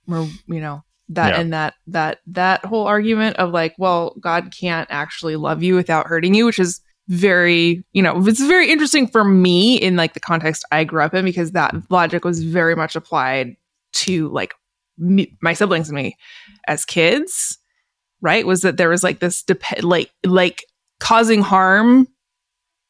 or 0.07 0.27
you 0.47 0.59
know 0.61 0.83
that 1.09 1.33
Yeah. 1.33 1.41
and 1.41 1.53
that 1.53 1.73
that 1.87 2.19
that 2.27 2.63
whole 2.65 2.87
argument 2.87 3.35
of 3.37 3.51
like 3.51 3.75
well 3.77 4.15
god 4.19 4.53
can't 4.57 4.87
actually 4.89 5.35
love 5.35 5.61
you 5.61 5.75
without 5.75 6.07
hurting 6.07 6.33
you 6.33 6.45
which 6.45 6.57
is 6.59 6.79
very 7.11 7.83
you 7.91 8.01
know 8.01 8.25
it's 8.25 8.39
very 8.39 8.71
interesting 8.71 9.05
for 9.05 9.23
me 9.23 9.75
in 9.75 9.97
like 9.97 10.13
the 10.13 10.19
context 10.19 10.63
i 10.71 10.83
grew 10.83 11.01
up 11.01 11.13
in 11.13 11.25
because 11.25 11.51
that 11.51 11.75
logic 11.89 12.23
was 12.23 12.41
very 12.41 12.73
much 12.73 12.95
applied 12.95 13.55
to 13.91 14.29
like 14.29 14.53
me, 14.97 15.35
my 15.41 15.51
siblings 15.51 15.89
and 15.89 15.95
me 15.97 16.15
as 16.67 16.85
kids 16.85 17.57
right? 18.21 18.45
Was 18.45 18.61
that 18.61 18.77
there 18.77 18.89
was 18.89 19.03
like 19.03 19.19
this 19.19 19.43
dep- 19.43 19.83
like 19.83 20.11
like 20.23 20.65
causing 20.99 21.41
harm 21.41 22.07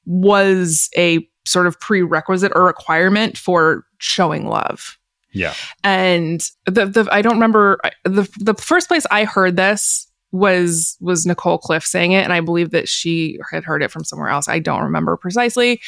was 0.05 0.89
a 0.97 1.27
sort 1.45 1.67
of 1.67 1.79
prerequisite 1.79 2.51
or 2.55 2.65
requirement 2.65 3.37
for 3.37 3.85
showing 3.97 4.47
love. 4.47 4.97
Yeah. 5.33 5.53
And 5.83 6.41
the 6.65 6.85
the 6.85 7.07
I 7.11 7.21
don't 7.21 7.33
remember 7.33 7.79
the 8.03 8.29
the 8.39 8.53
first 8.53 8.89
place 8.89 9.05
I 9.09 9.23
heard 9.23 9.55
this 9.55 10.07
was 10.31 10.97
was 11.01 11.25
Nicole 11.25 11.57
Cliffe 11.57 11.85
saying 11.85 12.13
it 12.13 12.23
and 12.23 12.31
I 12.33 12.39
believe 12.39 12.71
that 12.71 12.87
she 12.87 13.37
had 13.51 13.63
heard 13.63 13.83
it 13.83 13.91
from 13.91 14.03
somewhere 14.05 14.29
else. 14.29 14.47
I 14.47 14.59
don't 14.59 14.83
remember 14.83 15.17
precisely, 15.17 15.81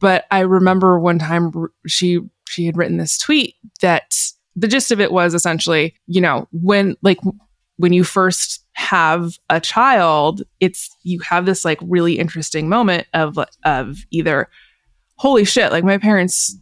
but 0.00 0.24
I 0.30 0.40
remember 0.40 0.98
one 0.98 1.18
time 1.18 1.52
she 1.86 2.20
she 2.48 2.66
had 2.66 2.76
written 2.76 2.98
this 2.98 3.18
tweet 3.18 3.54
that 3.80 4.14
the 4.54 4.68
gist 4.68 4.90
of 4.90 5.00
it 5.00 5.12
was 5.12 5.34
essentially, 5.34 5.94
you 6.06 6.20
know, 6.20 6.46
when 6.52 6.96
like 7.02 7.18
when 7.78 7.92
you 7.92 8.04
first 8.04 8.64
have 8.72 9.38
a 9.50 9.60
child, 9.60 10.42
it's 10.60 10.88
you 11.02 11.18
have 11.20 11.46
this 11.46 11.64
like 11.64 11.78
really 11.82 12.18
interesting 12.18 12.68
moment 12.68 13.06
of 13.14 13.38
of 13.64 13.98
either 14.10 14.48
holy 15.16 15.44
shit, 15.44 15.72
like 15.72 15.84
my 15.84 15.96
parents 15.98 16.54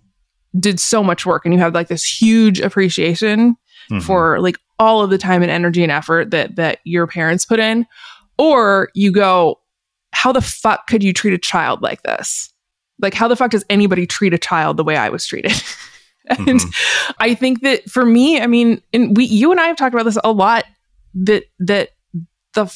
did 0.60 0.78
so 0.78 1.02
much 1.02 1.26
work 1.26 1.44
and 1.44 1.52
you 1.52 1.58
have 1.58 1.74
like 1.74 1.88
this 1.88 2.04
huge 2.04 2.60
appreciation 2.60 3.56
Mhm. 3.90 4.02
for 4.02 4.40
like 4.40 4.56
all 4.78 5.02
of 5.02 5.10
the 5.10 5.18
time 5.18 5.42
and 5.42 5.50
energy 5.50 5.82
and 5.82 5.92
effort 5.92 6.30
that 6.30 6.56
that 6.56 6.78
your 6.84 7.06
parents 7.06 7.44
put 7.44 7.60
in 7.60 7.86
or 8.38 8.90
you 8.94 9.12
go 9.12 9.58
how 10.12 10.32
the 10.32 10.40
fuck 10.40 10.86
could 10.86 11.02
you 11.02 11.12
treat 11.12 11.32
a 11.34 11.38
child 11.38 11.82
like 11.82 12.02
this 12.02 12.52
like 13.00 13.14
how 13.14 13.28
the 13.28 13.36
fuck 13.36 13.50
does 13.50 13.64
anybody 13.70 14.06
treat 14.06 14.34
a 14.34 14.38
child 14.38 14.76
the 14.76 14.84
way 14.84 14.96
i 14.96 15.08
was 15.08 15.26
treated 15.26 15.52
and 16.28 16.60
Mhm. 16.60 17.14
i 17.18 17.34
think 17.34 17.60
that 17.62 17.88
for 17.90 18.04
me 18.06 18.40
i 18.40 18.46
mean 18.46 18.80
and 18.92 19.16
we 19.16 19.24
you 19.24 19.50
and 19.50 19.60
i 19.60 19.66
have 19.66 19.76
talked 19.76 19.94
about 19.94 20.04
this 20.04 20.18
a 20.24 20.32
lot 20.32 20.64
that 21.14 21.44
that 21.60 21.90
the 22.54 22.66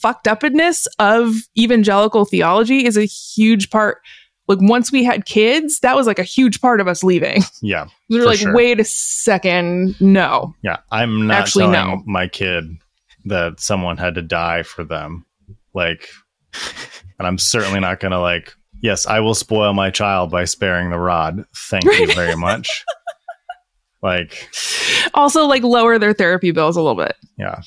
fucked 0.00 0.26
upness 0.28 0.86
of 0.98 1.34
evangelical 1.58 2.24
theology 2.24 2.84
is 2.86 2.96
a 2.96 3.04
huge 3.04 3.70
part 3.70 3.98
like 4.48 4.58
once 4.60 4.90
we 4.90 5.04
had 5.04 5.26
kids 5.26 5.80
that 5.80 5.94
was 5.94 6.06
like 6.06 6.18
a 6.18 6.24
huge 6.24 6.60
part 6.60 6.80
of 6.80 6.88
us 6.88 7.04
leaving 7.04 7.42
yeah 7.62 7.86
we 8.08 8.18
were 8.18 8.26
like 8.26 8.38
sure. 8.38 8.54
wait 8.54 8.80
a 8.80 8.84
second 8.84 9.94
no 10.00 10.54
Yeah, 10.62 10.78
I'm 10.90 11.26
not 11.26 11.42
Actually, 11.42 11.68
no. 11.68 12.02
my 12.06 12.28
kid 12.28 12.64
that 13.26 13.60
someone 13.60 13.96
had 13.96 14.14
to 14.14 14.22
die 14.22 14.62
for 14.62 14.84
them. 14.84 15.24
Like, 15.74 16.08
and 17.18 17.26
I'm 17.26 17.38
certainly 17.38 17.80
not 17.80 18.00
going 18.00 18.12
to 18.12 18.20
like. 18.20 18.54
Yes, 18.80 19.06
I 19.06 19.20
will 19.20 19.34
spoil 19.34 19.74
my 19.74 19.90
child 19.90 20.30
by 20.30 20.44
sparing 20.44 20.90
the 20.90 20.98
rod. 20.98 21.44
Thank 21.54 21.84
you 21.84 22.06
very 22.14 22.36
much. 22.36 22.84
like, 24.02 24.48
also 25.14 25.44
like 25.46 25.62
lower 25.62 25.98
their 25.98 26.12
therapy 26.12 26.52
bills 26.52 26.76
a 26.76 26.80
little 26.80 26.94
bit 26.96 27.16
yeah, 27.38 27.60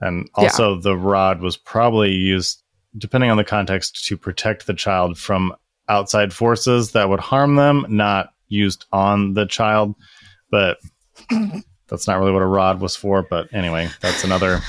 and 0.00 0.28
also 0.34 0.80
the 0.80 0.96
rod 0.96 1.40
was 1.40 1.56
probably 1.56 2.12
used, 2.12 2.62
depending 2.96 3.30
on 3.30 3.36
the 3.36 3.44
context, 3.44 4.04
to 4.06 4.16
protect 4.16 4.66
the 4.66 4.74
child 4.74 5.18
from 5.18 5.52
outside 5.88 6.32
forces 6.32 6.92
that 6.92 7.08
would 7.08 7.20
harm 7.20 7.56
them, 7.56 7.84
not 7.88 8.30
used 8.48 8.86
on 8.92 9.34
the 9.34 9.46
child. 9.46 9.94
But 10.50 10.78
that's 11.88 12.06
not 12.06 12.18
really 12.18 12.32
what 12.32 12.42
a 12.42 12.46
rod 12.46 12.80
was 12.80 12.96
for. 12.96 13.22
But 13.28 13.48
anyway, 13.52 13.88
that's 14.00 14.24
another. 14.24 14.60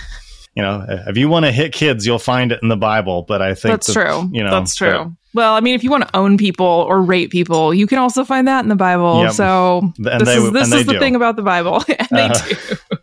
You 0.56 0.64
know, 0.64 0.86
if 1.08 1.16
you 1.16 1.30
want 1.30 1.46
to 1.46 1.52
hit 1.52 1.72
kids, 1.74 2.06
you'll 2.06 2.20
find 2.20 2.52
it 2.52 2.60
in 2.62 2.68
the 2.70 2.76
Bible. 2.76 3.24
But 3.28 3.42
I 3.42 3.54
think 3.54 3.74
that's 3.74 3.88
that, 3.88 3.94
true 3.94 4.30
You 4.32 4.44
know, 4.44 4.52
that's 4.52 4.76
true 4.76 5.16
well 5.36 5.54
i 5.54 5.60
mean 5.60 5.76
if 5.76 5.84
you 5.84 5.92
want 5.92 6.02
to 6.08 6.18
own 6.18 6.40
people 6.40 6.66
or 6.66 7.00
rape 7.04 7.30
people 7.30 7.72
you 7.72 7.86
can 7.86 8.00
also 8.00 8.24
find 8.24 8.48
that 8.48 8.64
in 8.64 8.68
the 8.70 8.76
bible 8.76 9.22
Yep. 9.26 9.34
so 9.34 9.82
and 9.84 10.22
this 10.22 10.28
they 10.28 10.38
is 10.38 10.52
this 10.52 10.74
is 10.74 10.86
the 10.88 10.94
do. 10.94 11.00
thing 11.00 11.16
about 11.16 11.36
the 11.36 11.44
bible 11.44 11.84
and 12.00 12.08
they 12.10 12.26
Uh, 12.26 12.40
do 12.50 12.98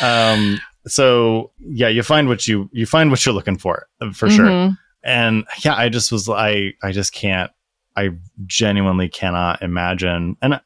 um, 0.06 0.60
so 0.86 1.50
yeah, 1.58 1.88
you 1.88 2.04
find 2.04 2.28
what 2.28 2.46
you 2.46 2.70
you 2.72 2.86
find 2.86 3.10
what 3.10 3.26
you're 3.26 3.34
looking 3.34 3.58
for 3.58 3.88
for 4.12 4.30
sure. 4.30 4.46
Mhm. 4.46 4.78
and 5.02 5.44
yeah 5.64 5.74
i 5.74 5.88
just 5.88 6.12
was 6.12 6.28
i 6.28 6.72
i 6.84 6.92
just 6.92 7.12
can't 7.12 7.50
i 7.96 8.10
genuinely 8.46 9.08
cannot 9.08 9.62
imagine 9.62 10.36
and 10.42 10.60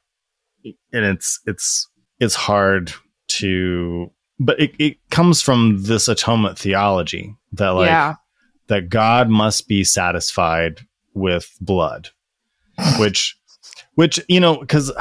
and 0.92 1.04
it's 1.04 1.40
it's 1.46 1.88
it's 2.18 2.34
hard 2.34 2.92
to 3.28 4.10
but 4.40 4.58
it, 4.60 4.72
it 4.78 4.96
comes 5.10 5.42
from 5.42 5.82
this 5.82 6.08
atonement 6.08 6.58
theology 6.58 7.34
that 7.52 7.70
like 7.70 7.88
yeah. 7.88 8.14
that 8.68 8.88
god 8.88 9.28
must 9.28 9.68
be 9.68 9.84
satisfied 9.84 10.80
with 11.14 11.50
blood 11.60 12.10
which 12.98 13.37
Which, 13.98 14.20
you 14.28 14.38
know, 14.38 14.58
because 14.58 14.92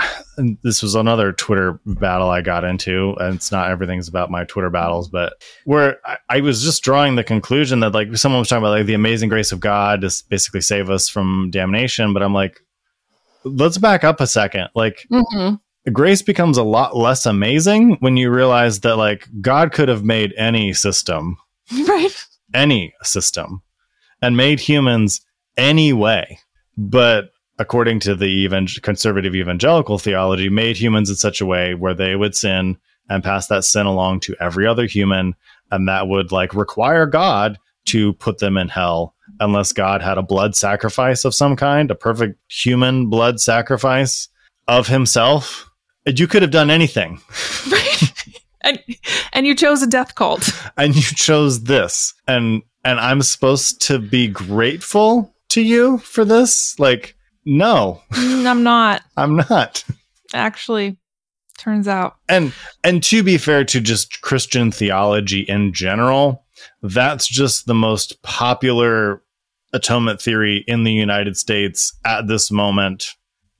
this 0.64 0.82
was 0.82 0.96
another 0.96 1.32
Twitter 1.32 1.80
battle 1.86 2.32
I 2.32 2.42
got 2.42 2.64
into, 2.64 3.14
and 3.20 3.36
it's 3.36 3.52
not 3.52 3.70
everything's 3.70 4.08
about 4.08 4.32
my 4.32 4.44
Twitter 4.46 4.72
battles, 4.72 5.08
but 5.08 5.34
where 5.66 6.00
I, 6.04 6.18
I 6.30 6.42
was 6.42 6.64
just 6.64 6.82
drawing 6.82 7.16
the 7.16 7.24
conclusion 7.24 7.82
that 7.82 7.94
like 7.94 8.18
someone 8.18 8.40
was 8.40 8.50
talking 8.50 8.64
about 8.64 8.72
like 8.72 8.88
the 8.88 8.96
amazing 8.96 9.30
grace 9.30 9.52
of 9.52 9.60
God 9.60 10.02
to 10.02 10.24
basically 10.30 10.62
save 10.62 10.90
us 10.90 11.10
from 11.10 11.52
damnation. 11.52 12.12
But 12.12 12.24
I'm 12.24 12.34
like, 12.34 12.60
let's 13.44 13.78
back 13.78 14.04
up 14.04 14.20
a 14.20 14.26
second. 14.26 14.70
Like, 14.74 15.06
Mm-hmm. 15.12 15.92
grace 15.94 16.24
becomes 16.24 16.58
a 16.58 16.64
lot 16.64 16.98
less 16.98 17.28
amazing 17.28 17.98
when 18.00 18.18
you 18.18 18.32
realize 18.32 18.80
that 18.80 18.96
like 18.98 19.28
God 19.42 19.74
could 19.74 19.90
have 19.90 20.04
made 20.04 20.34
any 20.40 20.74
system, 20.74 21.38
Right. 21.88 22.16
any 22.56 22.96
system, 23.04 23.62
and 24.24 24.36
made 24.36 24.60
humans 24.60 25.22
anyway. 25.56 26.40
But 26.76 27.30
according 27.60 28.00
to 28.02 28.16
the 28.16 28.26
even 28.26 28.68
conservative 28.82 29.36
evangelical 29.36 29.98
theology, 29.98 30.50
made 30.50 30.78
humans 30.78 31.10
in 31.10 31.16
such 31.16 31.42
a 31.42 31.46
way 31.46 31.74
where 31.74 31.94
they 31.94 32.16
would 32.16 32.36
sin 32.36 32.78
and 33.10 33.24
pass 33.24 33.48
that 33.48 33.64
sin 33.64 33.86
along 33.86 34.20
to 34.22 34.36
every 34.40 34.68
other 34.68 34.86
human, 34.86 35.34
and 35.72 35.88
that 35.88 36.08
would 36.08 36.32
like 36.32 36.54
require 36.54 37.06
God 37.06 37.58
to 37.86 38.14
put 38.14 38.40
them 38.40 38.58
in 38.58 38.68
hell 38.68 39.16
unless 39.40 39.72
God 39.72 40.02
had 40.02 40.18
a 40.18 40.24
blood 40.24 40.56
sacrifice 40.56 41.24
of 41.26 41.34
some 41.34 41.56
kind, 41.56 41.90
a 41.90 41.96
perfect 41.96 42.38
human 42.50 43.10
blood 43.10 43.40
sacrifice 43.40 44.28
of 44.68 44.88
himself. 44.88 45.70
You 46.06 46.28
could 46.28 46.42
have 46.42 46.52
done 46.52 46.70
anything. 46.70 47.20
Right. 47.70 48.14
and 48.62 48.80
and 49.34 49.46
you 49.48 49.54
chose 49.56 49.82
a 49.82 49.88
death 49.88 50.16
cult. 50.16 50.50
and 50.78 50.96
you 50.96 51.02
chose 51.02 51.64
this 51.64 52.14
and 52.28 52.62
and 52.86 53.00
i'm 53.00 53.22
supposed 53.22 53.82
to 53.82 54.00
be 54.00 54.28
grateful 54.28 55.34
to 55.50 55.62
you 55.62 55.98
for 56.00 56.24
this 56.24 56.80
like 56.80 57.17
no 57.48 58.02
Mm, 58.12 58.46
I'm 58.46 58.62
not 58.64 59.02
i'm 59.18 59.36
not 59.38 59.84
actually. 60.34 60.98
Turns 61.58 61.88
out. 61.88 62.18
and 62.30 62.54
and 62.84 63.02
to 63.06 63.24
be 63.24 63.38
fair 63.40 63.64
to 63.66 63.80
just 63.82 64.22
christian 64.22 64.72
theology 64.72 65.42
in 65.42 65.74
general 65.74 66.46
that's 66.84 67.28
just 67.28 67.66
the 67.66 67.74
most 67.74 68.22
popular 68.22 69.24
atonement 69.74 70.22
theory 70.22 70.64
in 70.68 70.84
the 70.84 70.92
united 70.94 71.36
states 71.36 71.98
at 72.06 72.28
this 72.28 72.52
moment 72.52 73.08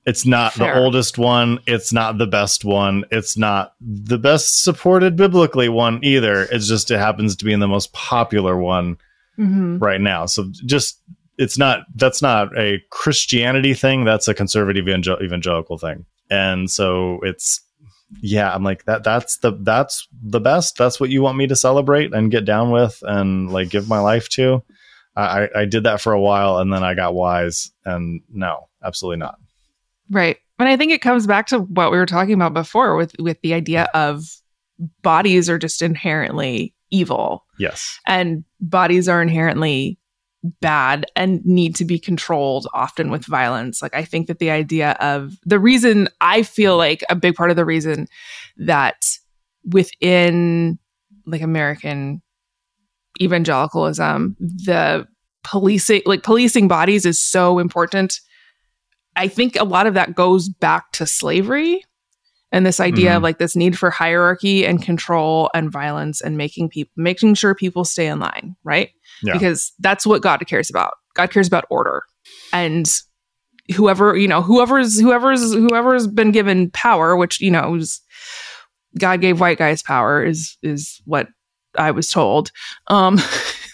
it's 0.06 0.24
not 0.24 0.52
Fair. 0.54 0.74
the 0.74 0.80
oldest 0.80 1.18
one 1.18 1.58
it's 1.66 1.92
not 1.92 2.18
the 2.18 2.26
best 2.26 2.64
one 2.64 3.04
it's 3.10 3.36
not 3.36 3.72
the 3.80 4.18
best 4.18 4.62
supported 4.62 5.16
biblically 5.16 5.68
one 5.68 5.98
either 6.04 6.42
it's 6.52 6.68
just 6.68 6.90
it 6.92 6.98
happens 6.98 7.34
to 7.36 7.44
be 7.44 7.52
in 7.52 7.60
the 7.60 7.66
most 7.68 7.92
popular 7.92 8.56
one 8.56 8.96
Mm-hmm. 9.38 9.78
right 9.78 10.00
now. 10.00 10.26
So 10.26 10.50
just 10.66 11.00
it's 11.38 11.56
not 11.56 11.84
that's 11.94 12.20
not 12.20 12.56
a 12.58 12.80
Christianity 12.90 13.72
thing. 13.74 14.04
That's 14.04 14.28
a 14.28 14.34
conservative 14.34 14.86
evangel- 14.88 15.22
evangelical 15.22 15.78
thing. 15.78 16.04
And 16.30 16.70
so 16.70 17.20
it's 17.22 17.60
yeah, 18.22 18.52
I'm 18.54 18.64
like 18.64 18.84
that. 18.86 19.04
That's 19.04 19.38
the 19.38 19.52
that's 19.62 20.06
the 20.22 20.40
best. 20.40 20.76
That's 20.78 20.98
what 21.00 21.10
you 21.10 21.22
want 21.22 21.38
me 21.38 21.46
to 21.46 21.56
celebrate 21.56 22.12
and 22.14 22.30
get 22.30 22.44
down 22.44 22.70
with 22.70 22.98
and 23.02 23.50
like 23.52 23.68
give 23.70 23.88
my 23.88 23.98
life 24.00 24.28
to. 24.30 24.62
I, 25.16 25.22
I- 25.44 25.60
I 25.60 25.64
did 25.64 25.84
that 25.84 26.00
for 26.00 26.12
a 26.12 26.20
while 26.20 26.58
and 26.58 26.72
then 26.72 26.82
I 26.82 26.94
got 26.94 27.14
wise 27.14 27.70
and 27.84 28.20
no, 28.32 28.68
absolutely 28.84 29.18
not. 29.18 29.38
Right. 30.10 30.38
And 30.58 30.68
I 30.68 30.76
think 30.76 30.90
it 30.90 31.02
comes 31.02 31.26
back 31.26 31.46
to 31.48 31.60
what 31.60 31.92
we 31.92 31.98
were 31.98 32.06
talking 32.06 32.34
about 32.34 32.54
before 32.54 32.96
with 32.96 33.14
with 33.18 33.40
the 33.42 33.54
idea 33.54 33.88
of 33.94 34.24
bodies 35.02 35.48
are 35.50 35.58
just 35.58 35.82
inherently 35.82 36.74
evil 36.90 37.44
Yes. 37.58 37.98
and 38.06 38.44
bodies 38.60 39.08
are 39.08 39.20
inherently 39.20 39.98
bad 40.60 41.06
and 41.16 41.44
need 41.44 41.74
to 41.76 41.84
be 41.84 41.98
controlled 41.98 42.66
often 42.74 43.10
with 43.10 43.24
violence. 43.24 43.82
Like 43.82 43.94
I 43.94 44.04
think 44.04 44.26
that 44.26 44.38
the 44.38 44.50
idea 44.50 44.92
of 45.00 45.34
the 45.44 45.58
reason 45.58 46.08
I 46.20 46.42
feel 46.42 46.76
like 46.76 47.02
a 47.08 47.16
big 47.16 47.34
part 47.34 47.50
of 47.50 47.56
the 47.56 47.64
reason 47.64 48.06
that 48.56 49.04
within 49.64 50.78
like 51.26 51.42
American 51.42 52.22
evangelicalism, 53.20 54.36
the 54.38 55.06
policing 55.44 56.02
like 56.06 56.22
policing 56.22 56.68
bodies 56.68 57.06
is 57.06 57.20
so 57.20 57.58
important. 57.58 58.20
I 59.16 59.28
think 59.28 59.56
a 59.56 59.64
lot 59.64 59.86
of 59.86 59.94
that 59.94 60.14
goes 60.14 60.48
back 60.48 60.92
to 60.92 61.06
slavery 61.06 61.82
and 62.52 62.64
this 62.64 62.80
idea 62.80 63.14
of 63.14 63.20
Mhm. 63.20 63.24
like 63.24 63.38
this 63.38 63.54
need 63.56 63.78
for 63.78 63.90
hierarchy 63.90 64.64
and 64.66 64.82
control 64.82 65.50
and 65.54 65.70
violence 65.70 66.20
and 66.20 66.36
making 66.36 66.68
people 66.68 66.92
making 66.96 67.34
sure 67.34 67.54
people 67.54 67.84
stay 67.84 68.06
in 68.06 68.18
line, 68.20 68.56
right? 68.64 68.90
Yeah. 69.22 69.34
Because 69.34 69.72
that's 69.80 70.06
what 70.06 70.22
God 70.22 70.44
cares 70.46 70.70
about. 70.70 70.94
God 71.14 71.30
cares 71.30 71.46
about 71.48 71.66
order. 71.70 72.02
And 72.52 72.88
whoever, 73.74 74.16
you 74.16 74.28
know, 74.28 74.40
whoever's 74.40 74.98
whoever's 74.98 75.52
whoever's 75.52 76.06
been 76.06 76.30
given 76.30 76.70
power, 76.70 77.16
which, 77.16 77.40
you 77.40 77.50
know, 77.50 77.74
is 77.74 78.00
God 78.98 79.20
gave 79.20 79.40
white 79.40 79.58
guys 79.58 79.82
power 79.82 80.24
is 80.24 80.56
is 80.62 81.00
what 81.04 81.28
I 81.78 81.90
was 81.90 82.08
told. 82.08 82.50
Um 82.88 83.18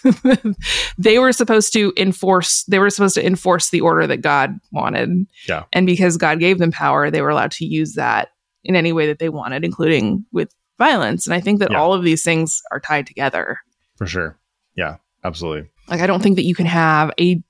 they 0.97 1.17
were 1.19 1.31
supposed 1.31 1.73
to 1.73 1.93
enforce 1.97 2.63
they 2.65 2.79
were 2.79 2.89
supposed 2.89 3.15
to 3.15 3.25
enforce 3.25 3.69
the 3.69 3.81
order 3.81 4.05
that 4.07 4.21
God 4.21 4.51
wanted. 4.71 5.25
Yeah. 5.47 5.63
And 5.73 5.85
because 5.85 6.17
God 6.17 6.39
gave 6.39 6.59
them 6.59 6.71
power, 6.71 7.09
they 7.09 7.21
were 7.21 7.29
allowed 7.29 7.51
to 7.51 7.65
use 7.65 7.93
that 7.93 8.29
in 8.65 8.75
any 8.75 8.91
way 8.91 9.07
that 9.07 9.19
they 9.19 9.29
wanted, 9.29 9.63
including 9.63 10.25
with 10.33 10.49
violence. 10.77 11.25
And 11.25 11.33
I 11.33 11.39
think 11.39 11.59
that 11.59 11.71
Yeah. 11.71 11.79
all 11.79 11.93
of 11.93 12.03
these 12.03 12.23
things 12.23 12.61
are 12.71 12.79
tied 12.81 13.07
together. 13.07 13.59
For 13.95 14.05
sure. 14.05 14.37
Yeah, 14.75 14.97
absolutely. 15.23 15.69
Like 15.87 16.01
I 16.01 16.07
don't 16.07 16.21
think 16.21 16.35
that 16.35 16.43
you 16.45 16.55
can 16.55 16.65
have 16.65 17.11
a 17.19 17.41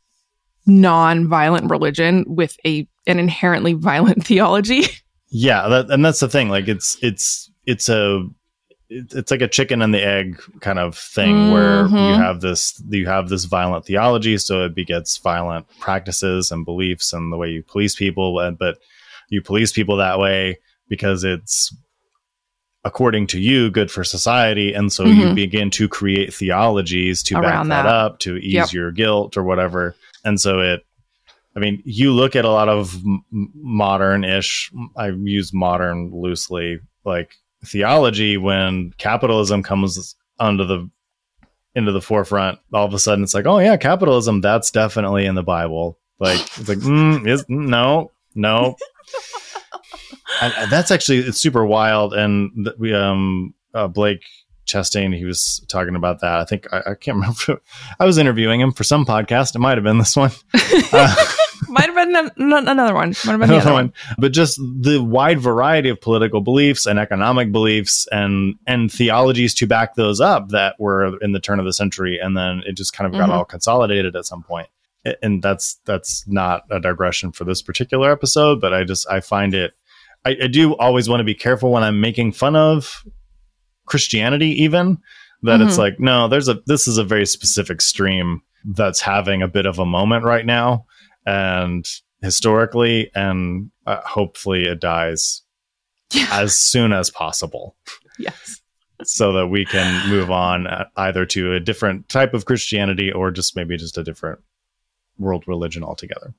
non-violent 0.67 1.69
religion 1.69 2.25
with 2.27 2.57
a 2.65 2.87
an 3.07 3.19
inherently 3.19 3.73
violent 3.73 4.25
theology. 4.29 4.83
Yeah, 5.29 5.67
that, 5.67 5.89
and 5.91 6.03
that's 6.03 6.19
the 6.19 6.29
thing. 6.29 6.49
Like 6.49 6.67
it's 6.67 6.97
it's 7.01 7.49
it's 7.65 7.89
a 7.89 8.25
it's 8.89 9.31
like 9.31 9.41
a 9.41 9.47
chicken 9.47 9.81
and 9.81 9.93
the 9.93 10.05
egg 10.05 10.39
kind 10.61 10.77
of 10.77 10.95
thing 10.97 11.51
where 11.51 11.81
you 11.83 11.87
Mhm. 11.95 12.17
have 12.17 12.41
this 12.41 12.81
you 12.89 13.07
have 13.07 13.29
this 13.29 13.45
violent 13.45 13.85
theology, 13.85 14.37
so 14.37 14.65
it 14.65 14.75
begets 14.75 15.17
violent 15.17 15.65
practices 15.79 16.51
and 16.51 16.65
beliefs 16.65 17.11
and 17.13 17.31
the 17.33 17.37
way 17.37 17.49
you 17.49 17.63
police 17.63 17.95
people. 17.95 18.39
and- 18.39 18.57
But 18.57 18.77
you 19.29 19.41
police 19.41 19.71
people 19.71 19.97
that 19.97 20.19
way 20.19 20.59
because 20.89 21.23
it's 21.23 21.75
according 22.83 23.25
to 23.27 23.39
you 23.39 23.71
good 23.71 23.89
for 23.89 24.03
society, 24.03 24.73
and 24.73 24.91
so 24.93 25.05
you 25.05 25.25
Mhm. 25.27 25.35
begin 25.35 25.69
to 25.71 25.87
create 25.89 26.33
theologies 26.33 27.23
to 27.23 27.35
Around 27.35 27.69
back 27.69 27.83
that, 27.85 27.89
that. 27.89 27.95
up 27.95 28.19
to 28.19 28.37
ease 28.37 28.53
Yep. 28.53 28.73
your 28.73 28.91
guilt 28.91 29.37
or 29.37 29.43
whatever. 29.43 29.95
And 30.23 30.39
so 30.39 30.59
it 30.59 30.85
I 31.57 31.61
mean, 31.61 31.81
you 31.85 32.11
look 32.11 32.35
at 32.35 32.43
a 32.43 32.49
lot 32.49 32.67
of 32.67 32.93
m- 33.05 33.23
modern-ish. 33.55 34.73
I 34.97 35.07
use 35.07 35.53
modern 35.53 36.11
loosely, 36.13 36.79
like 37.05 37.31
theology. 37.65 38.35
When 38.35 38.91
capitalism 38.97 39.63
comes 39.63 40.17
under 40.37 40.65
the 40.65 40.89
into 41.75 41.93
the 41.93 42.01
forefront, 42.01 42.59
all 42.73 42.85
of 42.85 42.93
a 42.93 42.99
sudden 42.99 43.23
it's 43.23 43.33
like, 43.33 43.45
oh 43.45 43.59
yeah, 43.59 43.77
capitalism. 43.77 44.41
That's 44.41 44.69
definitely 44.69 45.25
in 45.25 45.35
the 45.35 45.43
Bible. 45.43 45.97
Like 46.19 46.41
it's 46.57 46.67
like, 46.67 46.79
mm, 46.79 47.25
is 47.25 47.45
no, 47.47 48.11
no. 48.35 48.75
and, 50.41 50.71
that's 50.71 50.91
actually 50.91 51.19
it's 51.19 51.37
super 51.37 51.65
wild. 51.65 52.13
And 52.13 52.51
th- 52.65 52.77
we 52.77 52.93
um 52.93 53.53
uh, 53.73 53.87
Blake 53.87 54.23
Chastain, 54.67 55.15
he 55.15 55.25
was 55.25 55.63
talking 55.67 55.95
about 55.95 56.21
that. 56.21 56.39
I 56.39 56.45
think 56.45 56.67
I, 56.73 56.77
I 56.79 56.93
can't 56.95 57.15
remember. 57.17 57.61
I 57.99 58.05
was 58.05 58.17
interviewing 58.17 58.59
him 58.61 58.71
for 58.71 58.83
some 58.83 59.05
podcast. 59.05 59.55
It 59.55 59.59
might 59.59 59.77
have 59.77 59.83
been 59.83 59.97
this 59.99 60.15
one. 60.15 60.31
Uh, 60.93 61.13
Might 61.69 61.85
have 61.85 61.95
been 61.95 62.15
an- 62.15 62.31
an- 62.53 62.67
another 62.67 62.93
one. 62.93 63.09
Might 63.25 63.31
have 63.31 63.39
been 63.39 63.49
another 63.49 63.71
one. 63.73 63.85
one. 63.87 63.93
But 64.17 64.33
just 64.33 64.57
the 64.57 65.01
wide 65.01 65.39
variety 65.39 65.89
of 65.89 65.99
political 65.99 66.41
beliefs 66.41 66.85
and 66.85 66.99
economic 66.99 67.51
beliefs 67.51 68.07
and 68.11 68.55
and 68.67 68.91
theologies 68.91 69.53
to 69.55 69.65
back 69.67 69.95
those 69.95 70.19
up 70.21 70.49
that 70.49 70.75
were 70.79 71.17
in 71.21 71.31
the 71.31 71.39
turn 71.39 71.59
of 71.59 71.65
the 71.65 71.73
century, 71.73 72.19
and 72.21 72.35
then 72.37 72.61
it 72.65 72.73
just 72.73 72.93
kind 72.93 73.07
of 73.13 73.17
got 73.19 73.29
Mhm. 73.29 73.33
all 73.33 73.45
consolidated 73.45 74.15
at 74.15 74.25
some 74.25 74.43
point. 74.43 74.67
And 75.23 75.41
that's 75.41 75.79
that's 75.85 76.25
not 76.27 76.63
a 76.69 76.79
digression 76.79 77.31
for 77.31 77.45
this 77.45 77.61
particular 77.61 78.11
episode, 78.11 78.59
but 78.61 78.73
I 78.73 78.83
just 78.83 79.09
I 79.09 79.21
find 79.21 79.53
it. 79.53 79.73
I, 80.25 80.37
I 80.43 80.47
do 80.47 80.75
always 80.77 81.07
want 81.07 81.19
to 81.19 81.23
be 81.25 81.35
careful 81.35 81.71
when 81.71 81.83
I'm 81.83 82.01
making 82.01 82.31
fun 82.33 82.55
of 82.55 83.03
Christianity, 83.85 84.63
even 84.63 84.97
that 85.43 85.61
it's 85.61 85.75
Mhm. 85.75 85.79
like 85.79 85.99
no, 85.99 86.27
there's 86.27 86.47
a 86.47 86.59
this 86.65 86.87
is 86.87 86.97
a 86.97 87.03
very 87.03 87.25
specific 87.25 87.81
stream 87.81 88.41
that's 88.73 88.99
having 89.01 89.41
a 89.43 89.47
bit 89.47 89.65
of 89.67 89.77
a 89.77 89.85
moment 89.85 90.23
right 90.25 90.45
now 90.45 90.85
and 91.27 91.85
historically 92.21 93.11
and 93.13 93.69
uh, 93.85 94.01
hopefully 94.03 94.63
it 94.63 94.79
dies 94.79 95.43
Yeah. 96.11 96.27
as 96.31 96.55
soon 96.55 96.91
as 96.93 97.11
possible 97.11 97.75
Yes. 98.17 98.59
so 99.03 99.33
that 99.33 99.47
we 99.47 99.65
can 99.65 100.09
move 100.09 100.31
on 100.31 100.65
uh, 100.65 100.85
either 100.97 101.25
to 101.27 101.53
a 101.53 101.59
different 101.59 102.09
type 102.09 102.33
of 102.33 102.45
christianity 102.45 103.11
or 103.11 103.29
just 103.29 103.55
maybe 103.55 103.77
just 103.77 103.97
a 103.99 104.03
different 104.03 104.39
world 105.19 105.43
religion 105.47 105.83
altogether 105.83 106.33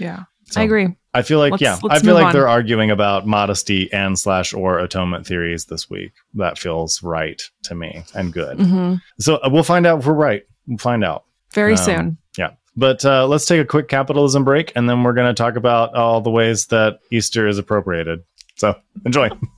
Yeah. 0.00 0.24
So 0.50 0.60
I 0.60 0.64
agree. 0.64 0.88
i 1.14 1.22
feel 1.22 1.38
like 1.38 1.52
Let's- 1.52 1.62
yeah 1.62 1.78
let's 1.82 2.00
i 2.02 2.04
feel 2.04 2.14
like 2.14 2.26
on. 2.26 2.32
they're 2.32 2.48
arguing 2.48 2.90
about 2.90 3.26
modesty 3.26 3.92
and 3.92 4.18
slash 4.18 4.54
or 4.54 4.78
atonement 4.78 5.26
theories 5.26 5.66
this 5.66 5.90
week 5.90 6.12
that 6.34 6.58
feels 6.58 7.02
right 7.02 7.40
to 7.64 7.74
me 7.74 8.02
and 8.14 8.32
good 8.32 8.58
hmm 8.58 8.94
so 9.20 9.36
uh, 9.36 9.48
we'll 9.52 9.62
find 9.62 9.86
out 9.86 9.98
if 10.00 10.06
we're 10.06 10.14
right 10.14 10.44
we'll 10.66 10.78
find 10.78 11.04
out 11.04 11.24
Very 11.52 11.72
Um, 11.72 11.76
soon. 11.78 12.18
Yeah. 12.38 12.50
But 12.76 13.04
uh, 13.04 13.26
let's 13.26 13.44
take 13.46 13.60
a 13.60 13.64
quick 13.64 13.88
capitalism 13.88 14.44
break, 14.44 14.70
and 14.76 14.88
then 14.88 15.02
we're 15.02 15.12
going 15.14 15.34
to 15.34 15.42
talk 15.42 15.56
about 15.56 15.94
all 15.94 16.20
the 16.20 16.30
ways 16.30 16.66
that 16.66 17.00
Easter 17.10 17.48
is 17.48 17.58
appropriated. 17.58 18.20
So 18.54 18.76
enjoy. 19.04 19.30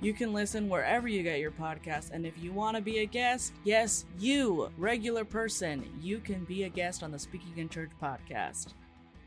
You 0.00 0.12
can 0.12 0.32
listen 0.32 0.68
wherever 0.68 1.08
you 1.08 1.24
get 1.24 1.40
your 1.40 1.50
podcast, 1.50 2.12
and 2.12 2.24
if 2.24 2.38
you 2.38 2.52
want 2.52 2.76
to 2.76 2.82
be 2.82 2.98
a 2.98 3.06
guest, 3.06 3.52
yes, 3.64 4.04
you, 4.18 4.70
regular 4.76 5.24
person, 5.24 5.84
you 6.00 6.20
can 6.20 6.44
be 6.44 6.62
a 6.62 6.68
guest 6.68 7.02
on 7.02 7.10
the 7.10 7.18
Speaking 7.18 7.54
in 7.56 7.68
Church 7.68 7.90
podcast. 8.00 8.74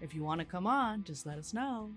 If 0.02 0.16
you 0.16 0.24
want 0.24 0.40
to 0.40 0.46
come 0.46 0.66
on, 0.66 1.04
just 1.04 1.26
let 1.26 1.38
us 1.38 1.54
know. 1.54 1.90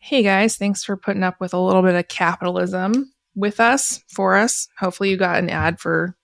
Hey 0.00 0.22
guys, 0.22 0.56
thanks 0.56 0.84
for 0.84 0.96
putting 0.96 1.22
up 1.22 1.40
with 1.40 1.54
a 1.54 1.58
little 1.58 1.82
bit 1.82 1.94
of 1.94 2.06
capitalism 2.08 3.10
with 3.34 3.58
us 3.58 4.02
for 4.08 4.36
us. 4.36 4.68
Hopefully, 4.78 5.08
you 5.10 5.16
got 5.16 5.38
an 5.38 5.48
ad 5.48 5.80
for 5.80 6.14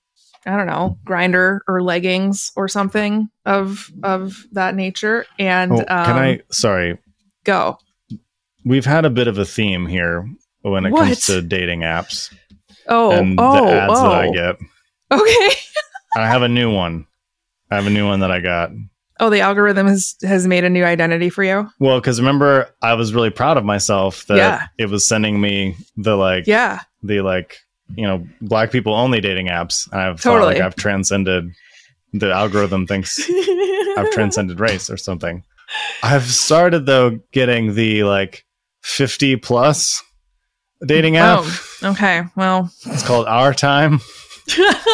I 0.47 0.57
don't 0.59 0.67
know 0.67 0.99
Grindr 1.07 1.61
or 1.67 1.83
leggings 1.83 2.53
or 2.55 2.69
something 2.69 3.29
of 3.47 3.91
of 4.03 4.45
that 4.53 4.75
nature. 4.75 5.25
And 5.39 5.73
Oh, 5.73 5.79
um, 5.79 5.85
can 5.87 6.17
I? 6.17 6.41
Sorry, 6.51 6.99
go? 7.45 7.79
We've 8.65 8.85
had 8.87 9.05
a 9.05 9.11
bit 9.11 9.29
of 9.29 9.39
a 9.39 9.45
theme 9.45 9.87
here 9.87 10.29
when 10.63 10.87
it 10.87 10.91
What? 10.93 11.05
comes 11.05 11.27
to 11.27 11.43
dating 11.43 11.81
apps 11.81 12.33
Oh, 12.89 13.11
and 13.13 13.39
oh, 13.41 13.67
the 13.67 13.73
ads 13.73 13.93
oh. 13.97 14.03
that 14.03 14.13
I 14.13 14.27
oh. 14.29 14.33
get. 14.33 14.57
Okay. 15.11 15.57
I 16.17 16.27
have 16.29 16.43
a 16.43 16.49
new 16.49 16.73
one. 16.73 17.07
I 17.71 17.77
have 17.77 17.87
a 17.87 17.91
new 17.91 18.07
one 18.07 18.21
that 18.21 18.31
I 18.31 18.41
got. 18.41 18.71
Oh, 19.21 19.31
the 19.31 19.41
algorithm 19.41 19.87
has 19.87 20.17
has 20.23 20.47
made 20.47 20.65
a 20.65 20.71
new 20.71 20.85
identity 20.85 21.31
for 21.31 21.43
you. 21.45 21.69
Well, 21.79 22.01
because 22.01 22.21
remember, 22.21 22.69
I 22.83 22.95
was 22.95 23.15
really 23.15 23.31
proud 23.31 23.57
of 23.57 23.65
myself 23.65 24.27
that 24.27 24.37
Yeah. 24.37 24.67
it 24.77 24.87
was 24.91 25.07
sending 25.07 25.41
me 25.41 25.77
the 25.97 26.17
like 26.17 26.47
Yeah. 26.47 26.81
the 27.03 27.21
like 27.23 27.57
you 27.97 28.07
know 28.07 28.27
black 28.41 28.71
people 28.71 28.95
only 28.95 29.21
dating 29.21 29.47
apps. 29.49 29.91
And 29.93 30.01
I've 30.01 30.21
thought 30.21 30.33
Totally. 30.35 30.55
like 30.55 30.63
I've 30.63 30.77
transcended 30.77 31.51
the 32.13 32.33
algorithm 32.33 32.87
thinks 32.87 33.19
I've 33.97 34.11
transcended 34.13 34.61
race 34.61 34.91
or 34.91 34.97
something. 34.97 35.43
I've 36.03 36.27
started 36.27 36.87
though 36.87 37.19
getting 37.33 37.75
the 37.75 38.05
like 38.05 38.45
50 38.85 39.37
plus 39.37 40.03
dating 40.87 41.17
oh, 41.17 41.21
app. 41.21 41.41
Oh, 41.83 41.91
okay. 41.93 42.23
Well, 42.37 42.71
It's 42.87 43.03
called 43.03 43.27
Our 43.27 43.55
Time. 43.55 44.01
that's 44.47 44.85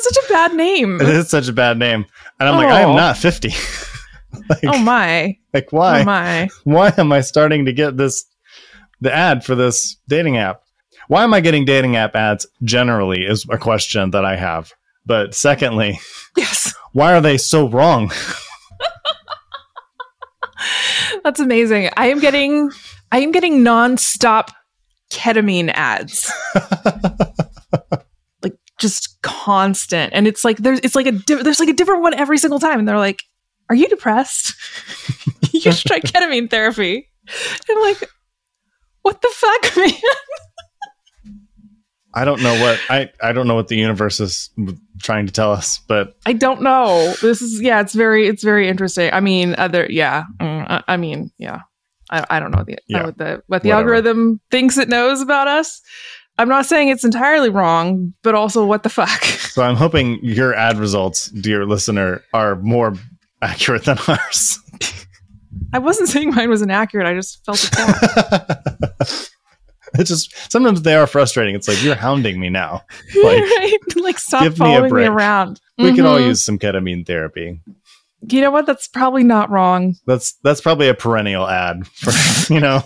such 0.00 0.16
a 0.24 0.32
bad 0.32 0.54
name. 0.54 1.00
It 1.00 1.08
is 1.08 1.28
such 1.28 1.48
a 1.48 1.52
bad 1.52 1.78
name. 1.78 2.06
And 2.40 2.48
I'm 2.48 2.56
like, 2.56 2.68
I 2.68 2.84
Oh. 2.84 2.90
am 2.90 2.96
not 2.96 3.18
50. 3.18 3.48
like, 4.48 4.58
Oh 4.64 4.78
my. 4.78 5.36
like 5.52 5.70
why? 5.70 6.00
Oh 6.00 6.04
my. 6.04 6.48
why 6.64 6.92
am 6.96 7.12
I 7.12 7.20
starting 7.20 7.66
to 7.66 7.72
get 7.72 7.96
this 7.96 8.24
the 9.00 9.12
ad 9.14 9.44
for 9.44 9.54
this 9.54 9.96
dating 10.08 10.38
app? 10.38 10.62
Why 11.08 11.24
am 11.24 11.34
I 11.34 11.40
getting 11.40 11.66
dating 11.66 11.96
app 11.96 12.16
ads 12.16 12.46
generally 12.62 13.24
is 13.26 13.46
a 13.50 13.58
question 13.58 14.10
that 14.12 14.24
I 14.24 14.36
have. 14.36 14.72
But 15.04 15.34
secondly, 15.34 16.00
Yes. 16.38 16.72
why 16.92 17.12
are 17.14 17.20
they 17.20 17.36
so 17.36 17.68
wrong? 17.68 18.10
That's 21.24 21.40
amazing. 21.40 21.90
I 21.96 22.08
am 22.08 22.20
getting 22.20 22.70
I 23.12 23.20
am 23.20 23.32
getting 23.32 23.60
nonstop 23.64 24.50
ketamine 25.10 25.70
ads. 25.74 26.32
like 28.42 28.56
just 28.78 29.20
constant. 29.22 30.12
And 30.12 30.26
it's 30.26 30.44
like 30.44 30.58
there's 30.58 30.80
it's 30.80 30.94
like 30.94 31.06
a 31.06 31.12
di- 31.12 31.42
there's 31.42 31.60
like 31.60 31.68
a 31.68 31.74
different 31.74 32.02
one 32.02 32.14
every 32.14 32.38
single 32.38 32.58
time 32.58 32.78
and 32.78 32.88
they're 32.88 32.98
like, 32.98 33.22
"Are 33.70 33.76
you 33.76 33.88
depressed? 33.88 34.54
you 35.52 35.60
should 35.72 35.86
try 35.86 36.00
ketamine 36.00 36.50
therapy." 36.50 37.10
And 37.26 37.78
I'm 37.78 37.82
like, 37.82 38.08
"What 39.02 39.22
the 39.22 39.30
fuck, 39.32 39.76
man?" 39.76 39.92
I 42.14 42.24
don't 42.24 42.42
know 42.42 42.58
what 42.60 42.78
I, 42.88 43.10
I 43.20 43.32
don't 43.32 43.46
know 43.48 43.54
what 43.56 43.68
the 43.68 43.76
universe 43.76 44.20
is 44.20 44.50
trying 45.02 45.26
to 45.26 45.32
tell 45.32 45.52
us, 45.52 45.80
but 45.88 46.14
I 46.26 46.32
don't 46.32 46.62
know. 46.62 47.12
This 47.20 47.42
is 47.42 47.60
yeah, 47.60 47.80
it's 47.80 47.92
very 47.94 48.26
it's 48.28 48.44
very 48.44 48.68
interesting. 48.68 49.10
I 49.12 49.20
mean, 49.20 49.54
other 49.58 49.86
yeah, 49.90 50.24
mm, 50.40 50.66
I, 50.70 50.82
I 50.88 50.96
mean, 50.96 51.30
yeah. 51.38 51.60
I, 52.10 52.24
I 52.30 52.38
don't 52.40 52.50
know 52.50 52.58
what 52.58 52.66
the, 52.66 52.78
Yeah. 52.86 53.04
what 53.06 53.18
the 53.18 53.42
what 53.46 53.62
the 53.62 53.68
Whatever. 53.70 53.94
algorithm 53.94 54.40
thinks 54.50 54.78
it 54.78 54.88
knows 54.88 55.20
about 55.20 55.48
us. 55.48 55.80
I'm 56.38 56.48
not 56.48 56.66
saying 56.66 56.88
it's 56.88 57.04
entirely 57.04 57.48
wrong, 57.48 58.12
but 58.22 58.34
also 58.34 58.64
what 58.66 58.82
the 58.82 58.88
fuck. 58.90 59.24
so 59.24 59.62
I'm 59.62 59.76
hoping 59.76 60.18
your 60.22 60.54
ad 60.54 60.78
results, 60.78 61.28
dear 61.30 61.64
listener, 61.64 62.22
are 62.34 62.56
more 62.56 62.94
accurate 63.40 63.84
than 63.84 63.98
ours. 64.08 64.58
I 65.72 65.78
wasn't 65.78 66.08
saying 66.08 66.34
mine 66.34 66.50
was 66.50 66.60
inaccurate. 66.62 67.06
I 67.08 67.14
just 67.14 67.44
felt 67.44 67.64
attacked. 67.64 69.30
it's 69.98 70.10
just 70.10 70.52
sometimes 70.52 70.82
they 70.82 70.94
are 70.94 71.06
frustrating. 71.06 71.54
It's 71.54 71.68
like 71.68 71.82
you're 71.82 71.94
hounding 71.94 72.38
me 72.40 72.50
now. 72.50 72.82
Like, 73.22 73.40
right? 73.42 73.78
Like 73.96 74.18
stop 74.18 74.42
me 74.42 74.50
following 74.50 74.84
me, 74.84 74.90
break. 74.90 75.08
around. 75.08 75.60
We 75.78 75.94
can 75.94 76.06
all 76.06 76.18
Mhm. 76.18 76.28
use 76.28 76.44
some 76.44 76.58
ketamine 76.58 77.06
therapy. 77.06 77.60
You 78.28 78.40
know 78.40 78.50
what? 78.50 78.66
That's 78.66 78.88
probably 78.88 79.24
not 79.24 79.50
wrong. 79.50 79.96
That's 80.06 80.32
that's 80.42 80.60
probably 80.60 80.88
a 80.88 80.94
perennial 80.94 81.46
ad 81.46 81.86
for 81.86 82.52
you 82.52 82.60
know, 82.60 82.82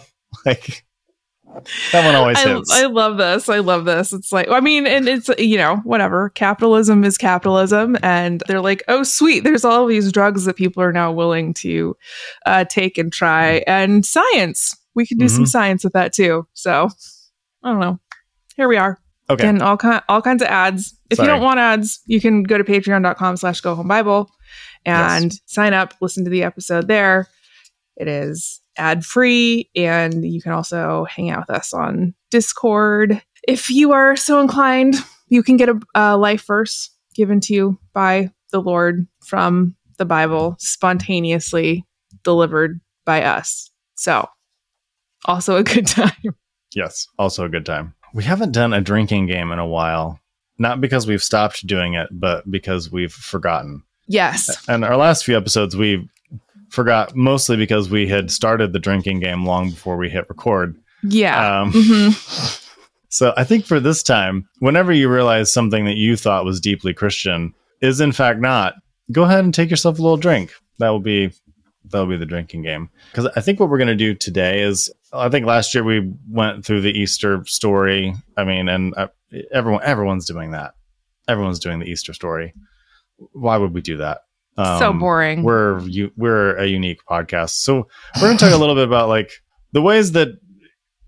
like 0.46 0.84
that 1.92 2.04
one 2.04 2.14
always 2.14 2.36
I, 2.38 2.54
hits. 2.54 2.70
I 2.72 2.86
love 2.86 3.16
this. 3.16 3.48
I 3.48 3.58
love 3.58 3.84
this. 3.84 4.12
It's 4.12 4.30
like, 4.32 4.48
I 4.48 4.60
mean, 4.60 4.86
and 4.86 5.08
it's, 5.08 5.28
you 5.38 5.56
know, 5.56 5.76
whatever. 5.84 6.28
Capitalism 6.30 7.04
is 7.04 7.16
capitalism. 7.18 7.96
And 8.02 8.42
they're 8.46 8.60
like, 8.60 8.82
oh, 8.86 9.02
sweet. 9.02 9.44
There's 9.44 9.64
all 9.64 9.86
these 9.86 10.12
drugs 10.12 10.44
that 10.44 10.56
people 10.56 10.82
are 10.82 10.92
now 10.92 11.10
willing 11.10 11.54
to 11.54 11.96
uh, 12.46 12.64
take 12.66 12.98
and 12.98 13.12
try. 13.12 13.64
And 13.66 14.04
science. 14.04 14.76
We 14.98 15.06
could 15.06 15.18
do 15.18 15.28
some 15.28 15.44
Mhm. 15.44 15.48
science 15.48 15.84
with 15.84 15.92
that 15.92 16.12
too. 16.12 16.46
So 16.54 16.88
I 17.62 17.70
don't 17.70 17.78
know. 17.80 18.00
Here 18.56 18.66
we 18.68 18.76
are. 18.76 18.98
okay. 19.30 19.46
And 19.46 19.62
all, 19.62 19.76
ki- 19.76 20.00
all 20.08 20.20
kinds 20.22 20.42
of 20.42 20.48
ads. 20.48 20.98
If 21.10 21.16
Sorry. 21.18 21.28
you 21.28 21.34
don't 21.34 21.42
want 21.44 21.60
ads, 21.60 22.00
you 22.06 22.20
can 22.20 22.42
go 22.42 22.58
to 22.58 22.64
patreon.com 22.64 23.36
slash 23.36 23.60
go 23.60 23.74
home 23.76 23.86
Bible 23.86 24.28
and 24.84 25.32
sign 25.46 25.72
up, 25.74 25.94
listen 26.00 26.24
to 26.24 26.30
the 26.30 26.42
episode 26.42 26.88
there. 26.88 27.28
It 27.96 28.08
is 28.08 28.60
ad 28.76 29.04
free, 29.04 29.70
and 29.76 30.24
you 30.24 30.40
can 30.42 30.52
also 30.52 31.04
hang 31.04 31.30
out 31.30 31.46
with 31.48 31.56
us 31.58 31.72
on 31.72 32.14
Discord. 32.30 33.22
If 33.46 33.70
you 33.70 33.92
are 33.92 34.16
so 34.16 34.40
inclined, 34.40 34.94
you 35.28 35.42
can 35.42 35.56
get 35.56 35.68
a, 35.68 35.78
a 35.94 36.16
life 36.16 36.44
verse 36.46 36.90
given 37.14 37.38
to 37.40 37.54
you 37.54 37.78
by 37.92 38.30
the 38.50 38.60
Lord 38.60 39.06
from 39.24 39.74
the 39.98 40.04
Bible, 40.06 40.56
spontaneously 40.58 41.84
delivered 42.24 42.80
by 43.04 43.22
us. 43.24 43.70
So, 43.96 44.28
also 45.24 45.56
a 45.56 45.62
good 45.64 45.86
time. 45.86 46.12
yes, 46.74 47.06
also 47.18 47.44
a 47.44 47.48
good 47.48 47.66
time. 47.66 47.94
We 48.14 48.24
haven't 48.24 48.52
done 48.52 48.72
a 48.72 48.80
drinking 48.80 49.26
game 49.26 49.50
in 49.52 49.58
a 49.58 49.66
while. 49.66 50.20
Not 50.58 50.80
because 50.80 51.06
we've 51.06 51.22
stopped 51.22 51.66
doing 51.66 51.94
it, 51.94 52.08
but 52.10 52.50
because 52.50 52.90
we've 52.90 53.12
forgotten. 53.12 53.82
Yes. 54.08 54.66
And 54.68 54.84
our 54.84 54.96
last 54.96 55.24
few 55.24 55.36
episodes 55.36 55.76
we 55.76 56.08
forgot 56.70 57.14
mostly 57.14 57.56
because 57.56 57.88
we 57.88 58.08
had 58.08 58.30
started 58.30 58.72
the 58.72 58.78
drinking 58.78 59.20
game 59.20 59.44
long 59.46 59.70
before 59.70 59.96
we 59.96 60.08
hit 60.10 60.28
record. 60.28 60.76
Yeah. 61.02 61.60
Um, 61.62 61.72
Mhm. 61.72 62.64
So 63.10 63.32
I 63.38 63.44
think 63.44 63.64
for 63.64 63.80
this 63.80 64.02
time, 64.02 64.46
whenever 64.58 64.92
you 64.92 65.08
realize 65.08 65.50
something 65.50 65.86
that 65.86 65.96
you 65.96 66.14
thought 66.14 66.44
was 66.44 66.60
deeply 66.60 66.92
Christian 66.92 67.54
is 67.80 68.00
in 68.02 68.12
fact 68.12 68.38
not, 68.38 68.74
go 69.10 69.22
ahead 69.22 69.44
and 69.44 69.54
take 69.54 69.70
yourself 69.70 69.98
a 69.98 70.02
little 70.02 70.18
drink. 70.18 70.52
That 70.78 70.90
will 70.90 71.00
be 71.00 71.30
that 71.90 71.98
will 71.98 72.06
be 72.06 72.16
the 72.16 72.26
drinking 72.26 72.62
game. 72.62 72.90
Because 73.10 73.26
I 73.36 73.40
think 73.40 73.60
what 73.60 73.68
we're 73.68 73.78
going 73.78 73.88
to 73.88 73.94
do 73.94 74.14
today 74.14 74.62
is, 74.62 74.92
I 75.12 75.28
think 75.28 75.46
last 75.46 75.74
year 75.74 75.84
we 75.84 76.12
went 76.30 76.64
through 76.64 76.80
the 76.82 76.92
Easter 76.92 77.44
story. 77.46 78.14
I 78.36 78.44
mean, 78.44 78.68
and 78.68 78.94
uh, 78.96 79.08
everyone 79.52 79.82
everyone's 79.84 80.26
doing 80.26 80.52
that. 80.52 80.74
Everyone's 81.26 81.58
doing 81.58 81.78
the 81.78 81.86
Easter 81.86 82.12
story. 82.12 82.54
Why 83.32 83.56
would 83.56 83.74
we 83.74 83.80
do 83.80 83.96
that? 83.98 84.22
so 84.56 84.90
Um, 84.90 84.98
boring. 84.98 85.42
we're 85.44 85.80
you 85.82 86.10
we're 86.16 86.56
a 86.56 86.66
unique 86.66 86.98
podcast 87.08 87.50
so 87.50 87.86
we're 88.16 88.26
going 88.26 88.36
to 88.36 88.44
talk 88.44 88.52
a 88.52 88.56
little 88.56 88.74
bit 88.74 88.88
about 88.88 89.08
like 89.08 89.30
the 89.70 89.80
ways 89.80 90.12
that 90.12 90.30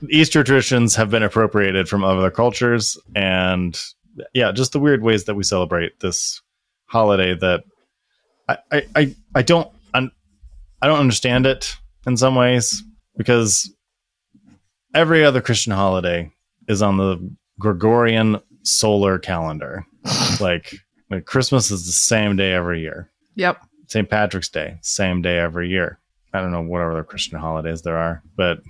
easter 0.08 0.44
traditions 0.44 0.94
have 0.94 1.10
been 1.10 1.24
appropriated 1.24 1.88
from 1.88 2.04
other 2.04 2.30
cultures 2.30 2.96
and 3.16 3.76
yeah 4.34 4.52
just 4.52 4.70
the 4.70 4.78
weird 4.78 5.02
ways 5.02 5.24
that 5.24 5.34
we 5.34 5.42
celebrate 5.42 5.98
this 5.98 6.40
holiday 6.86 7.34
that 7.34 7.64
i 8.48 8.56
i 8.94 9.16
i, 9.34 9.42
don't 9.42 9.68
i 10.82 10.86
don't 10.86 10.98
understand 11.00 11.46
it 11.46 11.76
in 12.06 12.16
some 12.16 12.34
ways 12.34 12.82
because 13.16 13.72
every 14.94 15.24
other 15.24 15.40
christian 15.40 15.72
holiday 15.72 16.30
is 16.68 16.82
on 16.82 16.96
the 16.96 17.34
gregorian 17.58 18.38
solar 18.62 19.18
calendar 19.18 19.84
like, 20.40 20.74
like 21.10 21.24
christmas 21.24 21.70
is 21.70 21.86
the 21.86 21.92
same 21.92 22.36
day 22.36 22.52
every 22.52 22.80
year 22.80 23.10
yep. 23.34 23.60
St. 23.86 24.08
Patrick's 24.08 24.48
Day, 24.48 24.78
same 24.82 25.20
day 25.20 25.36
every 25.36 25.68
year. 25.68 25.98
I 26.32 26.40
don't 26.40 26.52
know 26.52 26.62
what 26.62 26.80
other 26.80 27.02
Christian 27.02 27.40
holidays 27.40 27.82
there 27.82 27.96
are, 27.98 28.22
but 28.36 28.60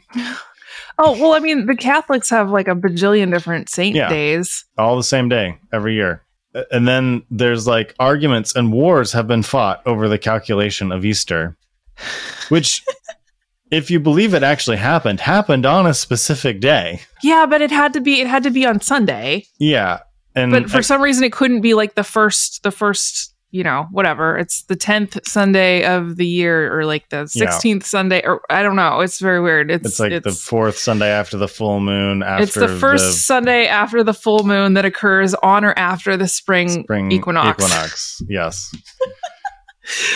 Oh, 0.99 1.13
well, 1.21 1.35
I 1.35 1.41
mean, 1.41 1.67
the 1.67 1.77
Catholics 1.77 2.31
have 2.31 2.49
like 2.51 2.69
a 2.69 2.75
bajillion 2.75 3.31
different 3.31 3.69
saint 3.69 3.95
Yeah. 3.95 4.09
days. 4.09 4.65
all 4.79 4.97
the 4.97 5.03
same 5.03 5.29
day 5.29 5.59
every 5.75 5.93
year. 5.95 6.23
And 6.71 6.89
then 6.89 7.23
there's 7.31 7.67
like 7.67 7.95
arguments 7.99 8.57
and 8.57 8.73
wars 8.73 9.13
have 9.13 9.27
been 9.27 9.43
fought 9.43 9.83
over 9.85 10.09
the 10.09 10.17
calculation 10.17 10.91
of 10.91 11.05
Easter, 11.05 11.55
which, 12.49 12.83
if 13.71 13.91
you 13.91 14.01
believe 14.01 14.35
it 14.35 14.43
actually 14.43 14.77
happened, 14.79 15.21
happened 15.21 15.67
on 15.67 15.87
a 15.87 15.95
specific 15.95 16.61
day. 16.61 17.01
Yeah, 17.23 17.47
but 17.47 17.61
it 17.61 17.71
had 17.71 17.93
to 17.95 18.01
be 18.01 18.21
it 18.21 18.27
had 18.27 18.43
to 18.45 18.51
be 18.51 18.67
on 18.67 18.81
Sunday. 18.81 19.45
Yeah. 19.59 20.01
And 20.35 20.53
But 20.53 20.71
for 20.71 20.79
I- 20.79 20.83
some 20.83 21.03
reason 21.03 21.25
it 21.25 21.33
couldn't 21.33 21.61
be 21.61 21.75
like 21.75 21.95
the 21.95 22.05
first 22.05 22.63
the 22.63 22.71
first, 22.71 23.35
you 23.53 23.65
know, 23.65 23.89
whatever. 23.91 24.39
It's 24.39 24.63
the 24.63 24.77
10th 24.77 25.27
Sunday 25.27 25.85
of 25.85 26.17
the 26.17 26.27
year 26.27 26.73
or 26.77 26.85
like 26.85 27.09
the 27.09 27.29
Yeah. 27.35 27.47
16th 27.49 27.85
Sunday 27.85 28.23
or 28.25 28.41
I 28.49 28.63
don't 28.63 28.77
know. 28.77 29.01
It's 29.01 29.19
very 29.19 29.41
weird. 29.41 29.71
It's 29.73 29.87
it's 29.87 30.01
like 30.01 30.23
the 30.23 30.31
fourth 30.31 30.79
Sunday 30.79 31.09
after 31.11 31.37
the 31.37 31.49
full 31.49 31.81
moon, 31.81 32.23
after 32.23 32.43
it's 32.45 32.55
the 32.55 32.69
first 32.69 33.27
Sunday 33.27 33.67
after 33.67 34.05
the 34.05 34.15
full 34.15 34.45
moon 34.45 34.75
that 34.75 34.85
occurs 34.85 35.35
on 35.35 35.65
or 35.65 35.75
after 35.77 36.17
the 36.17 36.29
spring, 36.29 36.83
spring 36.85 37.11
equinox. 37.11 37.61
equinox. 37.65 38.23
Yes. 38.29 38.73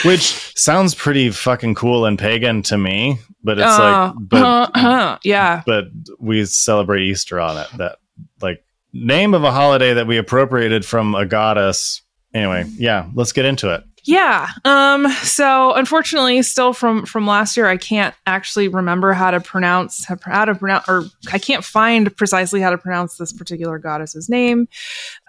Which 0.04 0.52
sounds 0.56 0.94
pretty 0.94 1.30
fucking 1.30 1.74
cool 1.74 2.04
and 2.06 2.18
pagan 2.18 2.62
to 2.64 2.78
me, 2.78 3.18
but 3.42 3.58
it's 3.58 3.66
Uh, 3.66 4.12
like, 4.14 4.28
but 4.28 4.42
uh, 4.42 4.70
uh, 4.74 5.18
yeah. 5.24 5.62
but 5.66 5.86
we 6.18 6.44
celebrate 6.44 7.02
Easter 7.02 7.40
on 7.40 7.56
it. 7.58 7.66
That 7.78 7.98
like 8.40 8.64
name 8.92 9.34
of 9.34 9.44
a 9.44 9.50
holiday 9.52 9.94
that 9.94 10.06
we 10.06 10.16
appropriated 10.18 10.84
from 10.84 11.14
a 11.14 11.26
goddess. 11.26 12.02
Anyway, 12.32 12.64
yeah, 12.76 13.08
let's 13.14 13.32
get 13.32 13.44
into 13.44 13.72
it. 13.74 13.84
Yeah. 14.06 14.48
Um 14.66 15.08
so 15.22 15.72
unfortunately 15.72 16.42
still 16.42 16.74
from 16.74 17.06
from 17.06 17.26
last 17.26 17.56
year 17.56 17.66
I 17.66 17.78
can't 17.78 18.14
actually 18.26 18.68
remember 18.68 19.14
how 19.14 19.30
to 19.30 19.40
pronounce 19.40 20.04
how, 20.04 20.18
how 20.24 20.44
to 20.44 20.54
pronounce 20.54 20.86
or 20.88 21.04
I 21.32 21.38
can't 21.38 21.64
find 21.64 22.14
precisely 22.14 22.60
how 22.60 22.68
to 22.68 22.76
pronounce 22.76 23.16
this 23.16 23.32
particular 23.32 23.78
goddess's 23.78 24.28
name. 24.28 24.68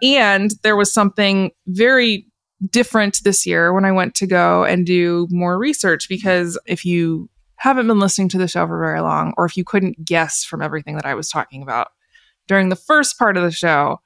And 0.03 0.51
there 0.63 0.75
was 0.75 0.91
something 0.91 1.51
very 1.67 2.27
different 2.71 3.23
this 3.23 3.45
year 3.45 3.73
when 3.73 3.85
I 3.85 3.91
went 3.91 4.15
to 4.15 4.27
go 4.27 4.63
and 4.63 4.85
do 4.85 5.27
more 5.29 5.57
research 5.57 6.07
because 6.07 6.57
if 6.65 6.85
you 6.85 7.29
haven't 7.57 7.87
been 7.87 7.99
listening 7.99 8.29
to 8.29 8.37
the 8.37 8.47
show 8.47 8.65
for 8.67 8.79
very 8.79 9.01
long 9.01 9.33
or 9.37 9.45
if 9.45 9.57
you 9.57 9.63
couldn't 9.63 10.05
guess 10.05 10.43
from 10.43 10.61
everything 10.61 10.95
that 10.95 11.05
I 11.05 11.15
was 11.15 11.29
talking 11.29 11.61
about 11.61 11.89
during 12.47 12.69
the 12.69 12.75
first 12.75 13.17
part 13.17 13.37
of 13.37 13.43
the 13.43 13.51
show, 13.51 13.99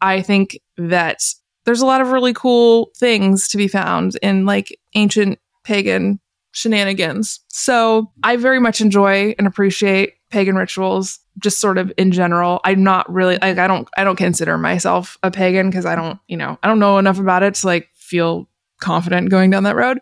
I 0.00 0.22
think 0.22 0.58
that 0.76 1.20
there's 1.64 1.80
a 1.80 1.86
lot 1.86 2.00
of 2.00 2.08
really 2.08 2.34
cool 2.34 2.90
things 2.96 3.48
to 3.48 3.56
be 3.56 3.68
found 3.68 4.16
in 4.22 4.44
like 4.44 4.78
ancient 4.94 5.38
pagan 5.64 6.20
shenanigans. 6.54 7.40
So 7.48 8.10
I 8.22 8.36
very 8.36 8.60
much 8.60 8.80
enjoy 8.80 9.34
and 9.36 9.46
appreciate 9.46 10.14
pagan 10.30 10.56
rituals 10.56 11.18
just 11.38 11.60
sort 11.60 11.78
of 11.78 11.92
in 11.98 12.12
general. 12.12 12.60
I'm 12.64 12.82
not 12.82 13.12
really 13.12 13.38
like 13.42 13.58
I 13.58 13.66
don't 13.66 13.88
I 13.96 14.04
don't 14.04 14.16
consider 14.16 14.56
myself 14.56 15.18
a 15.22 15.30
pagan 15.30 15.68
because 15.68 15.84
I 15.84 15.96
don't, 15.96 16.18
you 16.28 16.36
know, 16.36 16.58
I 16.62 16.68
don't 16.68 16.78
know 16.78 16.98
enough 16.98 17.18
about 17.18 17.42
it 17.42 17.54
to 17.56 17.66
like 17.66 17.88
feel 17.94 18.48
confident 18.80 19.30
going 19.30 19.50
down 19.50 19.64
that 19.64 19.76
road. 19.76 19.98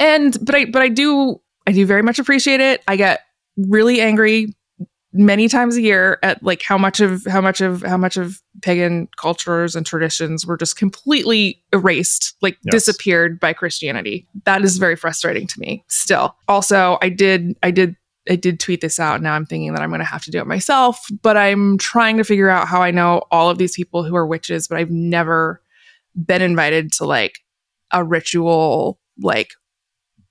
And 0.00 0.36
but 0.44 0.54
I 0.54 0.64
but 0.64 0.82
I 0.82 0.88
do 0.88 1.40
I 1.66 1.72
do 1.72 1.86
very 1.86 2.02
much 2.02 2.18
appreciate 2.18 2.60
it. 2.60 2.82
I 2.88 2.96
get 2.96 3.20
really 3.56 4.00
angry 4.00 4.54
many 5.12 5.48
times 5.48 5.76
a 5.76 5.82
year 5.82 6.18
at 6.22 6.42
like 6.42 6.62
how 6.62 6.78
much 6.78 7.00
of 7.00 7.24
how 7.26 7.40
much 7.40 7.60
of 7.60 7.82
how 7.82 7.96
much 7.96 8.16
of 8.16 8.40
pagan 8.62 9.08
cultures 9.16 9.76
and 9.76 9.84
traditions 9.84 10.46
were 10.46 10.56
just 10.56 10.76
completely 10.76 11.62
erased 11.72 12.34
like 12.42 12.56
Yes. 12.64 12.72
disappeared 12.72 13.38
by 13.38 13.52
christianity. 13.52 14.26
That 14.44 14.62
is 14.62 14.78
very 14.78 14.96
frustrating 14.96 15.46
to 15.48 15.60
me 15.60 15.84
still. 15.88 16.36
Also 16.48 16.98
i 17.02 17.08
did 17.08 17.54
i 17.62 17.70
did 17.70 17.96
i 18.30 18.36
did 18.36 18.58
tweet 18.60 18.80
this 18.80 18.98
out. 19.00 19.20
Now 19.20 19.34
i'm 19.34 19.44
thinking 19.46 19.72
that 19.74 19.82
i'm 19.82 19.90
going 19.90 19.98
to 20.00 20.04
have 20.04 20.22
to 20.24 20.30
do 20.30 20.38
it 20.38 20.46
myself 20.46 21.04
but 21.22 21.36
i'm 21.36 21.76
trying 21.78 22.16
to 22.16 22.24
figure 22.24 22.48
out 22.48 22.68
how 22.68 22.80
i 22.82 22.90
know 22.90 23.22
all 23.30 23.50
of 23.50 23.58
these 23.58 23.74
people 23.76 24.04
who 24.04 24.14
are 24.16 24.26
witches 24.26 24.66
but 24.68 24.78
i've 24.78 24.90
never 24.90 25.60
been 26.14 26.40
invited 26.42 26.92
to 26.92 27.04
like 27.04 27.40
a 27.92 28.02
ritual 28.04 28.98
like 29.20 29.50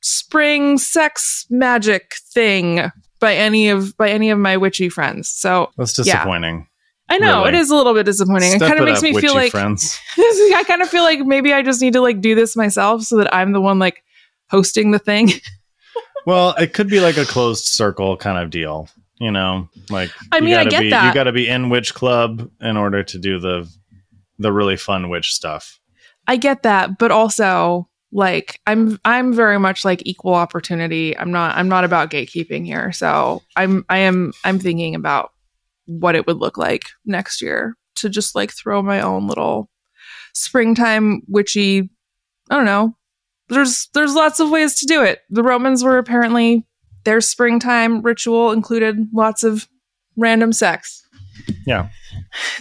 spring 0.02 0.78
sex 0.78 1.46
magic 1.50 2.14
thing 2.34 2.90
by 3.22 3.36
any 3.36 3.70
of 3.70 3.96
by 3.96 4.10
any 4.10 4.30
of 4.32 4.38
my 4.40 4.58
witchy 4.58 4.90
friends. 4.90 5.30
So 5.30 5.72
That's 5.78 5.98
Yeah. 6.00 6.04
disappointing. 6.16 6.68
I 7.08 7.18
know 7.18 7.40
Really? 7.46 7.50
it 7.50 7.56
is 7.56 7.70
a 7.70 7.76
little 7.76 7.94
bit 7.94 8.06
disappointing. 8.06 8.50
Step 8.52 8.62
it 8.62 8.68
kind 8.68 8.80
of 8.80 8.86
makes 8.86 9.00
up, 9.00 9.04
me 9.04 9.20
feel 9.20 9.34
like. 9.34 9.54
I 9.56 10.64
kind 10.68 10.82
of 10.82 10.90
feel 10.90 11.04
like 11.04 11.20
maybe 11.20 11.54
I 11.54 11.62
just 11.62 11.82
need 11.82 11.94
to 11.94 12.02
like 12.02 12.22
do 12.22 12.36
this 12.36 12.56
myself 12.56 13.04
so 13.04 13.18
that 13.18 13.34
I'm 13.34 13.52
the 13.54 13.60
one 13.62 13.80
like 13.80 14.04
hosting 14.50 14.92
the 14.92 15.00
thing. 15.00 15.30
Well, 16.26 16.54
it 16.60 16.74
could 16.74 16.88
be 16.88 17.00
like 17.00 17.18
a 17.18 17.26
closed 17.26 17.66
circle 17.66 18.16
kind 18.16 18.38
of 18.38 18.52
deal. 18.52 18.88
You 19.20 19.32
know, 19.32 19.70
like 19.90 20.12
I 20.32 20.40
mean, 20.40 20.54
I 20.56 20.64
gotta 20.66 20.70
get 20.70 20.82
be, 20.82 20.90
that. 20.92 21.08
You 21.08 21.14
got 21.14 21.24
to 21.24 21.32
be 21.32 21.48
in 21.48 21.70
witch 21.70 21.94
club 21.94 22.50
in 22.60 22.78
order 22.78 23.02
to 23.04 23.18
do 23.20 23.40
the 23.40 23.68
the 24.40 24.52
really 24.52 24.78
fun 24.78 25.10
witch 25.10 25.34
stuff. 25.34 25.80
I 26.28 26.38
get 26.38 26.64
that, 26.64 26.98
but 26.98 27.12
also 27.12 27.88
like 28.12 28.60
I'm 28.68 29.00
I'm 29.06 29.34
very 29.34 29.60
much 29.60 29.86
like 29.86 30.04
equal 30.06 30.36
opportunity. 30.36 31.18
I'm 31.18 31.32
not 31.32 31.56
I'm 31.56 31.70
not 31.70 31.84
about 31.84 32.12
gatekeeping 32.12 32.66
here. 32.66 32.92
So 32.92 33.42
I'm 33.56 33.86
I 33.90 34.00
am 34.00 34.34
I'm 34.44 34.60
thinking 34.60 34.96
about 34.96 35.32
what 35.86 36.16
it 36.16 36.28
would 36.28 36.38
look 36.38 36.58
like 36.58 36.84
next 37.06 37.42
year 37.42 37.76
to 37.96 38.10
just 38.10 38.36
like 38.36 38.52
throw 38.52 38.82
my 38.82 39.02
own 39.02 39.28
little 39.28 39.70
springtime 40.34 41.22
witchy 41.28 41.90
I 42.50 42.56
don't 42.56 42.66
know. 42.66 42.96
There's 43.50 43.88
there's 43.94 44.16
lots 44.16 44.40
of 44.40 44.50
ways 44.50 44.76
to 44.80 44.86
do 44.86 45.02
it. 45.04 45.20
The 45.30 45.44
Romans 45.44 45.84
were 45.84 45.98
apparently 45.98 46.66
their 47.04 47.22
springtime 47.22 48.02
ritual 48.02 48.52
included 48.52 49.08
lots 49.14 49.44
of 49.44 49.68
random 50.18 50.54
sex 50.54 51.01
Yeah. 51.66 51.90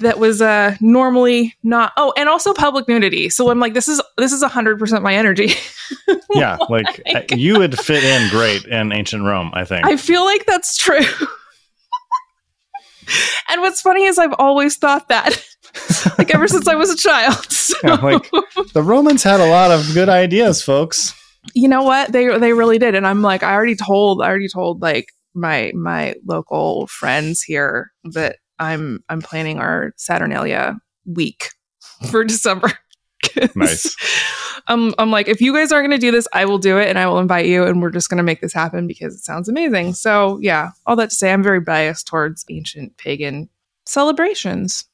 that 0.01 0.19
was 0.19 0.43
uh 0.43 0.77
normally 0.81 1.55
not 1.63 1.93
oh 1.97 2.13
and 2.17 2.29
also 2.29 2.53
public 2.53 2.87
nudity 2.89 3.29
so 3.31 3.51
i'm 3.51 3.59
like 3.59 3.75
this 3.75 3.89
is 3.89 4.01
this 4.19 4.33
is 4.33 4.43
100% 4.43 5.03
my 5.03 5.15
energy 5.15 5.53
Yeah, 6.35 6.59
like 6.69 7.01
uh, 7.15 7.23
you 7.35 7.59
would 7.59 7.79
fit 7.79 8.05
in 8.05 8.29
great 8.31 8.65
in 8.67 8.93
ancient 8.93 9.25
Rome, 9.25 9.51
I 9.55 9.65
think. 9.65 9.87
i 9.87 9.97
feel 9.97 10.25
like 10.25 10.45
that's 10.47 10.77
true 10.77 11.01
and 13.51 13.61
what's 13.61 13.81
funny 13.81 14.05
is 14.05 14.19
i've 14.19 14.35
always 14.39 14.77
thought 14.77 15.09
that 15.09 15.43
like 16.19 16.33
ever 16.35 16.47
since 16.49 16.69
i 16.69 16.75
was 16.75 16.91
a 16.91 16.97
child 16.97 17.51
so, 17.51 17.77
Yeah, 17.85 17.95
like 17.95 18.31
the 18.73 18.83
Romans 18.83 19.23
had 19.23 19.41
a 19.41 19.49
lot 19.49 19.71
of 19.71 19.89
good 19.95 20.09
ideas, 20.09 20.63
folks. 20.63 21.15
you 21.55 21.69
know 21.69 21.83
what 21.83 22.13
they 22.13 22.27
they 22.39 22.53
really 22.53 22.79
did 22.79 22.95
and 22.95 23.07
i'm 23.07 23.23
like 23.23 23.43
i 23.43 23.53
already 23.55 23.75
told 23.77 24.21
i 24.23 24.27
already 24.29 24.49
told 24.49 24.83
like 24.83 25.07
my 25.35 25.73
my 25.75 26.15
local 26.27 26.87
friends 26.89 27.41
here 27.43 27.91
that 28.13 28.37
i'm 28.61 29.03
i'm 29.09 29.21
planning 29.21 29.59
our 29.59 29.93
saturnalia 29.97 30.79
week 31.07 31.49
for 32.11 32.25
December. 32.33 32.71
Nice. 33.55 33.95
I'm, 34.69 34.81
um, 34.89 34.95
I'm 34.99 35.11
like 35.11 35.29
if 35.29 35.41
you 35.41 35.53
guys 35.55 35.73
aren't 35.73 35.89
going 35.89 35.99
to 36.01 36.07
do 36.07 36.11
this 36.11 36.27
i 36.33 36.45
will 36.45 36.59
do 36.59 36.79
it 36.79 36.89
and 36.89 36.99
i 36.99 37.07
will 37.07 37.19
invite 37.19 37.47
you 37.47 37.65
and 37.65 37.83
we're 37.83 37.91
just 37.91 38.09
going 38.09 38.17
to 38.19 38.23
make 38.25 38.41
this 38.41 38.53
happen 38.53 38.87
because 38.87 39.15
it 39.15 39.21
sounds 39.21 39.49
amazing 39.49 39.93
so 39.95 40.39
yeah 40.41 40.71
all 40.87 40.97
that 40.97 41.11
to 41.11 41.17
say 41.17 41.33
i'm 41.33 41.43
very 41.43 41.61
biased 41.61 42.07
towards 42.07 42.45
ancient 42.51 42.97
pagan 42.97 43.49
celebrations 43.87 44.85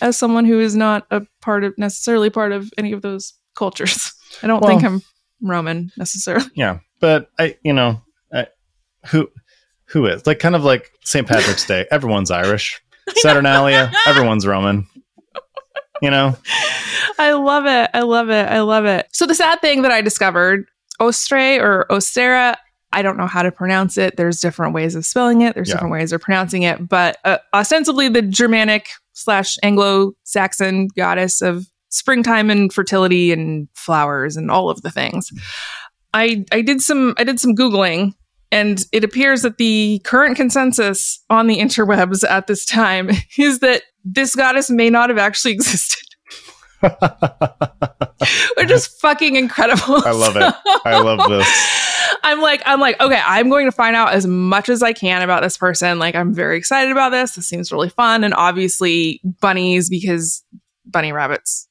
as 0.00 0.16
someone 0.16 0.44
who 0.44 0.60
is 0.60 0.76
not 0.76 1.06
a 1.10 1.22
part 1.40 1.64
of 1.64 1.76
necessarily 1.78 2.30
part 2.30 2.52
of 2.52 2.70
any 2.78 2.92
of 2.92 3.02
those 3.02 3.34
cultures 3.54 4.12
i 4.42 4.46
don't 4.46 4.60
Well- 4.62 4.70
think 4.70 4.84
i'm 4.84 5.02
roman 5.40 5.90
necessarily 5.96 6.46
Yeah, 6.54 6.78
but 7.00 7.28
I, 7.38 7.56
you 7.64 7.72
know, 7.72 8.00
I, 8.32 8.46
who, 9.06 9.28
who 9.86 10.06
is 10.06 10.24
like 10.24 10.38
kind 10.38 10.54
of 10.54 10.62
like 10.62 10.92
St. 11.04 11.26
Patrick's 11.26 11.66
Day. 11.66 11.84
Everyone's 11.90 12.30
Irish. 12.30 12.80
Saturnalia. 13.16 13.92
everyone's 14.06 14.46
Roman. 14.46 14.86
You 16.00 16.10
know, 16.10 16.36
I 17.18 17.32
love 17.32 17.64
it. 17.66 17.90
I 17.94 18.00
love 18.00 18.28
it. 18.28 18.48
I 18.48 18.60
love 18.60 18.84
it. 18.86 19.06
So 19.12 19.24
the 19.26 19.34
sad 19.36 19.60
thing 19.60 19.82
that 19.82 19.92
I 19.92 20.00
discovered, 20.00 20.66
Ostre 21.00 21.60
or 21.60 21.86
Ostera, 21.90 22.56
I 22.92 23.02
don't 23.02 23.16
know 23.16 23.28
how 23.28 23.42
to 23.44 23.52
pronounce 23.52 23.96
it. 23.96 24.16
There's 24.16 24.40
different 24.40 24.74
ways 24.74 24.96
of 24.96 25.06
spelling 25.06 25.42
it. 25.42 25.54
There's 25.54 25.68
Yeah. 25.68 25.76
different 25.76 25.92
ways 25.92 26.12
of 26.12 26.20
pronouncing 26.20 26.62
it, 26.64 26.88
but 26.88 27.18
uh, 27.24 27.38
ostensibly 27.54 28.08
the 28.08 28.20
Germanic 28.22 28.88
slash 29.12 29.56
Anglo-Saxon 29.62 30.88
goddess 30.96 31.40
of 31.40 31.66
springtime 31.90 32.50
and 32.50 32.72
fertility 32.72 33.30
and 33.32 33.68
flowers 33.74 34.36
and 34.36 34.50
all 34.50 34.70
of 34.70 34.82
the 34.82 34.90
things. 34.90 35.30
I 36.14 36.44
I 36.50 36.62
did 36.62 36.80
some 36.80 37.14
I 37.16 37.24
did 37.24 37.38
some 37.38 37.54
googling 37.54 38.12
and 38.52 38.84
it 38.92 39.02
appears 39.02 39.42
that 39.42 39.56
the 39.56 40.00
current 40.04 40.36
consensus 40.36 41.24
on 41.30 41.48
the 41.48 41.58
interwebs 41.58 42.22
at 42.28 42.46
this 42.46 42.64
time 42.64 43.10
is 43.38 43.58
that 43.60 43.82
this 44.04 44.36
goddess 44.36 44.70
may 44.70 44.90
not 44.90 45.08
have 45.10 45.18
actually 45.18 45.52
existed 45.54 45.98
We're 48.56 48.66
just 48.66 49.00
fucking 49.00 49.36
incredible. 49.36 50.02
I 50.04 50.10
love 50.10 50.36
it. 50.36 50.54
I 50.84 51.00
love 51.00 51.28
this. 51.28 51.48
I'm 52.24 52.40
like, 52.40 52.60
I'm 52.66 52.80
like, 52.80 53.00
okay, 53.00 53.20
I'm 53.24 53.48
going 53.48 53.66
to 53.66 53.72
find 53.72 53.94
out 53.94 54.12
as 54.12 54.26
much 54.26 54.68
as 54.68 54.82
I 54.82 54.92
can 54.92 55.22
about 55.22 55.42
this 55.42 55.56
person. 55.56 56.00
Like, 56.00 56.16
I'm 56.16 56.34
very 56.34 56.56
excited 56.56 56.90
about 56.90 57.10
this. 57.10 57.36
This 57.36 57.48
seems 57.48 57.70
really 57.70 57.88
fun. 57.88 58.24
And 58.24 58.34
obviously, 58.34 59.20
bunnies, 59.40 59.88
because 59.88 60.44
bunny 60.84 61.12
rabbits 61.12 61.68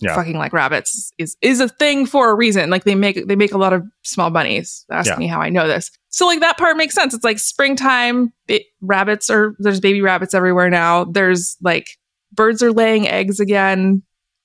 Yeah. 0.00 0.14
fucking 0.14 0.36
like 0.36 0.52
rabbits 0.52 1.12
is 1.18 1.36
is 1.42 1.60
a 1.60 1.68
thing 1.68 2.06
for 2.06 2.30
a 2.30 2.34
reason. 2.34 2.70
Like 2.70 2.84
they 2.84 2.94
make 2.94 3.26
they 3.26 3.36
make 3.36 3.52
a 3.52 3.58
lot 3.58 3.72
of 3.72 3.84
small 4.02 4.30
bunnies. 4.30 4.84
Ask 4.90 5.08
Yeah. 5.10 5.16
me 5.16 5.26
how 5.26 5.40
I 5.40 5.50
know 5.50 5.68
this. 5.68 5.90
So 6.08 6.26
like 6.26 6.40
that 6.40 6.56
part 6.58 6.76
makes 6.76 6.94
sense. 6.94 7.12
It's 7.14 7.24
like 7.24 7.38
springtime. 7.38 8.32
It, 8.48 8.62
rabbits 8.80 9.28
are 9.30 9.54
there's 9.58 9.78
baby 9.80 10.00
rabbits 10.02 10.32
everywhere 10.34 10.70
now. 10.70 11.04
There's 11.04 11.56
like 11.60 11.86
birds 12.32 12.62
are 12.62 12.72
laying 12.72 13.06
eggs 13.08 13.40
again 13.40 14.02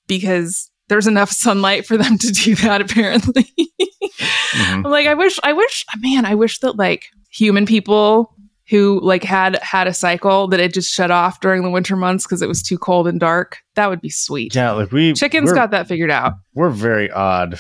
because 0.07 0.69
there's 0.89 1.07
enough 1.07 1.31
sunlight 1.31 1.85
for 1.85 1.97
them 1.97 2.17
to 2.17 2.31
do 2.31 2.55
that. 2.55 2.81
Apparently, 2.81 3.43
Mhm. 3.55 4.05
I'm 4.53 4.83
like 4.83 5.07
I 5.07 5.13
wish 5.13 5.39
I 5.43 5.53
wish 5.53 5.85
man 5.99 6.25
I 6.25 6.35
wish 6.35 6.59
that 6.59 6.75
like 6.75 7.05
human 7.31 7.65
people 7.65 8.34
who 8.69 8.99
like 9.03 9.23
had 9.23 9.57
had 9.61 9.87
a 9.87 9.93
cycle 9.93 10.47
that 10.47 10.59
it 10.59 10.73
just 10.73 10.91
shut 10.91 11.11
off 11.11 11.39
during 11.39 11.63
the 11.63 11.69
winter 11.69 11.95
months 11.95 12.25
because 12.25 12.41
it 12.41 12.47
was 12.47 12.63
too 12.63 12.77
cold 12.77 13.07
and 13.07 13.19
dark. 13.19 13.57
That 13.75 13.89
would 13.89 14.01
be 14.01 14.09
sweet. 14.09 14.55
Yeah, 14.55 14.71
like 14.71 14.91
we 14.91 15.13
Chickens 15.13 15.51
got 15.53 15.71
that 15.71 15.87
figured 15.87 16.11
out. 16.11 16.33
we're 16.53 16.69
very 16.71 17.11
odd. 17.11 17.59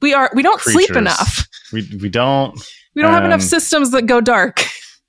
We 0.00 0.14
are 0.14 0.30
we 0.34 0.42
don't 0.42 0.60
sleep 0.60 0.90
enough. 0.96 1.46
We 1.72 1.86
we 2.00 2.08
don't. 2.08 2.58
We 2.94 3.02
don't 3.02 3.12
have 3.12 3.24
enough 3.24 3.42
Um, 3.42 3.46
systems 3.46 3.90
that 3.92 4.06
go 4.06 4.20
dark 4.20 4.64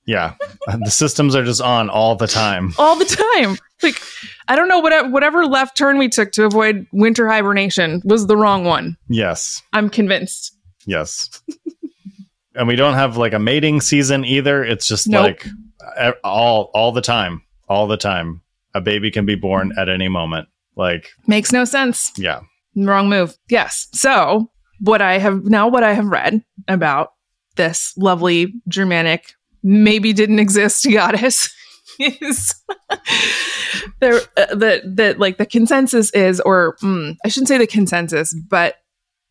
Yeah, 0.06 0.34
the 0.68 0.92
systems 0.92 1.36
are 1.36 1.44
just 1.44 1.62
on 1.62 1.90
all 1.90 2.16
the 2.16 2.28
time. 2.28 2.74
all 2.78 2.96
the 2.96 3.06
time. 3.06 3.58
Like 3.82 4.00
I 4.48 4.56
don't 4.56 4.68
know 4.68 4.80
whatever 4.80 5.10
whatever 5.10 5.46
left 5.48 5.76
turn 5.78 5.98
we 5.98 6.10
took 6.10 6.32
to 6.34 6.44
avoid 6.46 6.86
winter 6.92 7.28
hibernation 7.28 8.02
was 8.04 8.28
the 8.28 8.36
wrong 8.38 8.66
one. 8.66 8.98
Yes, 9.08 9.62
I'm 9.74 9.90
convinced. 9.90 10.56
yes. 10.86 11.30
And 12.56 12.68
we 12.68 12.76
don't 12.76 12.93
have 12.95 13.18
like 13.18 13.34
a 13.34 13.39
mating 13.39 13.82
season 13.82 14.26
either. 14.26 14.64
It's 14.64 14.88
just 14.88 15.08
Nope. 15.08 15.24
like 15.24 15.47
all 16.24 16.72
all 16.74 16.91
the 16.91 17.02
time, 17.02 17.41
all 17.70 17.88
the 17.88 17.97
time. 17.97 18.41
A 18.74 18.80
baby 18.82 19.12
can 19.12 19.26
be 19.26 19.36
born 19.36 19.74
at 19.78 19.89
any 19.89 20.08
moment. 20.08 20.47
Like, 20.78 21.10
Makes 21.28 21.52
no 21.52 21.66
sense. 21.66 22.12
yeah, 22.18 22.39
Wrong 22.76 23.10
move. 23.10 23.38
Yes. 23.49 23.88
So 23.93 24.49
what 24.80 25.02
I 25.02 25.18
have 25.18 25.43
now 25.43 25.68
what 25.68 25.84
I 25.84 25.93
have 25.93 26.06
read 26.08 26.43
about 26.68 27.10
this 27.58 27.93
lovely 27.97 28.54
Germanic 28.70 29.34
maybe 29.62 30.14
didn't 30.14 30.39
exist 30.39 30.88
goddess 30.91 31.54
is 31.99 32.56
there 33.99 34.16
uh, 34.38 34.56
that 34.56 34.82
that 34.95 35.20
like 35.20 35.38
the 35.38 35.45
consensus 35.45 36.10
is 36.12 36.39
or 36.41 36.78
mm, 36.82 37.16
I 37.26 37.28
shouldn't 37.28 37.49
say 37.49 37.58
the 37.58 37.68
consensus 37.68 38.34
but 38.49 38.76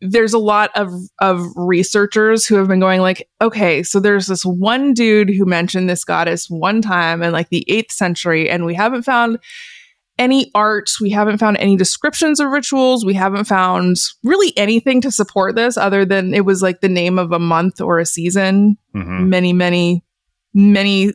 there's 0.01 0.33
a 0.33 0.39
lot 0.39 0.71
of 0.77 0.91
of 1.21 1.45
researchers 1.57 2.47
who 2.47 2.55
have 2.57 2.69
been 2.69 2.81
going 2.81 3.01
like 3.01 3.29
okay 3.41 3.83
so 3.83 4.01
there's 4.01 4.27
this 4.27 4.45
one 4.45 4.95
dude 4.95 5.29
who 5.31 5.45
mentioned 5.45 5.89
this 5.91 6.05
goddess 6.05 6.49
one 6.49 6.81
time 6.81 7.23
in 7.23 7.33
like 7.33 7.49
the 7.51 7.65
8th 7.69 7.91
century 7.93 8.49
and 8.49 8.65
we 8.65 8.75
haven't 8.75 9.03
found 9.03 9.39
any 10.19 10.51
art 10.55 10.91
we 11.01 11.11
haven't 11.11 11.39
found 11.39 11.57
any 11.59 11.77
descriptions 11.77 12.41
of 12.41 12.49
rituals 12.51 13.05
we 13.07 13.15
haven't 13.15 13.45
found 13.45 13.97
really 14.23 14.53
anything 14.57 15.01
to 15.01 15.11
support 15.11 15.55
this 15.55 15.77
other 15.77 16.05
than 16.05 16.35
it 16.35 16.45
was 16.45 16.61
like 16.63 16.81
the 16.81 16.89
name 16.89 17.19
of 17.19 17.33
a 17.33 17.39
month 17.39 17.81
or 17.81 17.99
a 17.99 18.07
season 18.07 18.77
hmm 18.93 19.29
many, 19.31 19.53
many, 19.53 20.05
many 20.55 21.13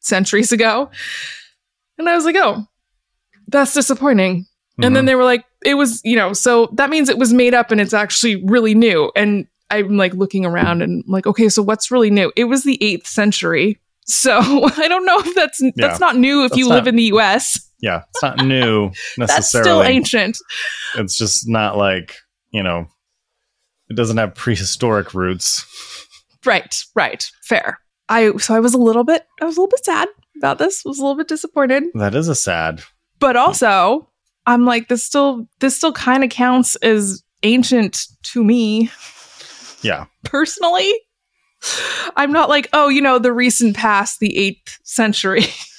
centuries 0.00 0.50
ago. 0.52 0.90
And 1.98 2.08
I 2.08 2.16
was 2.16 2.24
like, 2.24 2.34
oh, 2.36 2.64
that's 3.48 3.74
disappointing. 3.74 4.46
And 4.78 4.84
Mm-hmm. 4.86 4.94
then 4.94 5.04
they 5.04 5.14
were 5.14 5.22
like, 5.24 5.44
it 5.64 5.74
was, 5.74 6.00
you 6.04 6.16
know, 6.16 6.32
so 6.32 6.68
that 6.74 6.90
means 6.90 7.08
it 7.08 7.18
was 7.18 7.32
made 7.32 7.54
up 7.54 7.70
and 7.70 7.80
it's 7.80 7.94
actually 7.94 8.44
really 8.44 8.74
new. 8.74 9.10
And 9.16 9.46
I'm 9.70 9.96
like 9.96 10.14
looking 10.14 10.44
around 10.44 10.82
and 10.82 11.02
I'm 11.06 11.10
like, 11.12 11.26
okay, 11.26 11.48
so 11.48 11.62
what's 11.62 11.90
really 11.90 12.10
new? 12.10 12.32
It 12.36 12.44
was 12.44 12.64
the 12.64 12.82
eighth 12.82 13.06
century. 13.06 13.80
So 14.06 14.38
I 14.42 14.88
don't 14.88 15.06
know 15.06 15.18
if 15.20 15.34
that's 15.34 15.60
Yeah. 15.60 15.70
that's 15.76 16.00
not 16.00 16.16
new 16.16 16.44
if 16.44 16.50
That's 16.50 16.58
you 16.58 16.68
not- 16.68 16.74
live 16.74 16.86
in 16.88 16.96
the 16.96 17.04
US. 17.14 17.70
yeah, 17.80 18.02
it's 18.10 18.22
not 18.22 18.38
new 18.44 18.90
necessarily. 19.16 19.26
That's 19.26 19.48
still 19.50 19.82
ancient. 19.82 20.36
it's 20.96 21.16
just 21.16 21.48
not 21.48 21.76
like 21.78 22.16
you 22.50 22.62
know, 22.62 22.86
it 23.88 23.94
doesn't 23.96 24.16
have 24.18 24.34
prehistoric 24.34 25.14
roots. 25.14 25.64
Right, 26.44 26.74
right. 26.94 27.24
Fair. 27.44 27.78
I 28.08 28.36
so 28.36 28.54
I 28.54 28.60
was 28.60 28.74
a 28.74 28.78
little 28.78 29.04
bit 29.04 29.24
I 29.40 29.44
was 29.44 29.56
a 29.56 29.60
little 29.60 29.70
bit 29.70 29.84
sad 29.84 30.08
about 30.36 30.58
this. 30.58 30.82
Was 30.84 30.98
a 30.98 31.02
little 31.02 31.16
bit 31.16 31.28
disappointed. 31.28 31.84
That 31.94 32.14
is 32.14 32.28
a 32.28 32.34
sad. 32.34 32.82
but 33.20 33.36
also 33.36 34.08
i'm 34.46 34.64
like 34.64 34.88
this 34.88 35.04
still 35.04 35.46
this 35.60 35.76
still 35.76 35.92
kind 35.92 36.24
of 36.24 36.30
counts 36.30 36.76
as 36.76 37.22
ancient 37.42 38.06
to 38.22 38.44
me 38.44 38.90
Yeah, 39.82 40.06
personally 40.24 40.92
i'm 42.16 42.32
not 42.32 42.48
like 42.48 42.68
oh 42.72 42.88
you 42.88 43.00
know 43.00 43.18
the 43.18 43.32
recent 43.32 43.76
past 43.76 44.18
the 44.20 44.34
8th 44.36 44.78
century 44.84 45.44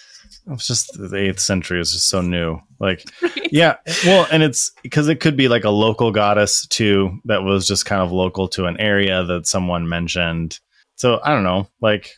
it's 0.48 0.68
just 0.68 0.98
the 0.98 1.16
eighth 1.16 1.40
century 1.40 1.80
is 1.80 1.94
just 1.94 2.10
so 2.10 2.22
new. 2.22 2.60
Like, 2.80 3.06
yeah, 3.52 3.78
well, 4.06 4.28
and 4.32 4.44
it's 4.44 4.72
because 4.82 5.08
it 5.08 5.20
could 5.20 5.38
be 5.38 5.48
like 5.48 5.64
a 5.64 5.70
local 5.70 6.12
goddess 6.12 6.68
too 6.68 7.20
that 7.26 7.44
was 7.44 7.68
just 7.68 7.86
kind 7.86 8.02
of 8.02 8.12
local 8.12 8.48
to 8.50 8.66
an 8.66 8.80
area 8.80 9.24
that 9.24 9.48
someone 9.48 9.88
mentioned. 9.88 10.60
So 10.96 11.20
I 11.24 11.32
don't 11.32 11.44
know. 11.44 11.68
Like, 11.82 12.12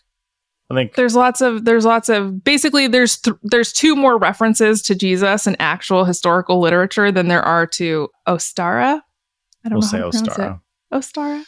I 0.72 0.74
think 0.76 0.96
there's 0.96 1.16
lots 1.16 1.42
of 1.42 1.64
there's 1.66 1.86
lots 1.86 2.10
of 2.10 2.44
basically 2.44 2.88
there's 2.88 3.18
th- 3.18 3.38
there's 3.44 3.72
two 3.72 3.96
more 3.96 4.18
references 4.18 4.82
to 4.84 4.96
jesus 4.96 5.46
in 5.46 5.56
actual 5.60 6.06
historical 6.06 6.60
literature 6.60 7.12
than 7.12 7.28
there 7.28 7.44
are 7.44 7.68
to 7.68 8.10
ostara. 8.28 9.00
I 9.64 9.70
don't 9.70 9.80
we'll 9.80 9.82
know 9.82 9.88
say 9.88 9.98
how 10.00 10.10
to 10.10 10.18
Ostara. 10.32 10.56
it. 10.56 10.96
Ostara. 10.96 11.44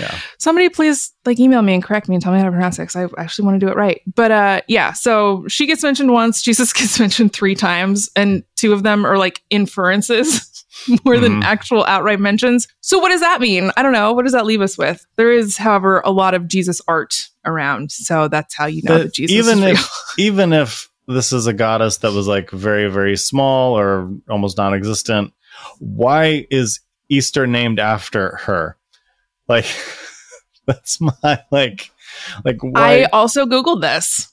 Yeah. 0.00 0.18
somebody 0.38 0.68
please 0.70 1.12
like 1.26 1.38
email 1.38 1.60
me 1.62 1.74
and 1.74 1.84
correct 1.84 2.08
me 2.08 2.14
and 2.16 2.22
tell 2.22 2.32
me 2.32 2.38
how 2.38 2.46
to 2.46 2.50
pronounce 2.50 2.78
it 2.78 2.88
because 2.88 2.96
i 2.96 3.20
actually 3.22 3.44
want 3.44 3.60
to 3.60 3.66
do 3.66 3.70
it 3.70 3.76
right. 3.76 4.00
But 4.14 4.30
uh 4.30 4.60
yeah 4.68 4.92
so 4.94 5.46
she 5.48 5.66
gets 5.66 5.82
mentioned 5.82 6.12
once 6.12 6.42
jesus 6.42 6.72
gets 6.72 6.98
mentioned 6.98 7.32
three 7.34 7.54
times 7.54 8.10
and 8.16 8.42
two 8.56 8.72
of 8.72 8.82
them 8.84 9.04
are 9.04 9.18
like 9.18 9.42
inferences 9.50 10.64
more 11.04 11.18
than 11.18 11.40
Mhm. 11.40 11.44
actual 11.44 11.84
outright 11.84 12.20
mentions. 12.20 12.66
So 12.80 12.98
what 12.98 13.08
does 13.10 13.20
that 13.20 13.40
mean? 13.40 13.70
I 13.76 13.82
don't 13.82 13.92
know. 13.92 14.12
What 14.12 14.24
does 14.24 14.32
that 14.32 14.44
leave 14.46 14.60
us 14.60 14.76
with? 14.76 15.04
There 15.16 15.30
is 15.32 15.56
however 15.56 16.00
a 16.04 16.10
lot 16.10 16.34
of 16.34 16.48
jesus 16.48 16.80
art 16.88 17.28
around 17.46 17.90
so 17.90 18.28
that's 18.28 18.54
how 18.54 18.66
you 18.66 18.82
know 18.82 18.98
But 18.98 19.02
that 19.04 19.14
jesus 19.14 19.36
even 19.36 19.62
if 19.62 19.88
even 20.18 20.52
if 20.52 20.90
this 21.08 21.32
is 21.32 21.46
a 21.46 21.52
goddess 21.52 21.98
that 21.98 22.12
was 22.12 22.26
like 22.26 22.50
very 22.50 22.90
very 22.90 23.16
small 23.16 23.78
or 23.78 24.12
almost 24.28 24.58
non-existent, 24.58 25.32
why 25.78 26.46
is 26.50 26.80
Easter 27.08 27.46
named 27.46 27.78
after 27.78 28.36
her? 28.42 28.76
Like, 29.48 29.66
that's 30.66 31.00
my 31.00 31.42
like 31.52 31.92
like 32.44 32.60
why 32.60 33.02
i 33.02 33.04
also 33.04 33.46
googled 33.46 33.80
this 33.82 34.32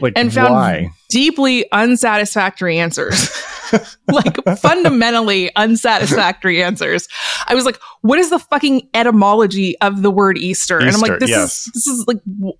like 0.00 0.14
and 0.16 0.32
found 0.32 0.54
why? 0.54 0.90
deeply 1.10 1.70
unsatisfactory 1.72 2.78
answers. 2.78 3.30
like 4.12 4.36
fundamentally 4.58 5.54
unsatisfactory 5.56 6.62
answers. 6.62 7.08
I 7.46 7.54
was 7.54 7.64
like, 7.64 7.78
what 8.02 8.18
is 8.18 8.30
the 8.30 8.38
fucking 8.38 8.88
etymology 8.94 9.78
of 9.80 10.02
the 10.02 10.10
word 10.10 10.38
Easter? 10.38 10.78
and 10.78 10.90
I'm 10.90 11.00
like, 11.00 11.18
this 11.20 11.30
yes. 11.30 11.66
is 11.66 11.72
this 11.74 11.86
is 11.86 12.04
like 12.06 12.20
wh- 12.42 12.58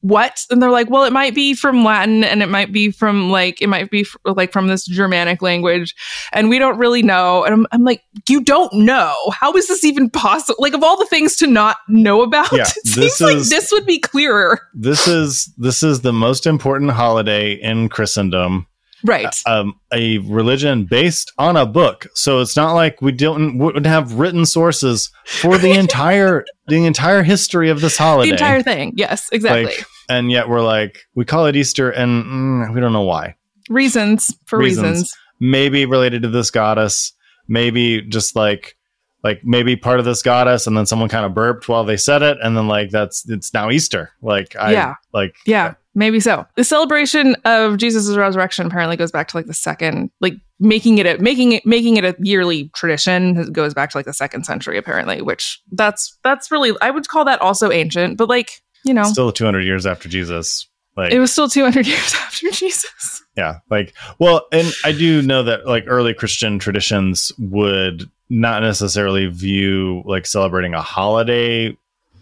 what? 0.00 0.44
And 0.50 0.62
they're 0.62 0.70
like, 0.70 0.88
well, 0.90 1.04
it 1.04 1.12
might 1.12 1.34
be 1.34 1.54
from 1.54 1.84
Latin 1.84 2.22
and 2.22 2.42
it 2.42 2.48
might 2.48 2.72
be 2.72 2.90
from 2.90 3.30
like 3.30 3.60
it 3.60 3.66
might 3.66 3.90
be 3.90 4.02
f- 4.02 4.16
like 4.24 4.52
from 4.52 4.68
this 4.68 4.86
Germanic 4.86 5.42
language, 5.42 5.94
and 6.32 6.48
we 6.48 6.58
don't 6.58 6.78
really 6.78 7.02
know. 7.02 7.44
And 7.44 7.52
I'm, 7.52 7.66
I'm 7.72 7.84
like, 7.84 8.02
you 8.28 8.42
don't 8.42 8.72
know? 8.72 9.14
How 9.32 9.52
is 9.54 9.66
this 9.66 9.84
even 9.84 10.08
possible? 10.08 10.56
Like 10.60 10.74
of 10.74 10.84
all 10.84 10.98
the 10.98 11.06
things 11.06 11.36
to 11.36 11.46
not 11.46 11.78
know 11.88 12.22
about, 12.22 12.52
Yeah, 12.52 12.62
it 12.68 12.74
this 12.84 13.16
seems 13.16 13.20
like 13.20 13.48
this 13.48 13.72
would 13.72 13.86
be 13.86 13.98
clearer, 13.98 14.60
This 14.72 15.08
is 15.08 15.52
this 15.56 15.82
is 15.82 16.02
the 16.02 16.12
most 16.12 16.46
important 16.46 16.92
holiday 16.92 17.54
in 17.54 17.88
Christendom. 17.88 18.67
Right? 19.04 19.34
um, 19.46 19.74
a 19.92 20.18
religion 20.18 20.84
based 20.84 21.32
on 21.38 21.56
a 21.56 21.66
book. 21.66 22.06
So 22.14 22.40
it's 22.40 22.56
not 22.56 22.72
like 22.74 23.00
we 23.02 23.12
don't 23.12 23.58
wouldn't 23.58 23.86
have 23.86 24.14
written 24.14 24.44
sources 24.46 25.10
for 25.24 25.58
the 25.58 25.70
entire 25.78 26.44
the 26.66 26.84
entire 26.84 27.22
history 27.22 27.70
of 27.70 27.80
this 27.80 27.96
holiday. 27.96 28.30
the 28.30 28.34
entire 28.34 28.62
thing. 28.62 28.92
Yes, 28.96 29.28
exactly. 29.32 29.64
Like, 29.66 29.84
and 30.08 30.30
yet 30.30 30.48
we're 30.48 30.62
like 30.62 31.04
we 31.14 31.24
call 31.24 31.46
it 31.46 31.56
Easter, 31.56 31.90
and 31.90 32.24
mm, 32.24 32.74
we 32.74 32.80
don't 32.80 32.92
know 32.92 33.02
why. 33.02 33.34
reasons 33.68 34.34
for 34.46 34.58
Reasons. 34.58 34.84
reasons. 34.86 35.16
Maybe 35.40 35.86
related 35.86 36.22
to 36.22 36.28
this 36.28 36.50
goddess. 36.50 37.12
Maybe 37.46 38.02
just 38.02 38.34
like 38.36 38.76
like 39.24 39.40
maybe 39.44 39.74
part 39.76 39.98
of 39.98 40.04
this 40.04 40.22
goddess, 40.22 40.66
and 40.66 40.76
then 40.76 40.86
someone 40.86 41.08
kind 41.08 41.24
of 41.26 41.34
burped 41.34 41.68
while 41.68 41.84
they 41.84 41.96
said 41.96 42.22
it, 42.22 42.38
and 42.42 42.56
then 42.56 42.68
like 42.68 42.90
that's 42.90 43.28
it's 43.28 43.52
now 43.54 43.70
Easter. 43.70 44.12
Like 44.22 44.54
I 44.56 44.72
Yeah. 44.72 44.94
like 45.12 45.34
Yeah, 45.46 45.74
maybe 45.98 46.20
so. 46.20 46.46
The 46.54 46.64
celebration 46.64 47.34
of 47.44 47.76
Jesus' 47.76 48.16
resurrection 48.16 48.66
apparently 48.66 48.96
goes 48.96 49.10
back 49.10 49.28
to 49.28 49.36
like 49.36 49.46
the 49.46 49.54
second, 49.54 50.10
like 50.20 50.34
making 50.60 50.98
it 50.98 51.06
a 51.06 51.20
making 51.20 51.52
it 51.52 51.66
making 51.66 51.96
it 51.96 52.04
a 52.04 52.14
yearly 52.20 52.70
tradition 52.74 53.52
goes 53.52 53.74
back 53.74 53.90
to 53.90 53.98
like 53.98 54.06
the 54.06 54.14
second 54.14 54.44
century 54.44 54.78
apparently, 54.78 55.20
which 55.20 55.60
that's 55.72 56.16
that's 56.22 56.50
really 56.50 56.72
I 56.80 56.90
would 56.90 57.08
call 57.08 57.24
that 57.26 57.40
also 57.42 57.70
ancient, 57.70 58.16
but 58.16 58.28
like 58.28 58.62
you 58.84 58.94
know, 58.94 59.04
still 59.04 59.32
200 59.32 59.60
years 59.62 59.84
after 59.84 60.08
Jesus. 60.08 60.66
Like 60.96 61.12
it 61.12 61.20
was 61.20 61.30
still 61.32 61.48
200 61.48 61.86
years 61.86 62.14
after 62.14 62.50
Jesus. 62.50 63.22
Yeah, 63.36 63.58
like 63.70 63.92
well, 64.18 64.46
and 64.52 64.72
I 64.84 64.92
do 64.92 65.20
know 65.20 65.42
that 65.42 65.66
like 65.66 65.84
early 65.86 66.14
Christian 66.14 66.58
traditions 66.58 67.32
would 67.38 68.08
not 68.30 68.62
necessarily 68.62 69.26
view 69.26 70.02
like 70.04 70.26
celebrating 70.26 70.74
a 70.74 70.82
holiday 70.82 71.76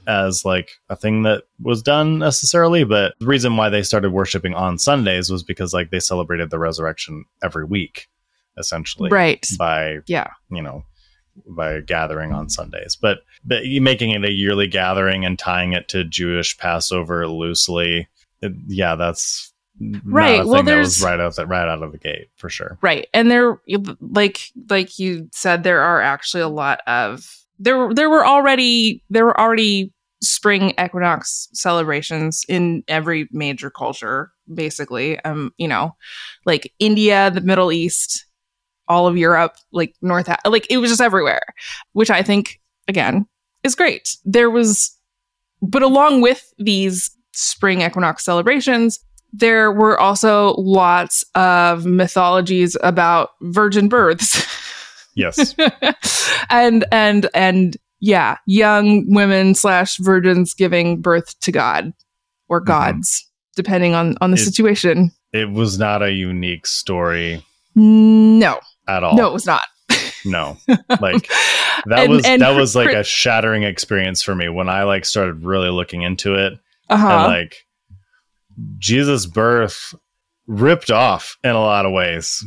as 0.06 0.44
like 0.44 0.70
a 0.88 0.96
thing 0.96 1.22
that 1.24 1.44
was 1.60 1.82
done 1.82 2.18
necessarily, 2.18 2.84
but 2.84 3.14
the 3.20 3.26
reason 3.26 3.56
why 3.56 3.68
they 3.68 3.82
started 3.82 4.10
worshiping 4.12 4.54
on 4.54 4.78
Sundays 4.78 5.30
was 5.30 5.42
because 5.42 5.72
like 5.74 5.90
they 5.90 6.00
celebrated 6.00 6.50
the 6.50 6.58
resurrection 6.58 7.24
every 7.42 7.64
week. 7.64 8.08
essentially 8.58 9.10
right. 9.10 9.46
by 9.58 9.98
Yeah. 10.06 10.28
you 10.50 10.62
know 10.62 10.84
by 11.48 11.80
gathering 11.82 12.32
on 12.32 12.48
Sundays. 12.48 12.96
But 12.96 13.18
but 13.44 13.62
making 13.66 14.10
it 14.12 14.24
a 14.24 14.30
yearly 14.32 14.66
gathering 14.66 15.24
and 15.26 15.38
tying 15.38 15.74
it 15.74 15.88
to 15.88 16.04
Jewish 16.04 16.56
Passover 16.56 17.28
loosely, 17.28 18.08
it- 18.40 18.54
yeah, 18.66 18.94
that's 18.96 19.52
Right, 20.04 20.42
well, 20.46 20.62
that 20.62 20.64
there's- 20.64 21.02
right 21.02 21.20
out 21.20 21.36
the, 21.36 21.46
right 21.46 21.68
out 21.68 21.82
of 21.82 21.92
the 21.92 21.98
gate 21.98 22.30
for 22.36 22.48
sure. 22.48 22.78
Right. 22.80 23.06
And 23.12 23.30
there 23.30 23.60
like 24.00 24.40
like 24.70 24.98
you 24.98 25.28
said 25.32 25.62
there 25.62 25.82
are 25.82 26.00
actually 26.00 26.42
a 26.42 26.48
lot 26.48 26.80
of 26.86 27.28
there 27.58 27.92
there 27.92 28.08
were 28.08 28.26
already 28.26 29.02
there 29.10 29.26
were 29.26 29.38
already 29.38 29.92
spring 30.22 30.72
equinox 30.82 31.48
celebrations 31.52 32.44
in 32.48 32.82
every 32.88 33.28
major 33.32 33.70
culture 33.70 34.32
basically. 34.52 35.18
Um 35.20 35.52
you 35.58 35.68
know, 35.68 35.96
like 36.44 36.72
India, 36.78 37.30
the 37.30 37.40
Middle 37.40 37.72
East, 37.72 38.26
all 38.88 39.06
of 39.06 39.16
Europe, 39.16 39.56
like 39.72 39.94
North 40.02 40.28
like 40.44 40.66
it 40.70 40.78
was 40.78 40.90
just 40.90 41.00
everywhere, 41.00 41.42
which 41.92 42.10
I 42.10 42.22
think 42.22 42.60
again 42.88 43.26
is 43.62 43.74
great. 43.74 44.16
There 44.24 44.50
was 44.50 44.96
but 45.62 45.82
along 45.82 46.20
with 46.20 46.52
these 46.58 47.10
spring 47.32 47.82
equinox 47.82 48.24
celebrations, 48.24 49.00
there 49.32 49.70
were 49.70 49.98
also 49.98 50.54
lots 50.56 51.24
of 51.34 51.84
mythologies 51.84 52.76
about 52.82 53.30
virgin 53.42 53.88
births. 53.88 54.46
Yes. 55.14 55.54
and 56.50 56.84
and 56.92 57.28
and 57.34 57.76
yeah, 58.00 58.36
young 58.46 59.04
women 59.12 59.54
slash 59.54 59.96
virgins 59.98 60.54
giving 60.54 61.00
birth 61.00 61.38
to 61.40 61.52
God 61.52 61.92
or 62.48 62.60
Mhm. 62.60 62.66
gods, 62.66 63.30
depending 63.56 63.94
on 63.94 64.16
on 64.20 64.30
the 64.30 64.36
It- 64.36 64.44
situation. 64.44 65.10
it 65.32 65.50
was 65.50 65.78
not 65.78 66.02
a 66.02 66.12
unique 66.12 66.66
story 66.66 67.44
No, 67.74 68.58
at 68.88 69.02
all. 69.02 69.16
no, 69.16 69.26
it 69.28 69.32
was 69.32 69.46
not. 69.46 69.62
No. 70.24 70.56
Like 71.00 71.28
that 71.86 72.00
And- 72.04 72.10
was 72.12 72.24
and 72.24 72.42
that 72.42 72.56
was 72.56 72.74
like 72.74 72.92
a 72.92 73.04
shattering 73.04 73.62
experience 73.62 74.22
for 74.22 74.34
me 74.34 74.48
when 74.48 74.68
I 74.68 74.82
like 74.84 75.04
started 75.04 75.44
really 75.44 75.70
looking 75.70 76.02
into 76.02 76.34
it 76.34 76.54
Uh-huh. 76.90 77.06
and 77.08 77.22
like 77.32 77.54
Jesus' 78.78 79.26
birth 79.26 79.94
ripped 80.46 80.90
off 80.90 81.36
in 81.44 81.50
a 81.50 81.60
lot 81.60 81.86
of 81.86 81.92
ways 81.92 82.42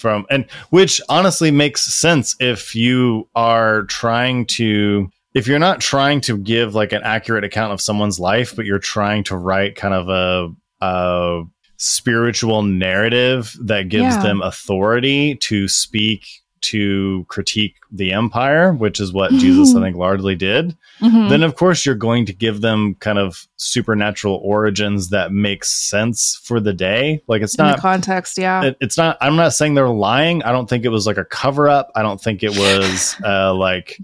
from 0.00 0.24
and 0.30 0.46
which 0.70 1.00
honestly 1.08 1.50
makes 1.50 1.82
sense 1.92 2.34
if 2.40 2.74
you 2.74 3.28
are 3.34 3.82
trying 3.84 4.46
to 4.46 5.08
if 5.34 5.46
you're 5.46 5.58
not 5.58 5.80
trying 5.80 6.20
to 6.20 6.36
give 6.38 6.74
like 6.74 6.92
an 6.92 7.02
accurate 7.04 7.44
account 7.44 7.72
of 7.72 7.80
someone's 7.80 8.18
life 8.18 8.56
but 8.56 8.64
you're 8.64 8.78
trying 8.78 9.22
to 9.22 9.36
write 9.36 9.76
kind 9.76 9.94
of 9.94 10.08
a 10.08 10.48
a 10.84 11.42
spiritual 11.76 12.62
narrative 12.62 13.56
that 13.62 13.88
gives 13.88 14.16
Yeah. 14.16 14.22
them 14.22 14.42
authority 14.42 15.36
to 15.42 15.68
speak 15.68 16.26
to 16.62 17.24
critique 17.28 17.76
the 17.90 18.12
empire 18.12 18.72
which 18.72 19.00
is 19.00 19.12
what 19.12 19.30
Jesus 19.32 19.74
I 19.74 19.80
think 19.80 19.96
largely 19.96 20.34
did 20.36 20.76
Mhm. 21.00 21.28
then 21.30 21.42
of 21.42 21.54
course 21.54 21.86
you're 21.86 21.94
going 21.94 22.26
to 22.26 22.32
give 22.34 22.60
them 22.60 22.94
kind 22.96 23.18
of 23.18 23.46
supernatural 23.56 24.40
origins 24.44 25.08
that 25.10 25.32
make 25.32 25.64
sense 25.64 26.38
for 26.44 26.60
the 26.60 26.72
day. 26.74 27.22
Like 27.26 27.40
it's 27.42 27.54
in 27.58 27.64
not 27.64 27.78
context, 27.80 28.36
yeah. 28.36 28.62
it, 28.64 28.76
it's 28.80 28.96
not 28.98 29.16
i'm 29.20 29.36
not 29.36 29.54
saying 29.54 29.74
they're 29.74 29.88
lying. 29.88 30.42
I 30.42 30.52
don't 30.52 30.68
think 30.68 30.84
it 30.84 30.90
was 30.90 31.06
like 31.06 31.16
a 31.18 31.24
cover 31.24 31.68
up 31.68 31.90
i 31.94 32.02
don't 32.02 32.20
think 32.20 32.42
it 32.42 32.50
was 32.50 33.16
uh 33.24 33.54
like 33.54 33.98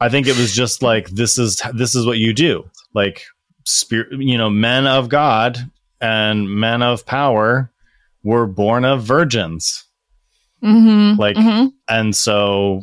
i 0.00 0.08
think 0.08 0.26
it 0.26 0.36
was 0.36 0.52
just 0.54 0.82
like 0.82 1.08
this 1.10 1.38
is 1.38 1.62
this 1.74 1.94
is 1.94 2.04
what 2.06 2.18
you 2.18 2.32
do. 2.32 2.64
Like 2.94 3.22
spirit 3.64 4.08
you 4.20 4.36
know 4.36 4.50
men 4.50 4.88
of 4.88 5.08
god 5.08 5.56
and 6.00 6.50
men 6.50 6.82
of 6.82 7.06
power 7.06 7.70
were 8.24 8.46
born 8.48 8.84
of 8.84 9.04
virgins 9.04 9.84
Mhm. 10.62 11.18
like- 11.18 11.36
Mhm. 11.36 11.72
and 11.88 12.14
so 12.16 12.82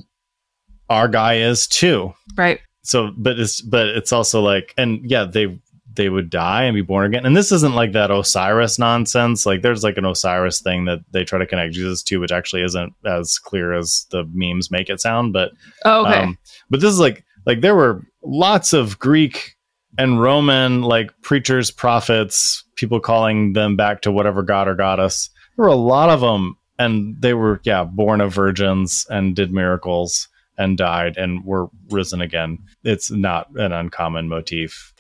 our 0.89 1.07
guy 1.07 1.36
is 1.36 1.67
too 1.67 2.13
right. 2.36 2.59
so 2.84 3.11
but 3.17 3.39
it's 3.39 3.61
but 3.61 3.88
it's 3.89 4.11
also 4.11 4.41
like 4.41 4.73
and 4.77 4.99
yeah 5.09 5.23
they 5.23 5.59
they 5.95 6.09
would 6.09 6.30
die 6.30 6.63
and 6.63 6.75
be 6.75 6.82
born 6.82 7.05
again 7.05 7.25
and 7.25 7.36
this 7.38 7.51
isn't 7.51 7.75
like 7.75 7.91
that 7.91 8.09
osiris 8.11 8.80
nonsense 8.80 9.45
like 9.45 9.61
there's 9.61 9.84
like 9.84 9.97
an 9.97 10.05
osiris 10.05 10.61
thing 10.61 10.86
that 10.86 10.99
they 11.11 11.23
try 11.23 11.38
to 11.38 11.45
connect 11.45 11.73
jesus 11.73 12.01
to 12.01 12.19
which 12.19 12.32
actually 12.32 12.61
isn't 12.63 12.93
as 13.05 13.38
clear 13.38 13.73
as 13.73 14.05
the 14.11 14.23
memes 14.34 14.71
make 14.71 14.89
it 14.89 14.99
sound 15.01 15.32
but 15.34 15.51
Oh, 15.86 16.05
okay. 16.05 16.19
um, 16.21 16.38
but 16.69 16.80
this 16.82 16.91
is 16.91 16.99
like 16.99 17.23
like 17.45 17.61
there 17.61 17.75
were 17.75 18.01
lots 18.23 18.73
of 18.73 18.97
greek 18.99 19.55
and 19.97 20.21
roman 20.21 20.82
like 20.82 21.11
preachers 21.21 21.69
prophets 21.69 22.63
people 22.75 22.99
calling 22.99 23.53
them 23.53 23.75
back 23.75 24.01
to 24.01 24.11
whatever 24.11 24.41
god 24.41 24.67
or 24.67 24.75
goddess 24.75 25.30
there 25.57 25.63
were 25.65 25.69
a 25.71 25.75
lot 25.75 26.09
of 26.09 26.21
them 26.21 26.55
and 26.80 27.15
they 27.21 27.34
were 27.36 27.59
yeah 27.63 27.84
born 27.84 28.21
of 28.21 28.34
virgins 28.34 29.05
and 29.09 29.36
did 29.36 29.51
miracles 29.53 30.27
and 30.57 30.77
died 30.77 31.15
and 31.17 31.45
were 31.45 31.67
risen 31.89 32.21
again. 32.21 32.57
It's 32.84 33.11
not 33.11 33.47
an 33.55 33.71
uncommon 33.71 34.27
motif 34.27 34.93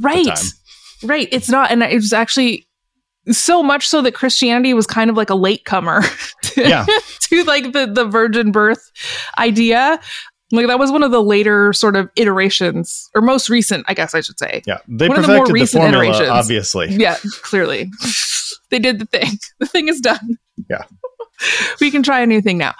right. 0.00 0.26
time. 0.26 0.44
right. 1.04 1.28
It's 1.30 1.48
not 1.48 1.70
and 1.70 1.82
it 1.82 1.94
was 1.94 2.12
actually 2.12 2.66
so 3.30 3.60
much 3.62 3.88
so 3.88 4.02
that 4.02 4.12
christianity 4.14 4.72
was 4.72 4.86
kind 4.86 5.10
of 5.10 5.16
like 5.16 5.30
a 5.30 5.34
latecomer 5.34 6.02
to, 6.42 6.60
Yeah. 6.68 6.86
to 7.20 7.42
like 7.44 7.72
the 7.72 7.86
the 7.86 8.04
virgin 8.04 8.52
birth 8.52 8.90
idea. 9.38 9.98
Like 10.52 10.68
that 10.68 10.78
was 10.78 10.92
one 10.92 11.02
of 11.02 11.10
the 11.10 11.22
later 11.22 11.72
sort 11.72 11.96
of 11.96 12.08
iterations 12.14 13.10
or 13.16 13.20
most 13.22 13.48
recent 13.48 13.84
i 13.88 13.94
guess 13.94 14.14
i 14.14 14.20
should 14.20 14.38
say. 14.38 14.62
Yeah. 14.66 14.78
They 14.86 15.08
One 15.08 15.18
of 15.18 15.22
the 15.26 15.28
more 15.28 15.38
perfected 15.46 15.48
the, 15.48 15.60
recent 15.60 15.82
formula 15.82 16.04
iterations. 16.04 16.28
obviously. 16.30 16.88
Yeah 16.90 17.16
clearly. 17.42 17.90
They 18.68 18.80
did 18.80 18.98
the 18.98 19.06
thing. 19.06 19.38
The 19.60 19.66
thing 19.66 19.86
is 19.86 20.00
done. 20.00 20.38
Yeah. 20.68 20.82
we 21.80 21.90
can 21.90 22.02
try 22.02 22.20
a 22.20 22.26
new 22.26 22.40
thing 22.40 22.58
now. 22.58 22.74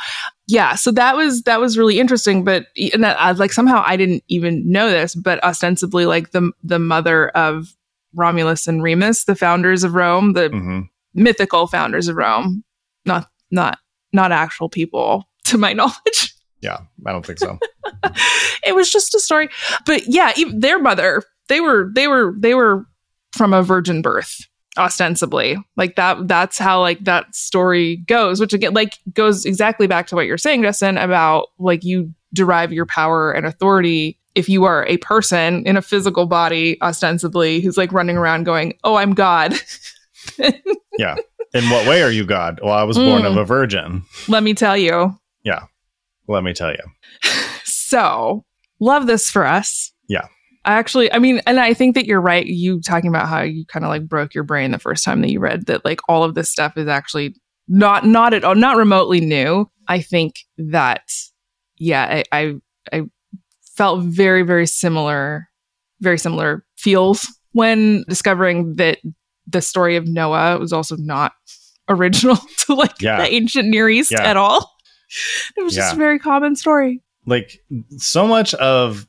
Yeah 0.48 0.76
so 0.76 0.92
that 0.92 1.16
was 1.16 1.42
that 1.42 1.61
was 1.61 1.76
really 1.76 1.98
interesting 1.98 2.44
but 2.44 2.66
and 2.92 3.02
that, 3.02 3.20
I, 3.20 3.32
like 3.32 3.52
somehow 3.52 3.82
i 3.84 3.96
didn't 3.96 4.22
even 4.28 4.70
know 4.70 4.88
this 4.88 5.16
but 5.16 5.42
ostensibly 5.42 6.07
like 6.07 6.30
the 6.30 6.52
the 6.62 6.78
mother 6.78 7.30
of 7.30 7.74
romulus 8.14 8.68
and 8.68 8.80
remus 8.82 9.24
the 9.24 9.34
founders 9.34 9.82
of 9.82 9.94
rome 9.94 10.34
the 10.34 10.48
hmm 10.50 10.80
mythical 11.18 11.66
founders 11.66 12.09
of 12.09 12.16
rome 12.16 12.62
not 13.07 13.30
not 13.50 13.78
not 14.12 14.32
actual 14.32 14.68
people 14.68 15.26
to 15.44 15.57
my 15.57 15.72
knowledge. 15.72 16.34
Yeah 16.61 16.78
i 17.07 17.12
don't 17.12 17.24
think 17.26 17.38
so. 17.38 17.59
It 18.66 18.74
was 18.74 18.92
just 18.92 19.14
a 19.14 19.20
story 19.20 19.48
but 19.86 20.02
yeah 20.07 20.32
even 20.36 20.61
their 20.61 20.78
mother 20.78 21.22
they 21.48 21.61
were 21.61 21.90
they 21.94 22.07
were 22.07 22.34
they 22.38 22.54
were 22.54 22.84
from 23.32 23.52
a 23.52 23.62
virgin 23.62 24.02
birth 24.02 24.46
ostensibly 24.79 25.57
like 25.77 25.97
that 25.97 26.29
that's 26.29 26.59
how 26.59 26.81
like 26.81 27.03
that 27.05 27.35
story 27.35 27.97
goes 28.09 28.41
which 28.41 28.53
again 28.53 28.74
like 28.74 28.99
goes 29.14 29.45
exactly 29.45 29.87
back 29.87 30.07
to 30.07 30.14
what 30.14 30.27
you're 30.27 30.37
saying 30.39 30.62
justin 30.62 30.99
about 30.99 31.49
like 31.59 31.83
you 31.85 32.12
derive 32.35 32.72
your 32.72 32.87
power 32.87 33.33
and 33.33 33.47
authority 33.47 34.18
if 34.35 34.49
you 34.49 34.64
are 34.64 34.85
a 34.87 34.97
person 34.99 35.64
in 35.66 35.77
a 35.77 35.83
physical 35.83 36.27
body 36.27 36.77
ostensibly 36.83 37.61
who's 37.61 37.77
like 37.79 37.93
running 37.93 38.16
around 38.16 38.45
going 38.45 38.77
oh 38.85 38.97
i'm 38.97 39.14
god 39.14 39.55
Yeah. 40.99 41.16
in 41.55 41.64
what 41.70 41.87
way 41.89 42.03
are 42.03 42.11
you 42.11 42.24
god 42.27 42.59
well 42.62 42.72
i 42.74 42.83
was 42.83 42.99
born 42.99 43.22
Mm. 43.22 43.31
of 43.31 43.37
a 43.37 43.45
virgin 43.45 44.03
let 44.29 44.43
me 44.43 44.53
tell 44.55 44.77
you 44.77 45.18
Yeah. 45.45 45.62
let 46.29 46.43
me 46.45 46.53
tell 46.53 46.70
you 46.72 46.83
So, 47.64 48.45
love 48.81 49.07
this 49.07 49.31
for 49.31 49.47
us. 49.47 49.93
Yeah. 50.09 50.27
I 50.66 50.74
actually, 50.74 51.12
I 51.12 51.18
mean, 51.20 51.40
and 51.46 51.58
I 51.60 51.72
think 51.74 51.94
that 51.94 52.06
you're 52.06 52.20
right. 52.20 52.44
You 52.44 52.80
talking 52.80 53.08
about 53.08 53.28
how 53.28 53.42
you 53.42 53.64
kind 53.66 53.84
of 53.84 53.88
like 53.88 54.06
broke 54.08 54.34
your 54.34 54.44
brain 54.44 54.72
the 54.72 54.78
first 54.78 55.04
time 55.04 55.20
that 55.22 55.30
you 55.30 55.38
read 55.40 55.66
that, 55.66 55.84
like 55.84 56.00
all 56.08 56.24
of 56.24 56.34
this 56.34 56.50
stuff 56.50 56.76
is 56.76 56.88
actually 56.88 57.36
not, 57.68 58.04
not 58.04 58.34
at 58.34 58.42
all, 58.44 58.54
not 58.56 58.76
remotely 58.76 59.20
new. 59.20 59.70
I 59.88 60.00
think 60.00 60.40
that, 60.58 61.02
yeah, 61.78 62.22
I, 62.32 62.38
I, 62.40 62.54
I 62.92 63.02
felt 63.76 64.02
very, 64.02 64.42
very 64.42 64.66
similar, 64.66 65.48
very 66.00 66.18
similar 66.18 66.64
feels 66.76 67.26
when 67.52 68.04
discovering 68.08 68.74
that 68.76 68.98
the 69.46 69.62
story 69.62 69.94
of 69.96 70.06
Noah 70.08 70.58
was 70.58 70.72
also 70.72 70.96
not 70.96 71.32
original 71.88 72.36
to 72.66 72.74
like 72.74 73.00
Yeah. 73.00 73.18
the 73.18 73.32
ancient 73.32 73.68
Near 73.68 73.88
East 73.88 74.10
Yeah. 74.10 74.24
at 74.24 74.36
all. 74.36 74.72
It 75.56 75.62
was 75.62 75.74
just 75.76 75.94
a 75.94 75.96
very 75.96 76.18
common 76.18 76.56
story. 76.56 77.02
like 77.24 77.60
so 77.98 78.26
much 78.26 78.52
of 78.54 79.06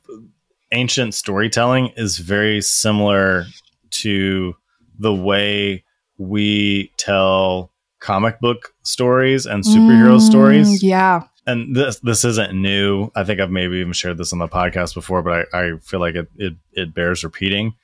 ancient 0.72 1.14
storytelling 1.14 1.92
is 1.96 2.18
very 2.18 2.60
similar 2.60 3.44
to 3.90 4.54
the 4.98 5.14
way 5.14 5.84
we 6.18 6.92
tell 6.98 7.72
comic 8.00 8.40
book 8.40 8.74
stories 8.82 9.46
and 9.46 9.64
superhero 9.64 10.16
Mm, 10.16 10.20
stories. 10.20 10.82
Yeah. 10.82 11.22
and 11.46 11.74
this 11.74 11.98
this 12.00 12.24
isn't 12.24 12.52
new. 12.54 13.10
I 13.16 13.24
think 13.24 13.40
i've 13.40 13.50
maybe 13.50 13.78
even 13.78 13.92
shared 13.92 14.18
this 14.18 14.32
on 14.32 14.38
the 14.38 14.48
podcast 14.48 14.94
before 14.94 15.22
but 15.22 15.46
i, 15.54 15.60
I 15.72 15.78
feel 15.78 16.00
like 16.00 16.14
it, 16.14 16.28
it 16.36 16.54
it 16.72 16.94
bears 16.94 17.24
repeating. 17.24 17.74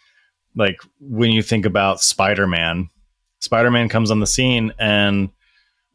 Like 0.56 0.76
when 1.00 1.30
you 1.32 1.42
think 1.42 1.66
about 1.66 2.00
spider-man 2.00 2.90
spider-man 3.40 3.88
comes 3.88 4.10
on 4.10 4.20
the 4.20 4.26
scene 4.26 4.72
and 4.78 5.30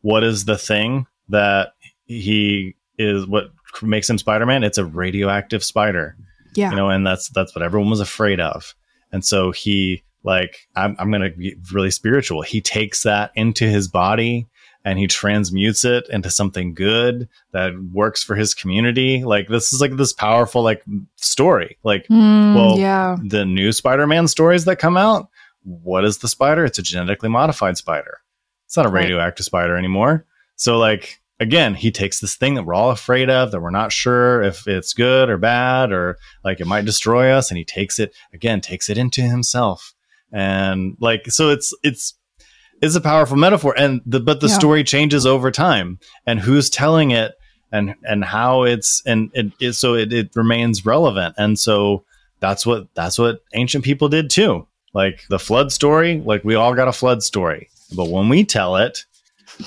what 0.02 0.24
is 0.24 0.46
the 0.46 0.58
thing 0.58 1.06
that 1.30 1.74
he 2.06 2.76
is 2.98 3.26
what 3.28 3.52
makes 3.82 4.10
him 4.10 4.18
spider-man? 4.18 4.64
It's 4.64 4.78
a 4.78 4.86
radioactive 4.86 5.64
spider 5.64 6.16
Yeah. 6.56 6.70
you 6.72 6.76
know 6.76 6.90
and 6.90 7.06
that's 7.06 7.30
that's 7.30 7.56
what 7.56 7.64
everyone 7.64 7.90
was 7.90 8.00
afraid 8.00 8.40
of 8.40 8.74
and 9.12 9.24
so 9.24 9.52
he 9.52 10.04
like 10.24 10.68
i'm, 10.76 10.96
I'm 11.00 11.12
gonna 11.12 11.30
be 11.30 11.56
really 11.72 11.92
spiritual 11.92 12.42
he 12.42 12.60
takes 12.62 13.04
that 13.04 13.32
into 13.36 13.66
his 13.66 13.88
body 13.88 14.48
and 14.86 14.98
he 14.98 15.08
transmutes 15.08 15.84
it 15.86 16.08
into 16.10 16.30
something 16.30 16.74
good 16.74 17.28
that 17.52 17.74
works 17.92 18.24
for 18.24 18.36
his 18.36 18.54
community. 18.54 19.26
Like 19.26 19.50
this 19.50 19.74
is 19.74 19.82
like 19.82 19.98
this 19.98 20.14
powerful 20.14 20.64
like 20.64 20.82
story. 21.18 21.78
Like 21.84 22.08
Mm, 22.08 22.56
Well, 22.56 22.78
yeah. 22.80 23.18
the 23.22 23.44
new 23.44 23.74
Spider-Man 23.74 24.30
stories 24.30 24.64
that 24.66 24.78
come 24.80 24.96
out, 24.96 25.28
what 25.64 26.06
is 26.06 26.20
the 26.20 26.30
spider? 26.30 26.64
It's 26.64 26.80
a 26.80 26.82
genetically 26.82 27.28
modified 27.28 27.76
spider. 27.76 28.20
It's 28.68 28.78
not 28.78 28.86
a 28.86 28.90
Right. 28.90 29.02
radioactive 29.02 29.46
spider 29.46 29.76
anymore. 29.76 30.26
So 30.56 30.78
like 30.78 31.19
again, 31.40 31.76
he 31.76 31.92
takes 31.92 32.20
this 32.20 32.36
thing 32.36 32.56
that 32.56 32.64
we're 32.64 32.74
all 32.74 32.92
afraid 32.92 33.30
of, 33.30 33.52
that 33.52 33.62
we're 33.62 33.70
not 33.70 33.92
sure 33.92 34.42
if 34.42 34.68
it's 34.68 34.94
good 34.94 35.30
or 35.30 35.38
bad 35.38 35.92
or 35.92 36.18
like 36.44 36.60
it 36.60 36.68
might 36.68 36.86
destroy 36.86 37.32
us 37.32 37.50
and 37.50 37.58
he 37.58 37.64
takes 37.66 38.00
it 38.00 38.14
again, 38.34 38.62
takes 38.62 38.90
it 38.90 38.98
into 38.98 39.22
himself. 39.22 39.94
And 40.32 40.96
like 41.00 41.32
so 41.32 41.50
it's 41.50 41.74
it's 41.84 42.14
it's 42.82 42.96
a 42.96 43.02
powerful 43.02 43.36
metaphor 43.38 43.74
and 43.78 44.02
the 44.06 44.20
but 44.20 44.42
the 44.42 44.48
Yeah. 44.48 44.54
story 44.58 44.84
changes 44.84 45.26
over 45.26 45.50
time 45.52 46.00
and 46.26 46.40
who's 46.40 46.70
telling 46.70 47.12
it 47.12 47.34
and 47.72 47.96
and 48.04 48.24
how 48.24 48.64
it's 48.64 49.02
and 49.06 49.32
it, 49.34 49.52
it 49.60 49.74
so 49.74 49.96
it, 49.96 50.14
it 50.14 50.30
remains 50.36 50.86
relevant 50.86 51.36
and 51.38 51.58
so 51.58 52.04
that's 52.40 52.66
what 52.66 52.88
that's 52.94 53.18
what 53.18 53.40
ancient 53.54 53.84
people 53.84 54.08
did 54.08 54.30
too 54.30 54.66
like 54.94 55.26
the 55.30 55.40
flood 55.40 55.72
story 55.72 56.22
like 56.26 56.44
we 56.44 56.56
all 56.56 56.74
got 56.76 56.88
a 56.88 56.94
flood 56.94 57.22
story 57.24 57.70
but 57.96 58.08
when 58.10 58.30
we 58.30 58.44
tell 58.46 58.76
it 58.76 59.06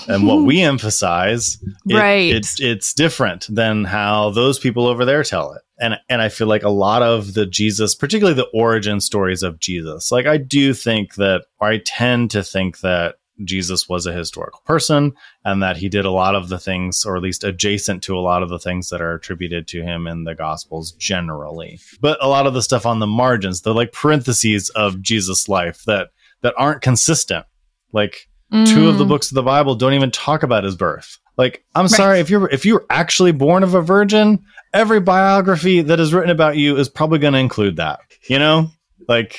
and 0.09 0.27
what 0.27 0.45
we 0.45 0.61
emphasize 0.73 1.59
it- 1.87 1.95
Right. 1.95 2.35
it's 2.35 2.61
it's 2.61 2.93
different 2.95 3.47
than 3.49 3.85
how 3.85 4.31
those 4.31 4.59
people 4.59 4.87
over 4.87 5.05
there 5.05 5.23
tell 5.23 5.53
it 5.53 5.63
and 5.81 5.97
and 6.09 6.21
i 6.23 6.29
feel 6.29 6.47
like 6.47 6.63
a 6.63 6.69
lot 6.71 7.03
of 7.03 7.35
the 7.35 7.47
jesus 7.47 7.95
particularly 7.95 8.35
the 8.37 8.49
origin 8.55 9.01
stories 9.01 9.43
of 9.43 9.59
jesus 9.59 10.11
like 10.13 10.27
i 10.27 10.37
do 10.37 10.73
think 10.75 11.15
that 11.17 11.45
or 11.61 11.69
i 11.69 11.79
tend 11.79 12.31
to 12.31 12.43
think 12.43 12.81
that 12.81 13.17
jesus 13.45 13.89
was 13.89 14.07
a 14.07 14.13
historical 14.13 14.61
person 14.67 15.13
and 15.45 15.63
that 15.63 15.77
he 15.77 15.89
did 15.89 16.05
a 16.05 16.11
lot 16.11 16.35
of 16.35 16.49
the 16.49 16.59
things 16.59 17.05
or 17.05 17.17
at 17.17 17.23
least 17.23 17.43
adjacent 17.45 18.03
to 18.03 18.17
a 18.17 18.21
lot 18.21 18.43
of 18.43 18.49
the 18.51 18.59
things 18.59 18.91
that 18.91 19.01
are 19.01 19.15
attributed 19.15 19.67
to 19.67 19.83
him 19.83 20.07
in 20.07 20.25
the 20.25 20.35
gospels 20.35 20.93
generally 20.93 21.79
but 22.01 22.23
a 22.23 22.29
lot 22.29 22.47
of 22.47 22.55
the 22.55 22.63
stuff 22.63 22.87
on 22.87 22.99
the 23.01 23.07
margins 23.07 23.63
the 23.63 23.75
like 23.75 23.93
parentheses 23.93 24.69
of 24.71 25.01
jesus 25.03 25.49
life 25.49 25.83
that 25.85 26.11
that 26.43 26.55
aren't 26.57 26.83
consistent 26.83 27.45
like 27.93 28.29
two 28.67 28.89
of 28.89 28.99
the 28.99 29.05
Mm. 29.05 29.09
books 29.09 29.31
of 29.31 29.35
the 29.35 29.43
bible 29.43 29.75
don't 29.75 29.95
even 29.95 30.11
talk 30.11 30.43
about 30.43 30.63
his 30.65 30.77
birth 30.77 31.19
like 31.39 31.65
i'm 31.75 31.85
Right. 31.85 31.91
sorry 31.91 32.21
if 32.21 32.29
you're 32.29 32.49
if 32.51 32.67
you're 32.67 32.85
actually 32.91 33.33
born 33.33 33.63
of 33.63 33.73
a 33.75 33.81
virgin 33.81 34.41
every 34.75 35.01
biography 35.01 35.81
that 35.81 35.99
is 35.99 36.13
written 36.13 36.31
about 36.31 36.57
you 36.59 36.77
is 36.77 36.89
probably 36.91 37.19
going 37.19 37.33
to 37.33 37.39
include 37.39 37.77
that 37.77 38.01
you 38.29 38.39
know 38.39 38.69
like 39.09 39.39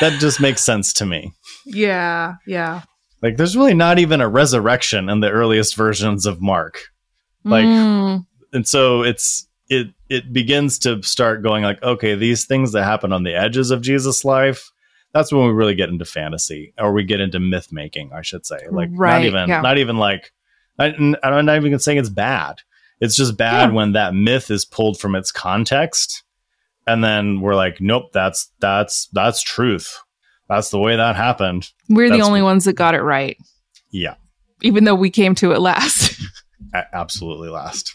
that 0.00 0.18
just 0.20 0.40
makes 0.40 0.62
sense 0.64 0.92
to 0.94 1.06
me 1.06 1.32
Yeah. 1.64 2.34
Yeah. 2.46 2.82
like 3.22 3.36
there's 3.36 3.56
really 3.56 3.74
not 3.74 3.98
even 4.00 4.20
a 4.20 4.28
resurrection 4.28 5.08
in 5.08 5.20
the 5.20 5.30
earliest 5.30 5.76
versions 5.76 6.26
of 6.26 6.40
mark 6.40 6.80
Like- 7.44 7.64
Mm. 7.66 8.26
and 8.52 8.66
so 8.66 9.02
it's 9.02 9.46
it 9.68 9.88
it 10.10 10.32
begins 10.32 10.78
to 10.80 11.00
start 11.04 11.42
going 11.44 11.62
like 11.62 11.80
okay 11.84 12.16
these 12.16 12.46
things 12.46 12.72
that 12.72 12.82
happen 12.82 13.12
on 13.12 13.22
the 13.22 13.32
edges 13.34 13.70
of 13.70 13.80
jesus 13.80 14.24
life 14.24 14.71
that's 15.12 15.32
when 15.32 15.46
we 15.46 15.52
really 15.52 15.74
get 15.74 15.88
into 15.88 16.04
fantasy 16.04 16.72
or 16.78 16.92
we 16.92 17.04
get 17.04 17.20
into 17.20 17.38
myth 17.38 17.68
making 17.72 18.12
i 18.12 18.22
should 18.22 18.46
say. 18.46 18.58
Like 18.70 18.90
not 18.90 19.24
even 19.24 19.48
yeah. 19.48 19.60
not 19.60 19.78
even 19.78 19.98
like 19.98 20.32
I, 20.78 20.86
i'm 21.22 21.44
not 21.46 21.56
even 21.56 21.78
saying 21.78 21.98
it's 21.98 22.08
bad. 22.08 22.56
It's 23.00 23.16
just 23.16 23.36
bad 23.36 23.68
Yeah. 23.70 23.74
when 23.74 23.92
that 23.92 24.14
myth 24.14 24.50
is 24.50 24.64
pulled 24.64 24.98
from 24.98 25.14
its 25.14 25.30
context 25.32 26.22
and 26.86 27.02
then 27.04 27.40
we're 27.40 27.54
like 27.54 27.80
nope 27.80 28.12
that's 28.12 28.50
that's 28.60 29.08
that's 29.12 29.42
truth. 29.42 29.98
That's 30.48 30.70
the 30.70 30.78
way 30.78 30.96
that 30.96 31.16
happened. 31.16 31.70
We're 31.88 32.10
the 32.10 32.20
only 32.22 32.42
what- 32.42 32.48
ones 32.48 32.64
that 32.66 32.74
got 32.74 32.94
it 32.94 33.02
right, 33.02 33.36
yeah. 33.90 34.14
Even 34.60 34.84
though 34.84 34.94
we 34.94 35.10
came 35.10 35.34
to 35.36 35.52
it 35.52 35.60
last. 35.60 36.20
absolutely 36.92 37.48
last 37.48 37.94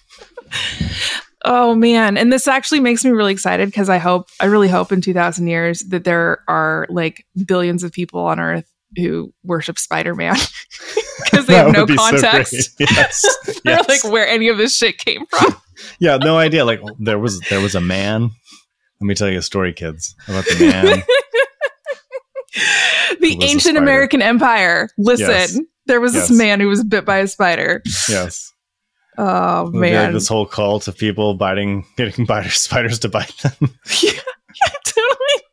Oh 1.49 1.73
man, 1.75 2.17
and 2.17 2.31
this 2.31 2.45
actually 2.47 2.81
makes 2.81 3.05
me 3.05 3.11
really 3.11 3.31
excited 3.31 3.67
because 3.69 3.87
I 3.89 3.99
hope 3.99 4.27
I 4.41 4.45
really 4.45 4.67
hope 4.67 4.91
in 4.91 4.99
2000 4.99 5.47
years 5.47 5.79
that 5.83 6.03
there 6.03 6.43
are 6.49 6.85
like 6.89 7.25
billions 7.45 7.83
of 7.83 7.93
people 7.93 8.19
on 8.19 8.37
earth 8.39 8.69
who 8.97 9.33
worship 9.43 9.79
Spider-Man 9.79 10.35
because 11.23 11.45
they 11.45 11.55
have 11.55 11.71
no 11.71 11.85
so 11.85 11.95
context 11.95 12.75
great. 12.77 12.91
yes, 12.97 13.25
yes. 13.65 13.87
like 13.87 14.03
where 14.11 14.27
any 14.27 14.49
of 14.49 14.57
this 14.57 14.75
shit 14.75 14.97
came 14.97 15.25
from. 15.27 15.55
yeah, 15.99 16.17
no 16.17 16.37
idea. 16.37 16.65
Like 16.65 16.81
oh, 16.83 16.95
there 16.99 17.17
was 17.19 17.39
there 17.49 17.61
was 17.61 17.75
a 17.75 17.81
man. 17.81 18.23
Let 18.99 19.05
me 19.07 19.15
tell 19.15 19.29
you 19.29 19.37
a 19.37 19.41
story, 19.43 19.71
kids, 19.73 20.15
about 20.27 20.43
the 20.45 20.57
man. 20.59 21.03
the 23.19 23.37
ancient. 23.43 23.77
American 23.77 24.21
empire. 24.21 24.89
Listen, 24.97 25.27
Yes. 25.29 25.59
there 25.85 26.01
was 26.01 26.13
this 26.13 26.31
man 26.31 26.59
who 26.59 26.67
was 26.67 26.83
bit 26.83 27.05
by 27.05 27.19
a 27.19 27.27
spider. 27.27 27.81
yes, 28.09 28.51
Oh 29.17 29.71
be, 29.71 29.79
like, 29.79 29.91
man, 29.91 30.13
this 30.13 30.27
whole 30.27 30.45
cult 30.45 30.87
of 30.87 30.97
people 30.97 31.33
biting, 31.33 31.85
getting 31.97 32.25
biter 32.25 32.49
spiders 32.51 32.99
to 32.99 33.09
bite 33.09 33.35
them. 33.37 33.53
yeah, 34.01 34.11
totally. 34.85 35.43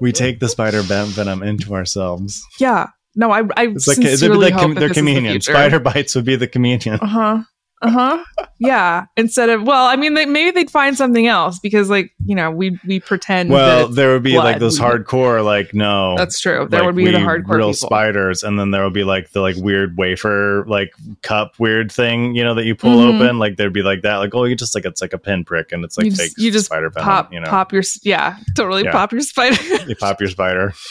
we 0.00 0.12
take 0.12 0.38
the 0.40 0.48
spider 0.48 0.82
ven- 0.82 1.06
venom 1.08 1.42
into 1.42 1.74
ourselves. 1.74 2.42
Yeah, 2.60 2.88
no, 3.14 3.30
I 3.32 3.40
I 3.56 3.66
It's 3.68 3.88
like 3.88 3.98
it'd 3.98 4.10
be 4.10 4.16
sincerely 4.16 4.38
like 4.38 4.52
hope 4.54 4.62
com- 4.62 4.74
that 4.74 4.80
their 4.80 4.90
is 4.90 4.94
the 4.96 5.00
communion. 5.00 5.40
Spider 5.40 5.80
bites 5.80 6.14
would 6.14 6.24
be 6.24 6.36
the 6.36 6.46
communion. 6.48 6.98
Uh 7.00 7.06
huh. 7.06 7.42
Uh 7.82 7.90
huh. 7.90 8.24
Yeah. 8.58 9.04
Instead 9.18 9.50
of 9.50 9.62
well, 9.64 9.84
I 9.84 9.96
mean, 9.96 10.14
they, 10.14 10.24
maybe 10.24 10.50
they'd 10.50 10.70
find 10.70 10.96
something 10.96 11.26
else 11.26 11.58
because, 11.58 11.90
like, 11.90 12.10
you 12.24 12.34
know, 12.34 12.50
we 12.50 12.78
we 12.86 13.00
pretend. 13.00 13.50
Well, 13.50 13.88
there 13.88 14.12
would 14.14 14.22
be 14.22 14.38
like 14.38 14.60
those 14.60 14.80
hardcore, 14.80 15.44
like 15.44 15.74
no, 15.74 16.16
that's 16.16 16.40
true. 16.40 16.66
There 16.70 16.80
like, 16.80 16.86
would 16.86 16.96
be 16.96 17.04
the 17.10 17.18
hardcore 17.18 17.56
real 17.56 17.72
people. 17.74 17.88
spiders, 17.88 18.42
and 18.42 18.58
then 18.58 18.70
there 18.70 18.82
will 18.82 18.88
be 18.90 19.04
like 19.04 19.30
the 19.32 19.42
like 19.42 19.56
weird 19.56 19.98
wafer, 19.98 20.64
like 20.66 20.90
cup 21.22 21.52
weird 21.58 21.92
thing, 21.92 22.34
you 22.34 22.42
know, 22.42 22.54
that 22.54 22.64
you 22.64 22.74
pull 22.74 22.96
Mhm. 22.98 23.20
open. 23.20 23.38
Like 23.38 23.56
there'd 23.58 23.74
be 23.74 23.82
like 23.82 24.00
that, 24.02 24.16
like 24.16 24.34
oh, 24.34 24.44
you 24.44 24.56
just 24.56 24.74
like 24.74 24.86
it's 24.86 25.02
like 25.02 25.12
a 25.12 25.18
pinprick, 25.18 25.70
and 25.72 25.84
it's 25.84 25.98
like 25.98 26.06
You 26.06 26.12
just- 26.12 26.38
you 26.38 26.50
just 26.50 26.66
spider 26.66 26.88
venom. 26.88 27.04
pop, 27.06 27.30
you 27.32 27.40
know, 27.40 27.50
pop 27.50 27.74
your 27.74 27.82
yeah, 28.02 28.36
totally 28.56 28.84
Yeah. 28.84 28.92
pop 28.92 29.12
your 29.12 29.20
spider. 29.20 29.62
you 29.86 29.94
pop 29.96 30.18
your 30.18 30.30
spider. 30.30 30.72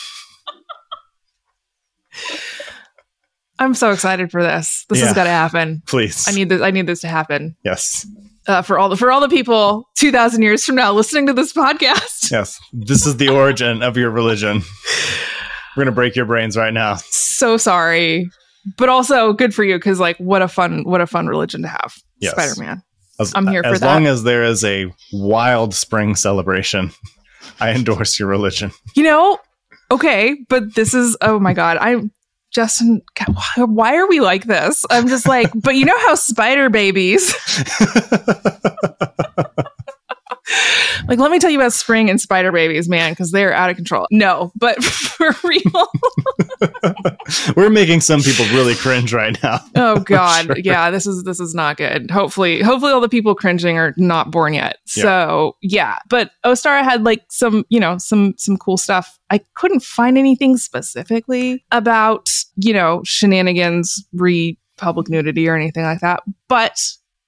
I'm 3.60 3.74
so 3.74 3.92
excited 3.92 4.32
for 4.32 4.44
this. 4.44 4.86
This 4.90 5.00
Yeah. 5.00 5.06
has 5.06 5.16
got 5.16 5.24
to 5.26 5.30
happen. 5.30 5.82
Please, 5.88 6.28
I 6.28 6.32
need 6.32 6.50
this. 6.50 6.62
I 6.62 6.72
need 6.72 6.88
this 6.88 7.02
to 7.02 7.08
happen 7.08 7.56
yes, 7.64 8.06
uh, 8.48 8.62
for 8.62 8.78
all 8.78 8.90
the 8.90 8.98
for 8.98 9.12
all 9.12 9.22
the 9.22 9.30
people 9.30 9.88
two 9.96 10.12
thousand 10.12 10.42
years 10.42 10.64
from 10.66 10.76
now 10.76 10.92
listening 10.92 11.28
to 11.28 11.34
this 11.34 11.54
podcast. 11.54 12.30
yes. 12.32 12.60
This 12.74 13.06
is 13.06 13.18
the 13.18 13.30
origin 13.30 13.82
of 13.82 13.96
your 13.98 14.10
religion. 14.12 14.62
We're 15.76 15.84
gonna 15.84 15.96
break 15.96 16.16
your 16.16 16.26
brains 16.26 16.58
right 16.58 16.74
now. 16.74 16.96
So 17.10 17.58
sorry, 17.58 18.30
but 18.78 18.90
also 18.90 19.34
good 19.34 19.54
for 19.54 19.64
you 19.64 19.76
because 19.78 20.00
like 20.00 20.18
what 20.18 20.42
a 20.42 20.48
fun 20.48 20.84
what 20.84 21.02
a 21.02 21.08
fun 21.08 21.28
religion 21.28 21.62
to 21.64 21.68
have. 21.68 21.94
Yes. 22.20 22.32
Spider 22.34 22.60
Man. 22.60 22.82
As, 23.20 23.32
I'm 23.34 23.48
here 23.48 23.64
for 23.64 23.70
as 23.70 23.80
that. 23.80 23.86
long 23.86 24.08
as 24.08 24.24
there 24.24 24.44
is 24.44 24.66
a 24.66 24.92
wild 25.14 25.74
spring 25.74 26.16
celebration, 26.18 26.92
I 27.62 27.72
endorse 27.72 28.20
your 28.20 28.28
religion. 28.28 28.72
You 28.96 29.04
know, 29.04 29.40
okay, 29.90 30.36
but 30.50 30.76
this 30.76 30.94
is 30.94 31.16
oh 31.22 31.40
my 31.40 31.54
god, 31.54 31.78
I'm 31.80 32.12
Justin. 32.56 33.02
God, 33.16 33.36
why, 33.36 33.64
why 33.66 33.96
are 33.98 34.08
we 34.08 34.22
like 34.22 34.46
this? 34.46 34.86
I'm 34.90 35.10
just 35.10 35.28
like, 35.28 35.52
but 35.54 35.76
you 35.76 35.84
know 35.84 36.00
how 36.00 36.16
spider 36.16 36.70
babies. 36.70 37.36
Like, 41.08 41.20
let 41.20 41.30
me 41.30 41.40
tell 41.40 41.50
you 41.52 41.60
about 41.60 41.74
spring 41.74 42.10
and 42.10 42.20
spider 42.20 42.52
babies, 42.52 42.88
man, 42.90 43.12
because 43.12 43.32
they're 43.32 43.54
out 43.54 43.70
of 43.70 43.76
control. 43.76 44.08
No, 44.12 44.52
but 44.56 44.82
for 44.84 45.32
real. 45.44 45.92
We're 47.56 47.70
making 47.70 48.02
some 48.02 48.22
people 48.22 48.46
really 48.46 48.76
cringe 48.76 49.14
right 49.14 49.38
now. 49.44 49.60
Oh 49.76 50.00
God, 50.00 50.46
Sure. 50.46 50.58
yeah, 50.58 50.90
this 50.92 51.06
is 51.06 51.24
this 51.24 51.40
is 51.40 51.54
not 51.54 51.78
good. 51.78 52.10
Hopefully, 52.10 52.62
hopefully 52.62 52.92
all 52.92 53.02
the 53.02 53.10
people 53.10 53.36
cringing 53.36 53.78
are 53.78 53.94
not 53.98 54.32
born 54.32 54.54
yet. 54.54 54.78
Yeah. 54.96 55.04
So 55.04 55.58
yeah, 55.62 56.00
but 56.10 56.32
Ostara 56.46 56.84
had 56.84 57.04
like 57.04 57.24
some, 57.30 57.66
you 57.70 57.80
know, 57.80 57.98
some 57.98 58.34
some 58.38 58.58
cool 58.58 58.78
stuff. 58.78 59.20
I 59.30 59.42
couldn't 59.56 59.84
find 59.84 60.18
anything 60.18 60.58
specifically 60.58 61.64
about 61.72 62.30
you 62.56 62.74
know 62.74 63.02
shenanigans, 63.04 64.04
re 64.14 64.58
public 64.78 65.10
nudity 65.10 65.48
or 65.48 65.56
anything 65.56 65.84
like 65.84 66.00
that, 66.00 66.24
but. 66.48 66.80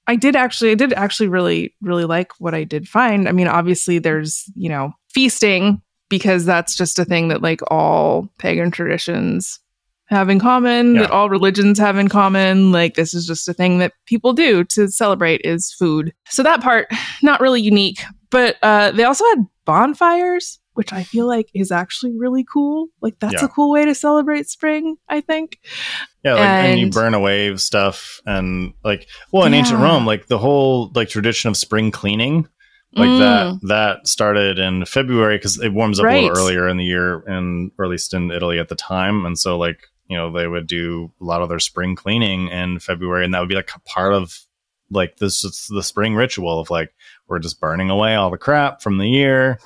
I 0.07 0.15
did 0.15 0.35
actually, 0.35 0.71
I 0.71 0.75
did 0.75 0.93
actually 0.93 1.27
really, 1.27 1.75
really 1.81 2.05
like 2.05 2.31
what 2.39 2.53
I 2.53 2.63
did 2.63 2.87
find. 2.87 3.27
I 3.27 3.31
mean, 3.31 3.47
obviously, 3.47 3.99
there's, 3.99 4.43
you 4.55 4.69
know, 4.69 4.93
feasting 5.13 5.81
because 6.09 6.45
that's 6.45 6.75
just 6.75 6.97
a 6.99 7.05
thing 7.05 7.27
that 7.27 7.41
like 7.41 7.59
all 7.69 8.29
pagan 8.39 8.71
traditions 8.71 9.59
have 10.05 10.29
in 10.29 10.39
common, 10.39 10.95
Yeah. 10.95 11.01
that 11.01 11.11
all 11.11 11.29
religions 11.29 11.77
have 11.79 11.97
in 11.97 12.07
common. 12.07 12.71
Like 12.71 12.93
this 12.95 13.13
is 13.13 13.27
just 13.27 13.49
a 13.49 13.53
thing 13.53 13.79
that 13.79 13.91
people 14.05 14.31
do 14.31 14.63
to 14.63 14.87
celebrate 14.87 15.41
is 15.43 15.73
food. 15.73 16.13
So 16.29 16.43
that 16.43 16.61
part, 16.61 16.87
not 17.21 17.41
really 17.41 17.59
unique. 17.61 17.99
But 18.29 18.55
uh, 18.63 18.91
they 18.91 19.03
also 19.03 19.25
had 19.25 19.45
bonfires, 19.65 20.59
which 20.77 20.93
I 20.93 21.03
feel 21.03 21.25
like 21.27 21.49
is 21.55 21.71
actually 21.71 22.13
really 22.15 22.45
cool. 22.45 22.87
Like 23.01 23.17
that's 23.19 23.33
Yeah. 23.41 23.45
a 23.45 23.47
cool 23.49 23.71
way 23.71 23.83
to 23.85 23.95
celebrate 23.95 24.47
spring, 24.47 24.95
I 25.09 25.21
think. 25.21 25.59
Yeah, 26.23 26.33
like 26.35 26.41
and, 26.43 26.79
you 26.79 26.89
burn 26.91 27.15
away 27.15 27.55
stuff 27.57 28.21
and 28.27 28.73
like 28.83 29.07
well 29.31 29.45
in 29.45 29.53
ancient 29.55 29.79
Rome, 29.79 30.05
like 30.05 30.27
the 30.27 30.37
whole 30.37 30.91
like 30.93 31.09
tradition 31.09 31.47
of 31.49 31.57
spring 31.57 31.89
cleaning, 31.89 32.47
like 32.93 33.09
Mm. 33.09 33.19
that 33.19 33.67
that 33.67 34.07
started 34.07 34.59
in 34.59 34.85
February 34.85 35.37
because 35.37 35.59
it 35.59 35.73
warms 35.73 35.99
up 35.99 36.05
a 36.05 36.09
little 36.21 36.37
earlier 36.37 36.67
in 36.67 36.77
the 36.77 36.85
year 36.85 37.23
and 37.25 37.71
or 37.79 37.85
at 37.85 37.91
least 37.91 38.13
in 38.13 38.29
Italy 38.29 38.59
at 38.59 38.69
the 38.69 38.75
time. 38.75 39.25
And 39.25 39.37
so 39.37 39.57
like 39.57 39.79
you 40.07 40.15
know 40.15 40.31
they 40.31 40.47
would 40.47 40.67
do 40.67 41.11
a 41.19 41.23
lot 41.25 41.41
of 41.41 41.49
their 41.49 41.59
spring 41.59 41.95
cleaning 41.95 42.49
in 42.49 42.79
February, 42.79 43.25
and 43.25 43.33
that 43.33 43.39
would 43.39 43.49
be 43.49 43.55
like 43.55 43.71
part 43.85 44.13
of 44.13 44.37
like 44.91 45.17
this 45.17 45.43
is 45.43 45.67
the 45.69 45.83
spring 45.83 46.15
ritual 46.15 46.59
of 46.59 46.69
like 46.69 46.93
we're 47.27 47.39
just 47.39 47.59
burning 47.59 47.89
away 47.89 48.15
all 48.15 48.29
the 48.29 48.37
crap 48.37 48.81
from 48.81 48.99
the 48.99 49.09
year, 49.09 49.59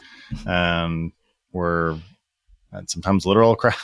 um, 0.45 1.13
we're 1.53 1.97
and 2.71 2.89
sometimes 2.89 3.25
literal 3.25 3.55
crap 3.57 3.77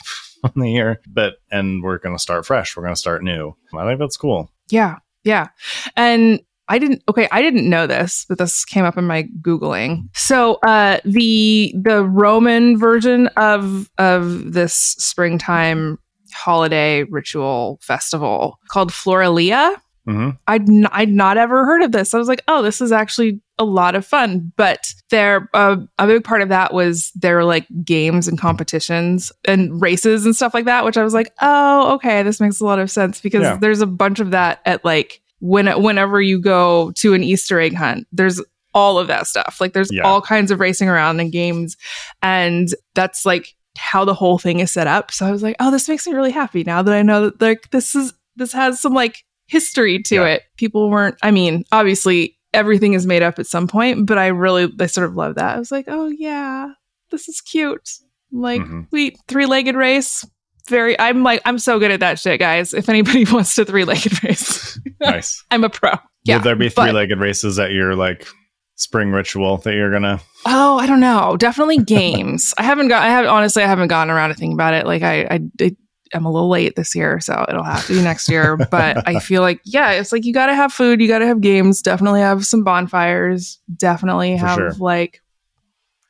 on 0.44 0.52
the 0.56 0.72
year, 0.72 1.02
but 1.08 1.36
and 1.52 1.84
we're 1.84 1.98
gonna 1.98 2.20
start 2.20 2.46
fresh. 2.46 2.76
We're 2.76 2.84
gonna 2.84 2.96
start 2.96 3.24
new. 3.24 3.56
I 3.76 3.86
think 3.86 4.00
that's 4.00 4.18
cool. 4.18 4.50
Yeah. 4.70 4.96
Yeah. 5.24 5.48
And 5.96 6.40
I 6.70 6.80
didn't 6.80 7.02
okay, 7.10 7.28
I 7.32 7.42
didn't 7.42 7.70
know 7.70 7.88
this, 7.88 8.26
but 8.28 8.38
this 8.38 8.66
came 8.66 8.84
up 8.86 8.98
in 8.98 9.06
my 9.06 9.24
googling. 9.42 10.10
So, 10.14 10.56
uh 10.68 11.00
the 11.06 11.74
the 11.82 12.04
Roman 12.04 12.78
version 12.78 13.28
of 13.38 13.90
of 13.98 14.54
this 14.54 14.74
springtime 14.74 15.98
holiday 16.34 17.04
ritual 17.04 17.80
festival 17.82 18.60
called 18.70 18.92
Floralia. 18.92 19.76
hmm 20.06 20.32
I'd 20.48 20.70
n- 20.70 20.88
I'd 20.92 21.10
not 21.12 21.38
ever 21.38 21.66
heard 21.66 21.82
of 21.84 21.92
this. 21.94 22.14
I 22.14 22.18
was 22.18 22.28
like, 22.28 22.44
"Oh, 22.48 22.62
this 22.62 22.80
is 22.82 22.92
actually 22.92 23.42
a 23.60 23.64
lot 23.66 23.96
of 23.96 24.06
fun." 24.06 24.52
But 24.58 24.94
there 25.10 25.50
uh, 25.54 25.78
a 25.98 26.08
big 26.08 26.24
part 26.24 26.42
of 26.42 26.50
that 26.50 26.74
was 26.74 27.12
there 27.16 27.36
were 27.36 27.44
like 27.46 27.68
games 27.84 28.28
and 28.28 28.38
competitions 28.40 29.32
and 29.48 29.82
races 29.82 30.26
and 30.26 30.36
stuff 30.36 30.54
like 30.54 30.66
that, 30.66 30.86
which 30.86 30.98
I 30.98 31.04
was 31.04 31.14
like, 31.14 31.32
"Oh, 31.42 31.94
okay, 31.96 32.24
this 32.24 32.40
makes 32.40 32.60
a 32.60 32.66
lot 32.66 32.80
of 32.80 32.90
sense 32.92 33.22
because 33.22 33.42
Yeah. 33.44 33.58
there's 33.58 33.82
a 33.82 33.88
bunch 33.88 34.20
of 34.20 34.32
that 34.32 34.60
at 34.66 34.84
like 34.86 35.22
when 35.40 35.68
whenever 35.82 36.22
you 36.22 36.40
go 36.40 36.92
to 36.98 37.14
an 37.14 37.24
Easter 37.24 37.60
egg 37.60 37.76
hunt, 37.76 38.08
there's 38.12 38.42
all 38.74 39.00
of 39.00 39.08
that 39.08 39.28
stuff. 39.28 39.58
Like 39.62 39.74
there's 39.74 39.92
Yeah. 39.92 40.04
all 40.04 40.22
kinds 40.22 40.52
of 40.52 40.60
racing 40.60 40.88
around 40.90 41.20
and 41.20 41.32
games 41.32 41.78
and 42.22 42.68
that's 42.96 43.26
like 43.26 43.56
how 43.78 44.04
the 44.06 44.14
whole 44.14 44.38
thing 44.40 44.60
is 44.60 44.72
set 44.72 44.88
up. 44.88 45.12
So 45.12 45.26
I 45.26 45.32
was 45.32 45.44
like, 45.44 45.56
"Oh, 45.60 45.72
this 45.72 45.88
makes 45.88 46.06
me 46.08 46.14
really 46.14 46.32
happy 46.32 46.64
now 46.64 46.82
that 46.82 46.94
I 46.94 47.02
know 47.04 47.26
that 47.30 47.42
like 47.42 47.70
this 47.72 47.96
is 47.96 48.14
this 48.36 48.52
has 48.54 48.80
some 48.80 48.94
like 48.94 49.24
history 49.48 50.02
to 50.04 50.16
Yeah. 50.16 50.26
it. 50.26 50.44
People 50.58 50.90
weren't 50.90 51.16
I 51.24 51.32
mean, 51.32 51.64
obviously 51.72 52.37
everything 52.58 52.94
is 52.94 53.06
made 53.06 53.24
up 53.24 53.40
at 53.40 53.48
some 53.48 53.68
point, 53.68 54.06
but 54.08 54.18
I 54.18 54.28
really 54.28 54.72
I 54.80 54.88
sort 54.88 55.08
of 55.08 55.16
love 55.16 55.36
that. 55.36 55.56
I 55.56 55.60
was 55.60 55.72
like, 55.72 55.86
"Oh 55.88 56.08
yeah, 56.08 56.68
this 57.12 57.30
is 57.30 57.40
cute." 57.42 57.90
Like, 58.32 58.62
Mhm. 58.62 58.88
we 58.92 59.16
three-legged 59.30 59.76
race. 59.76 60.26
Very 60.68 61.00
I'm 61.00 61.24
like 61.24 61.42
I'm 61.46 61.60
so 61.60 61.80
good 61.80 61.92
at 61.92 62.02
that 62.02 62.20
shit, 62.20 62.40
guys. 62.42 62.74
If 62.74 62.90
anybody 62.90 63.24
wants 63.32 63.56
to 63.56 63.64
three-legged 63.64 64.22
race, 64.24 64.78
Nice. 65.02 65.44
I'm 65.52 65.64
a 65.64 65.70
pro. 65.70 65.92
Yeah. 66.26 66.38
Will 66.38 66.44
there 66.44 66.56
be 66.58 66.68
three-legged 66.70 67.20
races 67.20 67.58
at 67.60 67.72
your 67.72 67.96
like 67.96 68.28
spring 68.76 69.12
ritual 69.12 69.58
that 69.60 69.74
you're 69.76 69.92
gonna? 69.92 70.20
Oh, 70.46 70.78
I 70.78 70.86
don't 70.88 71.00
know. 71.00 71.38
Definitely 71.38 71.78
games. 71.84 72.54
I 72.58 72.64
haven't 72.64 72.90
got. 72.90 73.02
I 73.04 73.08
have 73.10 73.26
honestly. 73.28 73.64
I 73.64 73.68
haven't 73.68 73.88
gotten 73.88 74.12
around 74.14 74.30
to 74.30 74.36
thinking 74.36 74.54
about 74.58 74.74
it. 74.74 74.86
Like 74.86 75.04
I, 75.04 75.22
I, 75.22 75.40
I 75.62 75.76
I'm 76.14 76.26
a 76.26 76.32
little 76.32 76.50
late 76.50 76.76
this 76.76 76.96
year, 76.96 77.20
so 77.20 77.46
it'll 77.48 77.64
have 77.64 77.86
to 77.88 77.94
be 77.94 78.02
next 78.02 78.30
year. 78.30 78.58
But 78.58 79.08
I 79.08 79.20
feel 79.22 79.42
like 79.42 79.62
yeah, 79.66 79.92
it's 79.92 80.12
like 80.12 80.26
you 80.26 80.34
got 80.34 80.48
to 80.48 80.56
have 80.56 80.74
food. 80.74 81.02
You 81.02 81.08
got 81.08 81.20
to 81.20 81.28
have 81.28 81.42
games. 81.42 81.82
Definitely 81.82 82.22
have 82.22 82.46
some 82.46 82.64
bonfires. 82.64 83.60
Definitely 83.76 84.38
For 84.38 84.46
have 84.46 84.56
sure. 84.58 84.72
like 84.80 85.22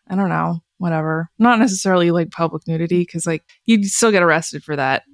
I 0.09 0.15
don't 0.15 0.29
know, 0.29 0.61
whatever. 0.77 1.29
Not 1.37 1.59
necessarily 1.59 2.11
like 2.11 2.31
public 2.31 2.67
nudity 2.67 2.99
because 3.01 3.27
like 3.27 3.43
you'd 3.65 3.85
still 3.85 4.11
get 4.11 4.23
arrested 4.23 4.63
for 4.63 4.75
that. 4.75 5.03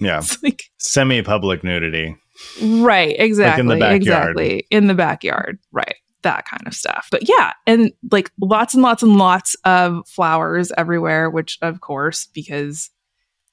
Yeah, 0.00 0.18
It's 0.18 0.42
like 0.42 0.64
semi-public 0.78 1.62
nudity. 1.62 2.16
Right, 2.62 3.14
exactly. 3.18 3.60
In 3.60 3.66
the 3.66 3.76
backyard. 3.76 4.00
Exactly. 4.02 4.66
In 4.70 4.86
the 4.86 4.94
backyard. 4.94 5.58
Right. 5.72 5.94
That 6.22 6.46
kind 6.46 6.66
of 6.66 6.72
stuff. 6.74 7.08
But 7.10 7.28
yeah, 7.28 7.52
and 7.66 7.92
like 8.10 8.30
lots 8.40 8.72
and 8.72 8.82
lots 8.82 9.02
and 9.02 9.18
lots 9.18 9.56
of 9.66 10.08
flowers 10.08 10.72
everywhere, 10.78 11.28
which 11.28 11.58
of 11.60 11.82
course, 11.82 12.26
because 12.32 12.90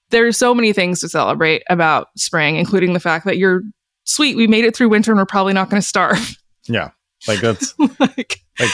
there's 0.10 0.38
so 0.38 0.54
many 0.56 0.74
things 0.74 1.00
to 1.02 1.10
celebrate 1.10 1.64
about 1.70 2.08
spring, 2.18 2.56
including 2.56 2.94
the 2.94 3.00
fact 3.00 3.26
that 3.26 3.38
you're 3.38 3.62
sweet, 4.06 4.36
we 4.38 4.48
made 4.48 4.64
it 4.66 4.76
through 4.76 4.90
winter 4.90 5.12
and 5.12 5.18
we're 5.20 5.26
probably 5.26 5.54
not 5.54 5.70
going 5.70 5.82
to 5.82 5.88
starve. 5.88 6.38
Yeah, 6.70 6.90
like 7.30 7.40
that's 7.40 7.74
like, 8.00 8.42
like 8.60 8.70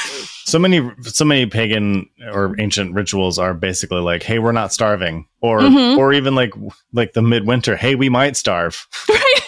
so 0.46 0.58
many 0.58 0.90
so 1.04 1.24
many 1.26 1.46
pagan 1.46 2.10
or 2.32 2.56
ancient 2.60 2.96
rituals 2.96 3.38
are 3.38 3.54
basically 3.54 4.00
like, 4.02 4.24
hey, 4.24 4.40
we're 4.40 4.52
not 4.52 4.74
starving, 4.74 5.28
or 5.42 5.60
Mhm. 5.60 5.98
or 6.00 6.12
even 6.12 6.34
like 6.34 6.54
like 6.92 7.14
the 7.14 7.22
midwinter, 7.22 7.76
hey, 7.76 7.94
we 7.94 8.10
might 8.10 8.36
starve, 8.36 8.88
right? 9.10 9.42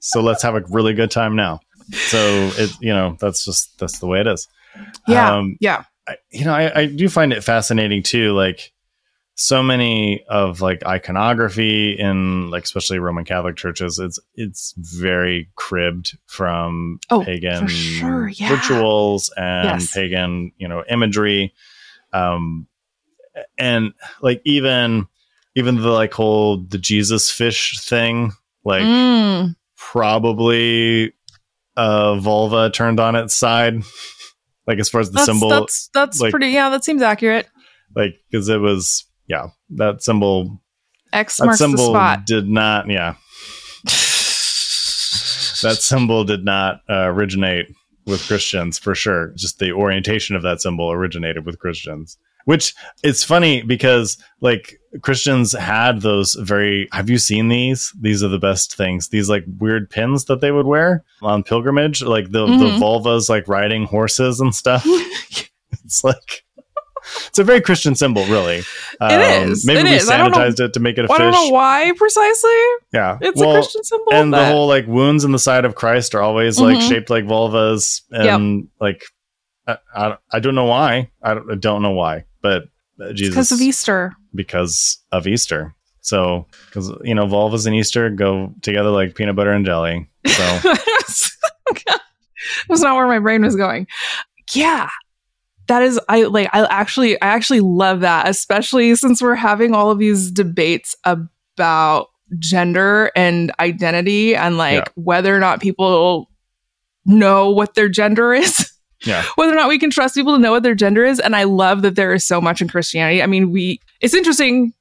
so 0.00 0.20
let's 0.20 0.42
have 0.42 0.54
a 0.54 0.62
really 0.68 0.92
good 0.92 1.10
time 1.10 1.34
now. 1.34 1.60
So 1.94 2.50
it 2.58 2.70
you 2.82 2.92
know 2.92 3.16
that's 3.18 3.42
just 3.42 3.78
that's 3.78 4.00
the 4.00 4.06
way 4.06 4.20
it 4.20 4.26
is. 4.26 4.46
Yeah. 5.08 5.34
Um, 5.34 5.56
yeah. 5.60 5.84
I, 6.06 6.16
you 6.30 6.44
know, 6.44 6.52
I, 6.52 6.80
I 6.80 6.86
do 6.86 7.08
find 7.08 7.32
it 7.32 7.42
fascinating 7.42 8.02
too. 8.02 8.32
Like 8.34 8.70
so 9.34 9.62
many 9.62 10.24
of 10.28 10.60
like 10.60 10.84
iconography 10.84 11.92
in 11.98 12.50
like 12.50 12.64
especially 12.64 12.98
Roman 12.98 13.24
Catholic 13.24 13.56
churches, 13.56 13.98
it's 13.98 14.18
it's 14.34 14.74
very 14.76 15.50
cribbed 15.56 16.16
from 16.26 16.98
Oh, 17.10 17.24
pagan 17.24 17.66
sure, 17.66 18.28
yeah. 18.28 18.52
rituals 18.52 19.32
and 19.36 19.80
Yes. 19.80 19.92
pagan, 19.92 20.52
you 20.58 20.68
know, 20.68 20.84
imagery. 20.88 21.54
Um, 22.12 22.66
and 23.58 23.94
like 24.20 24.42
even 24.44 25.06
even 25.54 25.76
the 25.76 25.90
like 25.90 26.12
whole 26.12 26.58
the 26.64 26.78
Jesus 26.78 27.30
fish 27.30 27.80
thing, 27.80 28.32
like 28.64 28.82
Mm. 28.84 29.56
probably 29.76 31.14
a 31.76 32.16
vulva 32.20 32.70
turned 32.70 33.00
on 33.00 33.14
its 33.16 33.34
side. 33.34 33.82
like 34.66 34.78
as 34.78 34.88
far 34.90 35.00
as 35.00 35.08
the 35.10 35.14
That's, 35.14 35.26
symbol 35.26 35.48
that's, 35.48 35.88
that's 35.94 36.20
like- 36.20 36.30
pretty, 36.32 36.48
yeah, 36.50 36.68
that 36.70 36.84
seems 36.84 37.00
accurate. 37.02 37.48
like 37.96 38.14
because 38.30 38.48
it 38.50 38.58
was 38.60 39.04
yeah 39.32 39.46
that 39.70 40.02
symbol 40.02 40.60
X 41.12 41.36
that 41.38 41.46
marks 41.46 41.58
the 41.58 41.76
spot. 41.76 42.26
did 42.26 42.48
not 42.48 42.88
yeah. 42.88 43.14
That 45.62 45.76
symbol 45.80 46.24
did 46.24 46.44
not 46.44 46.80
uh, 46.88 47.06
originate 47.08 47.66
with 48.06 48.26
christians 48.26 48.78
for 48.78 48.94
sure. 48.94 49.32
Just 49.36 49.58
the 49.58 49.72
orientation 49.72 50.34
of 50.36 50.42
that 50.42 50.60
symbol 50.60 50.90
originated 50.90 51.46
with 51.46 51.58
christians. 51.58 52.18
Which 52.44 52.74
it's 53.04 53.22
funny 53.22 53.62
because 53.62 54.18
like 54.40 54.76
christians 55.02 55.52
had 55.52 56.00
those 56.00 56.34
very 56.34 56.88
have 56.92 57.08
you 57.08 57.18
seen 57.18 57.48
these? 57.48 57.92
These 58.00 58.24
are 58.24 58.28
the 58.28 58.38
best 58.50 58.74
things. 58.76 59.08
These 59.10 59.28
like 59.28 59.44
weird 59.58 59.88
pins 59.90 60.24
that 60.24 60.40
they 60.40 60.50
would 60.50 60.66
wear 60.66 61.04
on 61.22 61.44
pilgrimage 61.44 62.02
like 62.02 62.32
the, 62.32 62.46
the 62.46 62.52
Mhm. 62.72 62.80
vulvas 62.80 63.28
like 63.28 63.46
riding 63.46 63.84
horses 63.84 64.40
and 64.40 64.54
stuff. 64.54 64.84
It's 65.84 66.04
like 66.04 66.44
it's 67.28 67.38
a 67.38 67.44
very 67.44 67.60
Christian 67.60 67.94
symbol, 67.94 68.24
really. 68.26 68.62
Um, 69.00 69.10
It 69.12 69.48
is. 69.48 69.64
Maybe 69.66 69.80
It 69.80 69.84
we 69.84 69.94
is. 69.96 70.10
I 70.10 70.16
don't 70.16 70.30
know- 70.30 70.38
sanitized 70.38 70.60
it 70.60 70.72
to 70.74 70.80
make 70.80 70.98
it 70.98 71.04
a 71.06 71.12
I 71.12 71.18
don't 71.18 71.32
know 71.32 71.48
why 71.48 71.92
precisely. 71.96 72.50
Yeah, 72.92 73.18
It's 73.20 73.38
well, 73.40 73.50
a 73.50 73.54
Christian 73.54 73.84
symbol. 73.84 74.12
and 74.12 74.32
the 74.32 74.44
whole 74.46 74.66
like 74.68 74.86
wounds 74.86 75.24
in 75.24 75.32
the 75.32 75.38
side 75.38 75.64
of 75.64 75.74
Christ 75.74 76.14
are 76.14 76.22
always 76.22 76.58
like 76.60 76.78
Mhm. 76.78 76.88
shaped 76.88 77.10
like 77.10 77.24
vulvas, 77.24 78.02
and 78.10 78.68
like 78.80 79.02
I, 79.66 79.76
I, 79.94 80.16
I 80.32 80.40
don't 80.40 80.54
know 80.54 80.64
why. 80.64 81.10
I 81.22 81.34
don't, 81.34 81.50
I 81.52 81.54
don't 81.54 81.82
know 81.82 81.92
why, 81.92 82.24
but 82.42 82.64
uh, 83.00 83.12
Jesus 83.12 83.30
because 83.34 83.52
of 83.52 83.60
Easter. 83.60 84.12
because 84.34 84.98
of 85.12 85.26
Easter. 85.26 85.74
So 86.00 86.46
because 86.66 86.90
you 87.04 87.14
know 87.14 87.26
vulvas 87.28 87.66
and 87.66 87.74
Easter 87.76 88.10
go 88.10 88.52
together 88.62 88.90
like 88.90 89.14
peanut 89.14 89.36
butter 89.36 89.52
and 89.52 89.64
jelly. 89.64 90.08
So 90.26 90.58
That's 92.68 92.80
not 92.82 92.96
where 92.96 93.06
my 93.06 93.18
brain 93.20 93.42
was 93.42 93.54
going. 93.56 93.86
Yeah. 94.52 94.88
That 95.68 95.82
is 95.82 96.00
I 96.08 96.22
like 96.24 96.48
I 96.52 96.64
actually 96.66 97.20
I 97.22 97.26
actually 97.28 97.60
love 97.60 98.00
that, 98.00 98.28
especially 98.28 98.94
since 98.96 99.22
we're 99.22 99.34
having 99.34 99.74
all 99.74 99.90
of 99.90 99.98
these 99.98 100.30
debates 100.30 100.96
about 101.04 102.08
gender 102.38 103.10
and 103.14 103.52
identity 103.60 104.34
and 104.34 104.56
like 104.56 104.74
Yeah. 104.74 104.84
whether 104.94 105.34
or 105.34 105.38
not 105.38 105.60
people 105.60 106.28
know 107.04 107.50
what 107.50 107.74
their 107.74 107.88
gender 107.88 108.32
is. 108.32 108.72
yeah, 109.04 109.24
whether 109.36 109.52
or 109.52 109.56
not 109.56 109.68
we 109.68 109.78
can 109.78 109.90
trust 109.90 110.14
people 110.14 110.34
to 110.34 110.40
know 110.40 110.50
what 110.52 110.62
their 110.62 110.74
gender 110.74 111.04
is. 111.04 111.20
And 111.20 111.36
I 111.36 111.44
love 111.44 111.82
that 111.82 111.94
there 111.94 112.12
is 112.14 112.26
so 112.26 112.40
much 112.40 112.60
in 112.62 112.68
Christianity. 112.68 113.22
I 113.22 113.26
mean, 113.26 113.50
we, 113.50 113.80
it's 114.00 114.14
interesting 114.14 114.72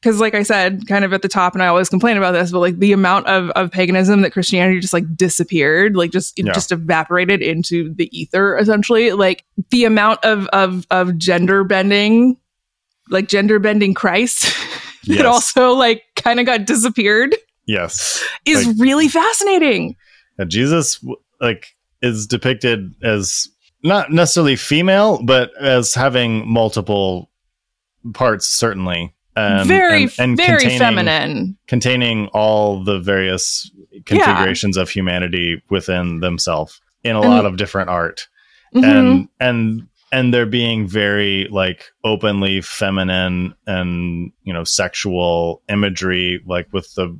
because, 0.00 0.18
like 0.20 0.34
I 0.34 0.42
said, 0.42 0.86
kind 0.88 1.04
of 1.04 1.12
at 1.12 1.22
the 1.22 1.28
top, 1.28 1.52
and 1.54 1.62
I 1.62 1.66
always 1.66 1.88
complain 1.90 2.16
about 2.16 2.32
this, 2.32 2.50
but 2.52 2.60
like 2.60 2.78
the 2.78 2.92
amount 2.92 3.26
of, 3.26 3.50
of 3.50 3.70
paganism 3.70 4.22
that 4.22 4.32
Christianity 4.32 4.80
just 4.80 4.92
like 4.94 5.04
disappeared, 5.16 5.94
like 5.96 6.10
just, 6.10 6.38
Yeah. 6.38 6.52
just 6.52 6.72
evaporated 6.72 7.42
into 7.42 7.92
the 7.94 8.08
ether, 8.18 8.56
essentially. 8.56 9.12
Like 9.12 9.44
the 9.70 9.84
amount 9.84 10.24
of, 10.24 10.46
of, 10.48 10.86
of 10.90 11.18
gender 11.18 11.64
bending, 11.64 12.38
like 13.10 13.28
gender 13.28 13.58
bending 13.58 13.94
Christ. 13.94 14.54
Yes. 15.04 15.16
that 15.16 15.26
also 15.26 15.72
like 15.72 16.02
kind 16.14 16.38
of 16.40 16.44
got 16.44 16.66
disappeared 16.66 17.34
yes. 17.66 18.22
is 18.44 18.66
Like- 18.66 18.76
really 18.78 19.08
fascinating. 19.08 19.96
that 20.36 20.48
Jesus 20.48 21.02
like 21.40 21.74
is 22.02 22.26
depicted 22.26 22.92
as 23.02 23.48
not 23.82 24.12
necessarily 24.12 24.56
female, 24.56 25.22
but 25.22 25.56
as 25.58 25.94
having 25.94 26.46
multiple 26.46 27.30
parts, 28.12 28.46
certainly. 28.46 29.14
And, 29.36 29.68
very, 29.68 30.02
and, 30.04 30.12
and 30.18 30.36
very 30.36 30.58
containing, 30.60 30.78
feminine. 30.78 31.58
containing 31.68 32.26
all 32.28 32.82
the 32.84 32.98
various 32.98 33.70
configurations 34.04 34.76
of 34.76 34.90
humanity 34.90 35.62
within 35.70 36.20
themselves 36.20 36.80
in 37.04 37.16
a 37.16 37.20
And- 37.20 37.30
lot 37.30 37.46
of 37.46 37.56
different 37.56 37.90
art. 37.90 38.26
Mhm. 38.74 38.84
And 38.84 39.28
and 39.40 39.86
and 40.12 40.34
they're 40.34 40.46
being 40.46 40.86
very 40.88 41.46
like 41.50 41.84
openly 42.04 42.60
feminine 42.60 43.54
and 43.66 44.32
you 44.42 44.52
know 44.52 44.64
sexual 44.64 45.62
imagery 45.68 46.40
like 46.46 46.66
with 46.72 46.92
the 46.94 47.16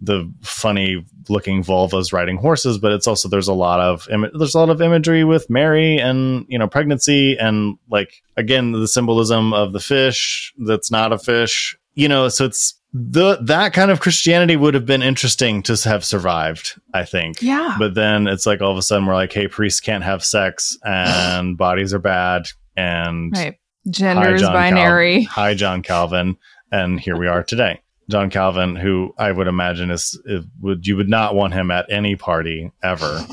the 0.00 0.30
funny 0.42 1.04
looking 1.28 1.62
vulvas 1.64 2.12
riding 2.12 2.36
horses 2.36 2.76
but 2.78 2.92
it's 2.92 3.06
also 3.06 3.28
there's 3.28 3.48
a 3.48 3.54
lot 3.54 3.80
of 3.80 4.06
there's 4.34 4.54
a 4.54 4.58
lot 4.58 4.68
of 4.68 4.82
imagery 4.82 5.24
with 5.24 5.48
mary 5.48 5.98
and 5.98 6.44
you 6.48 6.58
know 6.58 6.68
pregnancy 6.68 7.36
and 7.38 7.76
like 7.90 8.22
again 8.36 8.72
the 8.72 8.86
symbolism 8.86 9.52
of 9.54 9.72
the 9.72 9.80
fish 9.80 10.52
that's 10.66 10.90
not 10.90 11.12
a 11.12 11.18
fish 11.18 11.76
you 11.94 12.08
know 12.08 12.28
so 12.28 12.44
it's 12.44 12.74
the 12.92 13.36
that 13.42 13.72
kind 13.72 13.90
of 13.90 14.00
christianity 14.00 14.54
would 14.56 14.74
have 14.74 14.86
been 14.86 15.02
interesting 15.02 15.62
to 15.62 15.74
have 15.88 16.04
survived 16.04 16.78
i 16.94 17.04
think 17.04 17.40
Yeah. 17.40 17.74
but 17.78 17.94
then 17.94 18.26
it's 18.26 18.44
like 18.46 18.60
all 18.60 18.70
of 18.72 18.78
a 18.78 18.82
sudden 18.82 19.06
we're 19.06 19.14
like 19.14 19.32
hey 19.32 19.48
priests 19.48 19.80
can't 19.80 20.04
have 20.04 20.22
sex 20.24 20.76
and 20.84 21.56
bodies 21.66 21.94
are 21.94 21.98
bad 21.98 22.48
and 22.76 23.32
right. 23.34 23.56
Gender 23.88 24.34
is 24.34 24.42
binary. 24.42 25.26
Cal- 25.26 25.32
hi, 25.32 25.54
John 25.54 25.80
Calvin, 25.80 26.36
and 26.72 26.98
here 26.98 27.16
we 27.16 27.28
are 27.28 27.44
today. 27.44 27.80
John 28.08 28.30
Calvin, 28.30 28.76
who 28.76 29.12
I 29.18 29.32
would 29.32 29.48
imagine 29.48 29.90
is, 29.90 30.18
is 30.26 30.44
would 30.60 30.86
you 30.86 30.96
would 30.96 31.08
not 31.08 31.34
want 31.34 31.54
him 31.54 31.70
at 31.70 31.90
any 31.90 32.16
party 32.16 32.70
ever. 32.82 33.26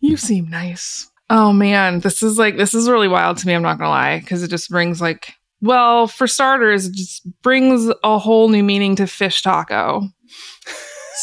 You 0.00 0.16
seem 0.16 0.48
nice. 0.48 1.10
Oh 1.28 1.52
man, 1.52 2.00
this 2.00 2.22
is 2.22 2.38
like 2.38 2.56
this 2.56 2.74
is 2.74 2.88
really 2.88 3.08
wild 3.08 3.38
to 3.38 3.46
me. 3.46 3.54
I'm 3.54 3.62
not 3.62 3.78
gonna 3.78 3.90
lie, 3.90 4.20
because 4.20 4.42
it 4.42 4.48
just 4.48 4.70
brings 4.70 5.00
like, 5.00 5.34
well, 5.60 6.06
for 6.06 6.26
starters, 6.26 6.86
it 6.86 6.94
just 6.94 7.26
brings 7.42 7.90
a 8.04 8.18
whole 8.18 8.48
new 8.48 8.62
meaning 8.62 8.94
to 8.96 9.06
fish 9.06 9.42
taco. 9.42 10.02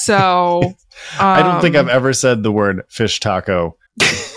So 0.02 0.62
I 1.20 1.42
don't 1.42 1.62
think 1.62 1.76
um, 1.76 1.86
I've 1.86 1.92
ever 1.94 2.12
said 2.12 2.44
the 2.44 2.52
word 2.52 2.84
fish 2.90 3.22
taco 3.22 3.78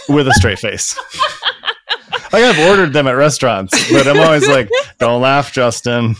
with 0.09 0.29
a 0.29 0.33
straight 0.35 0.61
face. 0.61 0.97
like 2.33 2.45
I've 2.45 2.69
ordered 2.69 2.93
them 2.93 3.09
at 3.09 3.13
restaurants, 3.13 3.91
but 3.91 4.07
I'm 4.07 4.21
always 4.21 4.47
like, 4.47 4.69
"Don't 4.99 5.21
laugh, 5.21 5.53
Justin. 5.53 6.15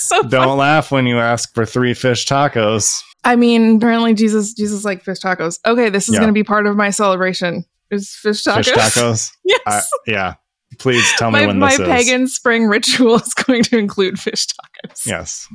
So 0.08 0.22
Don't 0.22 0.30
funny. 0.44 0.52
laugh 0.52 0.90
when 0.90 1.06
you 1.06 1.18
ask 1.18 1.54
for 1.54 1.64
three 1.66 1.94
fish 1.94 2.26
tacos." 2.26 3.00
I 3.24 3.36
mean, 3.36 3.76
apparently 3.76 4.14
Jesus 4.14 4.54
Jesus 4.54 4.84
like 4.84 5.02
fish 5.04 5.18
tacos. 5.18 5.58
Okay, 5.66 5.90
this 5.90 6.08
is 6.08 6.14
Yeah. 6.14 6.20
gonna 6.20 6.32
be 6.32 6.44
part 6.44 6.66
of 6.66 6.76
my 6.76 6.90
celebration. 6.90 7.64
Is 7.90 8.10
fish 8.14 8.44
tacos? 8.44 8.64
Fish 8.66 8.74
tacos. 8.74 9.32
yes. 9.44 9.60
I, 9.66 9.82
yeah. 10.06 10.34
Please 10.78 11.04
tell 11.18 11.30
me 11.30 11.44
when 11.46 11.58
my 11.58 11.70
this 11.70 11.80
is. 11.80 11.86
pagan 11.88 12.28
spring 12.28 12.66
ritual 12.66 13.16
is 13.20 13.34
going 13.34 13.62
to 13.64 13.76
include 13.78 14.18
fish 14.18 14.46
tacos. 14.46 15.04
Yes. 15.06 15.46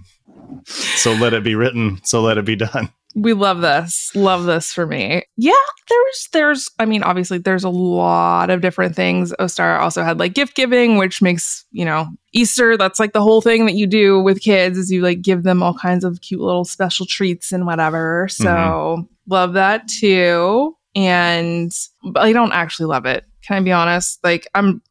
So 0.65 1.13
let 1.13 1.33
it 1.33 1.43
be 1.43 1.55
written. 1.55 2.01
So 2.03 2.21
let 2.21 2.37
it 2.37 2.45
be 2.45 2.55
done. 2.57 2.89
We 3.17 3.31
love 3.31 3.61
this. 3.61 4.11
Love 4.13 4.43
this 4.43 4.73
for 4.73 4.85
me. 4.85 5.23
Yeah, 5.37 5.53
there's 5.89 6.27
there's 6.33 6.69
I 6.79 6.85
mean, 6.85 7.01
obviously 7.01 7.37
there's 7.37 7.63
a 7.63 7.69
lot 7.69 8.49
of 8.49 8.59
different 8.59 8.93
things. 8.93 9.31
Ostara 9.39 9.79
also 9.79 10.03
had 10.03 10.19
like 10.19 10.33
gift 10.33 10.53
giving, 10.55 10.97
which 10.97 11.21
makes, 11.21 11.63
you 11.71 11.85
know, 11.85 12.07
Easter, 12.33 12.75
that's 12.75 12.99
like 12.99 13.13
the 13.13 13.21
whole 13.21 13.39
thing 13.41 13.65
that 13.67 13.75
you 13.75 13.87
do 13.87 14.19
with 14.19 14.41
kids 14.41 14.77
is 14.77 14.91
you 14.91 15.01
like 15.01 15.21
give 15.21 15.43
them 15.43 15.63
all 15.63 15.73
kinds 15.73 16.03
of 16.03 16.19
cute 16.19 16.41
little 16.41 16.65
special 16.65 17.05
treats 17.05 17.53
and 17.53 17.65
whatever. 17.65 18.27
So 18.29 18.45
Mm-hmm. 18.49 19.01
love 19.33 19.53
that 19.53 19.87
too. 19.87 20.75
And 20.93 21.71
but 22.11 22.21
I 22.23 22.33
don't 22.33 22.51
actually 22.51 22.87
love 22.87 23.05
it. 23.05 23.23
Can 23.47 23.57
I 23.57 23.59
be 23.61 23.71
honest? 23.71 24.19
Like 24.25 24.47
I'm 24.53 24.81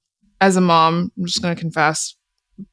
as 0.40 0.56
a 0.56 0.60
mom, 0.62 1.12
I'm 1.18 1.26
just 1.26 1.42
gonna 1.42 1.56
confess, 1.56 2.14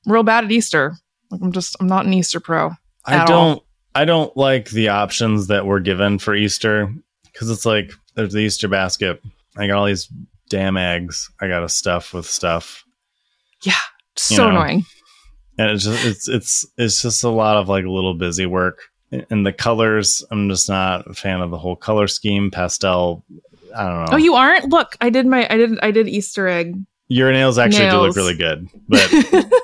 real 0.06 0.24
bad 0.24 0.46
at 0.46 0.52
Easter. 0.52 0.96
Like 1.30 1.42
I'm 1.42 1.52
just 1.52 1.76
I'm 1.82 1.88
not 1.88 2.06
an 2.06 2.14
Easter 2.14 2.40
pro. 2.40 2.72
I 3.06 3.16
At 3.16 3.28
don't 3.28 3.38
all. 3.50 3.66
I 3.94 4.06
don't 4.06 4.36
like 4.38 4.70
the 4.70 4.90
options 4.90 5.48
that 5.48 5.66
were 5.66 5.80
given 5.80 6.20
for 6.20 6.34
Easter 6.34 6.94
because 7.24 7.50
it's 7.50 7.66
like 7.66 7.92
there's 8.16 8.34
the 8.34 8.40
Easter 8.40 8.68
basket. 8.68 9.22
I 9.58 9.68
got 9.68 9.78
all 9.78 9.86
these 9.86 10.10
damn 10.50 10.78
eggs. 10.78 11.30
I 11.42 11.48
got 11.48 11.62
to 11.62 11.70
stuff 11.70 12.14
with 12.14 12.26
stuff. 12.26 12.84
Yeah, 13.64 13.74
so 14.16 14.50
know. 14.50 14.50
annoying. 14.50 14.86
And 15.58 15.72
it's 15.72 15.84
just 15.84 16.06
it's 16.06 16.28
it's 16.28 16.66
it's 16.78 17.02
just 17.02 17.24
a 17.24 17.30
lot 17.30 17.58
of 17.58 17.70
like 17.70 17.86
little 17.86 18.14
busy 18.14 18.46
work. 18.46 18.80
And 19.30 19.46
the 19.46 19.52
colors, 19.52 20.24
I'm 20.32 20.48
just 20.48 20.70
not 20.70 21.06
a 21.10 21.14
fan 21.14 21.42
of 21.42 21.52
the 21.52 21.58
whole 21.58 21.76
color 21.76 22.08
scheme. 22.08 22.50
Pastel, 22.50 23.26
I 23.76 23.84
don't 23.84 24.06
know. 24.06 24.08
Oh, 24.14 24.18
you 24.18 24.36
aren't? 24.36 24.70
Look, 24.70 24.96
I 25.02 25.10
did 25.10 25.26
my 25.28 25.46
I 25.50 25.58
did 25.58 25.80
I 25.82 25.92
did 25.92 26.08
Easter 26.08 26.48
egg. 26.48 26.76
Your 27.10 27.32
nails 27.34 27.58
actually 27.58 27.90
do 27.90 27.98
look 27.98 28.16
really 28.16 28.38
good, 28.38 28.70
but 28.88 29.10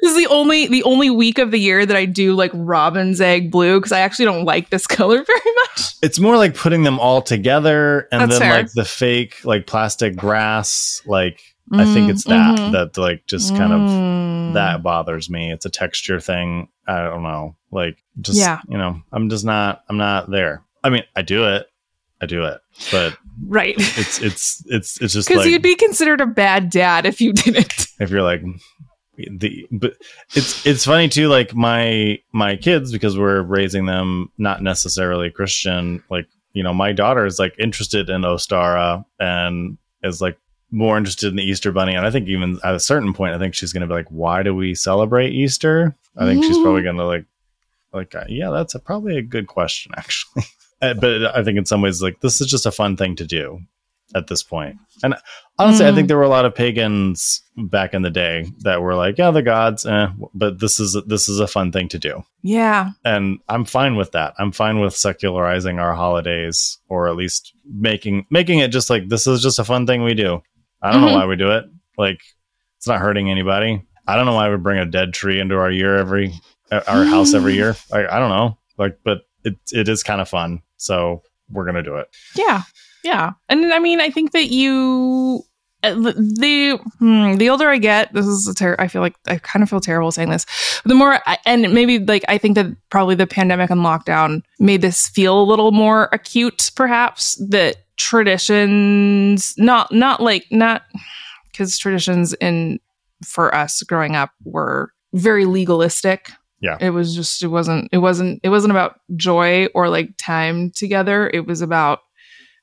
this 0.00 0.10
is 0.12 0.16
the 0.16 0.26
only 0.28 0.66
the 0.68 0.82
only 0.84 1.10
week 1.10 1.38
of 1.38 1.50
the 1.50 1.58
year 1.58 1.84
that 1.84 1.96
I 1.96 2.04
do 2.06 2.34
like 2.34 2.50
robin's 2.54 3.20
egg 3.20 3.50
blue 3.50 3.78
because 3.78 3.92
I 3.92 4.00
actually 4.00 4.24
don't 4.26 4.44
like 4.44 4.70
this 4.70 4.86
color 4.98 5.22
very 5.22 5.40
much. 5.60 5.94
it's 6.02 6.18
more 6.18 6.36
like 6.36 6.54
putting 6.54 6.82
them 6.84 6.98
all 6.98 7.22
together 7.22 8.08
and 8.12 8.22
That's 8.22 8.38
then 8.38 8.40
fair. 8.40 8.62
like 8.62 8.72
the 8.72 8.84
fake 8.84 9.44
like 9.44 9.66
plastic 9.66 10.16
grass 10.16 11.02
like 11.06 11.40
I 11.74 11.84
think 11.94 12.10
it's 12.10 12.24
that 12.24 12.58
Mhm. 12.58 12.72
that 12.72 12.98
like 12.98 13.24
just 13.26 13.56
kind 13.56 13.72
of 13.72 13.80
Mm. 13.80 14.52
that 14.54 14.82
bothers 14.82 15.30
me. 15.30 15.50
It's 15.50 15.64
a 15.64 15.70
texture 15.70 16.20
thing. 16.20 16.68
I 16.86 17.02
don't 17.04 17.22
know. 17.22 17.56
Like 17.70 17.96
just 18.20 18.38
Yeah. 18.38 18.60
you 18.68 18.76
know, 18.76 19.00
I'm 19.10 19.30
just 19.30 19.44
not 19.44 19.82
I'm 19.88 19.96
not 19.96 20.30
there. 20.30 20.62
I 20.84 20.90
mean, 20.90 21.04
I 21.16 21.22
do 21.22 21.46
it. 21.46 21.66
I 22.20 22.26
do 22.26 22.44
it. 22.44 22.60
But 22.90 23.16
right 23.48 23.74
it's 23.78 24.20
it's 24.20 24.62
it's 24.66 25.00
it's 25.00 25.14
just 25.14 25.28
because 25.28 25.44
like 25.44 25.50
you'd 25.50 25.62
be 25.62 25.74
considered 25.76 26.20
a 26.20 26.26
bad 26.26 26.68
dad 26.68 27.06
if 27.06 27.20
you 27.22 27.32
didn't. 27.32 27.86
if 28.00 28.10
you're 28.10 28.22
like 28.22 28.42
the 29.16 29.66
but 29.70 29.94
it's 30.34 30.64
it's 30.66 30.84
funny 30.84 31.08
too 31.08 31.28
like 31.28 31.54
my 31.54 32.18
my 32.32 32.56
kids 32.56 32.92
because 32.92 33.18
we're 33.18 33.42
raising 33.42 33.86
them 33.86 34.30
not 34.38 34.62
necessarily 34.62 35.30
Christian 35.30 36.02
like 36.10 36.26
you 36.52 36.62
know 36.62 36.72
my 36.72 36.92
daughter 36.92 37.26
is 37.26 37.38
like 37.38 37.54
interested 37.58 38.08
in 38.08 38.22
Ostara 38.22 39.04
and 39.20 39.76
is 40.02 40.20
like 40.20 40.38
more 40.70 40.96
interested 40.96 41.28
in 41.28 41.36
the 41.36 41.42
Easter 41.42 41.70
bunny. 41.70 41.94
And 41.94 42.06
I 42.06 42.10
think 42.10 42.28
even 42.28 42.58
at 42.64 42.74
a 42.74 42.80
certain 42.80 43.12
point 43.12 43.34
I 43.34 43.38
think 43.38 43.54
she's 43.54 43.72
going 43.72 43.82
to 43.82 43.86
be 43.86 43.94
like 43.94 44.08
why 44.08 44.42
do 44.42 44.54
we 44.54 44.74
celebrate 44.74 45.32
Easter? 45.32 45.94
I 46.16 46.24
think 46.24 46.44
she's 46.44 46.58
probably 46.58 46.82
going 46.82 46.96
to 46.96 47.06
like 47.06 47.26
like 47.92 48.14
uh, 48.14 48.24
yeah 48.28 48.50
that's 48.50 48.74
a, 48.74 48.78
probably 48.78 49.18
a 49.18 49.22
good 49.22 49.46
question 49.46 49.92
actually. 49.96 50.44
Uh, 50.80 50.94
but 50.94 51.36
I 51.36 51.44
think 51.44 51.58
in 51.58 51.66
some 51.66 51.82
ways 51.82 52.02
like 52.02 52.20
this 52.20 52.40
is 52.40 52.46
just 52.46 52.66
a 52.66 52.72
fun 52.72 52.96
thing 52.96 53.16
to 53.16 53.26
do 53.26 53.60
at 54.14 54.26
this 54.26 54.42
point 54.42 54.76
and 55.02 55.14
honestly 55.58 55.86
I 55.86 55.90
Mm. 55.90 55.94
think 55.94 56.08
there 56.08 56.16
were 56.16 56.22
a 56.22 56.28
lot 56.28 56.44
of 56.44 56.54
pagans 56.54 57.42
back 57.56 57.94
in 57.94 58.02
the 58.02 58.10
day 58.10 58.46
that 58.60 58.82
were 58.82 58.94
like 58.94 59.16
yeah 59.18 59.30
the 59.30 59.42
gods 59.42 59.86
eh, 59.86 60.08
but 60.34 60.60
this 60.60 60.78
is 60.80 60.96
this 61.06 61.28
is 61.28 61.40
a 61.40 61.46
fun 61.46 61.72
thing 61.72 61.88
to 61.88 61.98
do 61.98 62.22
Yeah, 62.42 62.90
and 63.04 63.38
I'm 63.48 63.64
fine 63.64 63.96
with 63.96 64.12
that. 64.12 64.34
I'm 64.38 64.52
fine 64.52 64.80
with 64.80 64.94
secularizing 64.96 65.78
our 65.78 65.94
holidays, 65.94 66.78
or 66.88 67.08
at 67.08 67.16
least 67.16 67.52
making 67.64 68.26
making 68.30 68.58
it 68.58 68.68
just 68.72 68.90
like 68.90 69.08
this 69.08 69.26
is 69.26 69.42
just 69.42 69.58
a 69.58 69.64
fun 69.64 69.86
thing 69.86 70.02
we 70.02 70.14
do. 70.14 70.42
I 70.82 70.90
don't 70.92 71.00
know 71.02 71.08
Mhm. 71.08 71.14
why 71.20 71.26
we 71.26 71.36
do 71.36 71.50
it. 71.52 71.64
Like 71.96 72.20
it's 72.78 72.86
not 72.88 73.00
hurting 73.00 73.30
anybody. 73.30 73.82
I 74.06 74.16
don't 74.16 74.26
know 74.26 74.34
why 74.34 74.50
we 74.50 74.56
bring 74.56 74.78
a 74.80 74.84
dead 74.86 75.12
tree 75.14 75.38
into 75.40 75.54
our 75.56 75.70
year 75.70 75.96
every 75.96 76.34
uh, 76.72 76.80
our 76.88 77.04
house 77.04 77.32
every 77.34 77.54
year. 77.54 77.76
Like 77.90 78.10
I 78.10 78.18
don't 78.18 78.30
know. 78.30 78.58
Like, 78.78 78.98
but 79.04 79.18
it 79.44 79.56
it 79.72 79.88
is 79.88 80.02
kind 80.02 80.20
of 80.20 80.28
fun, 80.28 80.62
so 80.76 81.22
we're 81.50 81.64
gonna 81.66 81.82
do 81.82 81.96
it. 81.96 82.08
yeah, 82.34 82.62
yeah. 83.04 83.32
And 83.48 83.72
I 83.72 83.78
mean, 83.78 84.00
I 84.00 84.10
think 84.10 84.32
that 84.32 84.48
you. 84.50 85.42
uh, 85.82 85.94
The 85.94 86.12
the, 86.12 86.78
hmm, 86.98 87.36
the 87.36 87.48
older 87.50 87.68
I 87.68 87.78
get, 87.78 88.12
this 88.12 88.26
is 88.26 88.46
a 88.46 88.54
ter- 88.54 88.76
I 88.78 88.88
feel 88.88 89.02
like 89.02 89.16
I 89.26 89.38
kind 89.38 89.62
of 89.62 89.68
feel 89.70 89.80
terrible 89.80 90.12
saying 90.12 90.30
this. 90.30 90.46
But 90.84 90.90
the 90.90 90.94
more, 90.94 91.18
I, 91.26 91.38
and 91.44 91.72
maybe 91.74 91.98
like 91.98 92.24
I 92.28 92.38
think 92.38 92.54
that 92.54 92.66
probably 92.90 93.14
the 93.14 93.26
pandemic 93.26 93.70
and 93.70 93.80
lockdown 93.80 94.42
made 94.58 94.82
this 94.82 95.08
feel 95.08 95.40
a 95.40 95.44
little 95.44 95.72
more 95.72 96.08
acute, 96.12 96.70
perhaps 96.76 97.34
that 97.50 97.76
traditions, 97.96 99.54
not 99.58 99.92
not 99.92 100.20
like 100.20 100.46
not 100.50 100.82
because 101.50 101.78
traditions 101.78 102.32
in 102.34 102.78
for 103.24 103.54
us 103.54 103.82
growing 103.82 104.16
up 104.16 104.30
were 104.44 104.92
very 105.12 105.44
legalistic. 105.44 106.30
Yeah. 106.60 106.76
It 106.80 106.90
was 106.90 107.14
just 107.14 107.42
it 107.42 107.48
wasn't 107.48 107.88
it 107.92 107.98
wasn't 107.98 108.40
it 108.42 108.48
wasn't 108.48 108.70
about 108.70 109.00
joy 109.16 109.66
or 109.74 109.88
like 109.88 110.10
time 110.16 110.70
together. 110.70 111.28
It 111.34 111.46
was 111.46 111.60
about 111.60 112.00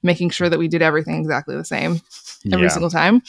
making 0.03 0.29
sure 0.29 0.49
that 0.49 0.59
we 0.59 0.67
did 0.67 0.81
everything 0.81 1.19
exactly 1.19 1.55
the 1.55 1.65
same 1.65 2.01
every 2.51 2.65
yeah. 2.65 2.69
single 2.69 2.89
time, 2.89 3.21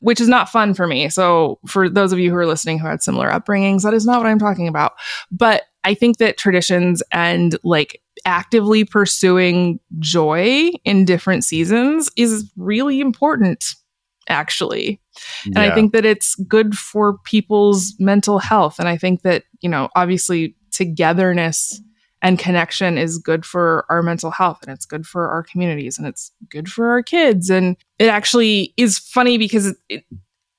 which 0.00 0.20
is 0.20 0.28
not 0.28 0.48
fun 0.48 0.74
for 0.74 0.86
me. 0.86 1.08
So, 1.08 1.58
for 1.66 1.88
those 1.88 2.12
of 2.12 2.18
you 2.18 2.30
who 2.30 2.36
are 2.36 2.46
listening 2.46 2.78
who 2.78 2.86
had 2.86 3.02
similar 3.02 3.28
upbringings, 3.28 3.82
that 3.82 3.94
is 3.94 4.06
not 4.06 4.18
what 4.18 4.26
I'm 4.26 4.38
talking 4.38 4.68
about. 4.68 4.92
But 5.30 5.64
I 5.84 5.94
think 5.94 6.18
that 6.18 6.36
traditions 6.36 7.02
and 7.10 7.56
like 7.64 8.02
actively 8.24 8.84
pursuing 8.84 9.80
joy 9.98 10.70
in 10.84 11.04
different 11.04 11.44
seasons 11.44 12.10
is 12.16 12.50
really 12.56 13.00
important, 13.00 13.74
actually. 14.28 15.00
And 15.46 15.58
I 15.58 15.74
think 15.74 15.92
that 15.92 16.04
it's 16.04 16.34
good 16.46 16.76
for 16.76 17.18
people's 17.24 17.94
mental 17.98 18.38
health. 18.38 18.78
And 18.78 18.88
I 18.88 18.96
think 18.96 19.22
that, 19.22 19.44
you 19.60 19.68
know, 19.68 19.88
obviously 19.96 20.54
togetherness 20.70 21.80
and 22.22 22.38
connection 22.38 22.98
is 22.98 23.18
good 23.18 23.46
for 23.46 23.86
our 23.88 24.02
mental 24.02 24.30
health 24.30 24.58
and 24.62 24.70
it's 24.72 24.84
good 24.86 25.06
for 25.06 25.28
our 25.28 25.42
communities 25.42 25.98
and 25.98 26.06
it's 26.06 26.32
good 26.50 26.68
for 26.70 26.90
our 26.90 27.02
kids. 27.02 27.48
And 27.50 27.76
it 27.98 28.08
actually 28.08 28.74
is 28.76 28.98
funny 28.98 29.38
because 29.38 29.66
it, 29.66 29.76
it, 29.88 30.04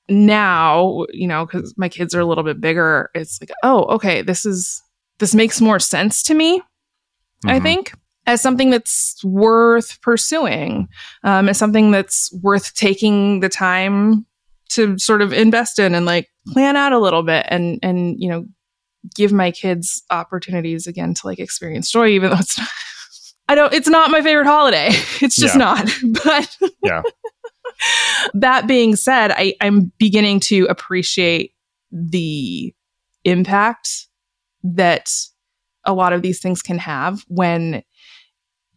now, 0.08 1.06
you 1.12 1.26
know, 1.28 1.46
because 1.46 1.74
my 1.78 1.88
kids 1.88 2.14
are 2.14 2.20
a 2.20 2.24
little 2.26 2.44
bit 2.44 2.60
bigger, 2.60 3.10
it's 3.14 3.40
like, 3.40 3.50
oh, 3.62 3.84
okay, 3.84 4.22
this 4.22 4.44
is, 4.44 4.82
this 5.18 5.34
makes 5.34 5.60
more 5.60 5.78
sense 5.78 6.22
to 6.24 6.34
me. 6.34 6.60
I 7.46 7.58
Mhm. 7.58 7.62
think, 7.62 7.92
as 8.26 8.40
something 8.40 8.70
that's 8.70 9.22
worth 9.24 10.00
pursuing, 10.00 10.88
um, 11.24 11.48
as 11.48 11.58
something 11.58 11.90
that's 11.90 12.32
worth 12.42 12.74
taking 12.74 13.40
the 13.40 13.48
time 13.48 14.26
to 14.70 14.96
sort 14.98 15.22
of 15.22 15.32
invest 15.32 15.78
in 15.78 15.94
and 15.94 16.06
like 16.06 16.28
plan 16.52 16.76
out 16.76 16.92
a 16.92 16.98
little 16.98 17.22
bit 17.22 17.44
and 17.48 17.78
and 17.82 18.16
you 18.18 18.28
know 18.28 18.46
give 19.14 19.32
my 19.32 19.50
kids 19.50 20.02
opportunities 20.10 20.86
again 20.86 21.14
to 21.14 21.26
like 21.26 21.38
experience 21.38 21.90
joy 21.90 22.08
even 22.08 22.30
though 22.30 22.36
it's 22.38 22.56
not 22.58 22.68
I 23.48 23.54
don't 23.54 23.72
it's 23.74 23.88
not 23.88 24.10
my 24.10 24.22
favorite 24.22 24.46
holiday. 24.46 24.88
It's 25.20 25.36
just 25.36 25.54
Yeah. 25.54 25.58
not. 25.58 25.90
But 26.24 26.56
Yeah. 26.82 27.02
that 28.34 28.66
being 28.66 28.96
said, 28.96 29.32
I, 29.32 29.54
I'm 29.60 29.92
beginning 29.98 30.40
to 30.40 30.66
appreciate 30.66 31.52
the 31.90 32.74
impact 33.24 34.06
that 34.62 35.10
a 35.84 35.92
lot 35.92 36.12
of 36.12 36.22
these 36.22 36.40
things 36.40 36.62
can 36.62 36.78
have 36.78 37.24
when 37.28 37.82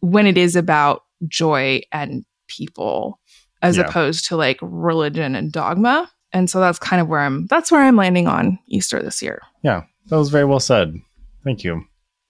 when 0.00 0.26
it 0.26 0.36
is 0.36 0.56
about 0.56 1.02
joy 1.28 1.80
and 1.92 2.24
people 2.48 3.20
as 3.62 3.76
Yeah. 3.76 3.84
opposed 3.84 4.26
to 4.26 4.36
like 4.36 4.58
religion 4.60 5.34
and 5.34 5.50
dogma. 5.52 6.10
And 6.32 6.50
so 6.50 6.60
that's 6.60 6.78
kind 6.78 7.00
of 7.00 7.08
where 7.08 7.20
I'm 7.20 7.46
that's 7.46 7.70
where 7.72 7.82
I'm 7.82 7.96
landing 7.96 8.26
on 8.26 8.58
Easter 8.68 9.00
this 9.02 9.22
year. 9.22 9.40
Yeah, 9.62 9.84
that 10.08 10.16
was 10.16 10.30
very 10.30 10.44
well 10.44 10.60
said. 10.60 11.00
Thank 11.44 11.64
you. 11.64 11.84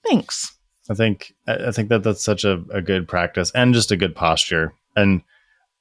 Thanks. 0.06 0.52
I 0.90 0.94
think 0.94 1.34
I 1.48 1.72
think 1.72 1.88
that 1.88 2.02
that's 2.04 2.22
such 2.22 2.44
a, 2.44 2.62
a 2.70 2.80
good 2.80 3.08
practice 3.08 3.50
and 3.54 3.74
just 3.74 3.90
a 3.90 3.96
good 3.96 4.14
posture. 4.14 4.72
And 4.94 5.22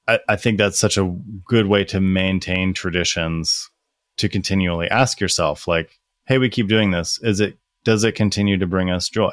I, 0.07 0.19
I 0.27 0.35
think 0.35 0.57
that's 0.57 0.79
such 0.79 0.97
a 0.97 1.05
good 1.45 1.67
way 1.67 1.83
to 1.85 1.99
maintain 1.99 2.73
traditions 2.73 3.69
to 4.17 4.29
continually 4.29 4.89
ask 4.89 5.19
yourself, 5.19 5.67
like, 5.67 5.99
hey, 6.25 6.37
we 6.37 6.49
keep 6.49 6.67
doing 6.67 6.91
this. 6.91 7.19
Is 7.21 7.39
it 7.39 7.57
does 7.83 8.03
it 8.03 8.13
continue 8.13 8.57
to 8.57 8.65
bring 8.67 8.89
us 8.89 9.09
joy? 9.09 9.31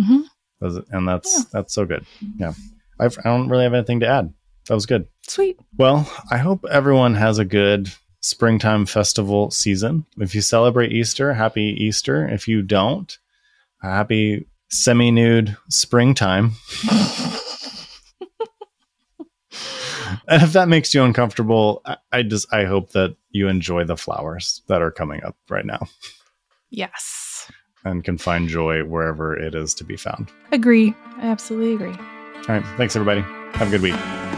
Mhm. 0.00 0.22
Does 0.62 0.76
it, 0.76 0.84
and 0.90 1.08
that's 1.08 1.36
Yeah. 1.38 1.44
that's 1.52 1.74
so 1.74 1.84
good. 1.84 2.04
Yeah. 2.36 2.52
I've, 3.00 3.16
I 3.18 3.22
don't 3.24 3.48
really 3.48 3.64
have 3.64 3.74
anything 3.74 4.00
to 4.00 4.06
add. 4.08 4.32
That 4.68 4.74
was 4.74 4.86
good. 4.86 5.06
Sweet. 5.26 5.58
Well, 5.76 6.08
I 6.30 6.36
hope 6.38 6.64
everyone 6.70 7.14
has 7.14 7.38
a 7.38 7.44
good 7.44 7.90
springtime 8.20 8.86
festival 8.86 9.50
season. 9.50 10.04
If 10.18 10.34
you 10.34 10.40
celebrate 10.40 10.92
Easter, 10.92 11.34
happy 11.34 11.74
Easter. 11.78 12.28
If 12.28 12.48
you 12.48 12.62
don't, 12.62 13.16
happy 13.82 14.46
semi 14.68 15.10
nude 15.10 15.56
springtime. 15.68 16.52
and 20.28 20.42
if 20.42 20.52
that 20.52 20.68
makes 20.68 20.94
you 20.94 21.02
uncomfortable, 21.02 21.82
I, 21.84 21.96
I 22.12 22.22
just 22.22 22.52
I 22.52 22.64
hope 22.64 22.90
that 22.92 23.16
you 23.30 23.48
enjoy 23.48 23.84
the 23.84 23.96
flowers 23.96 24.62
that 24.68 24.82
are 24.82 24.90
coming 24.90 25.22
up 25.24 25.36
right 25.48 25.64
now 25.66 25.86
Yes. 26.70 27.50
and 27.84 28.02
can 28.04 28.18
find 28.18 28.48
joy 28.48 28.84
wherever 28.84 29.36
it 29.36 29.54
is 29.54 29.74
to 29.74 29.84
be 29.84 29.96
found. 29.96 30.30
Agree. 30.52 30.94
I 31.18 31.26
absolutely 31.28 31.74
agree. 31.74 31.92
All 32.48 32.54
right. 32.54 32.64
Thanks, 32.76 32.96
everybody. 32.96 33.20
Have 33.52 33.68
a 33.68 33.70
good 33.70 33.82
week. 33.82 34.37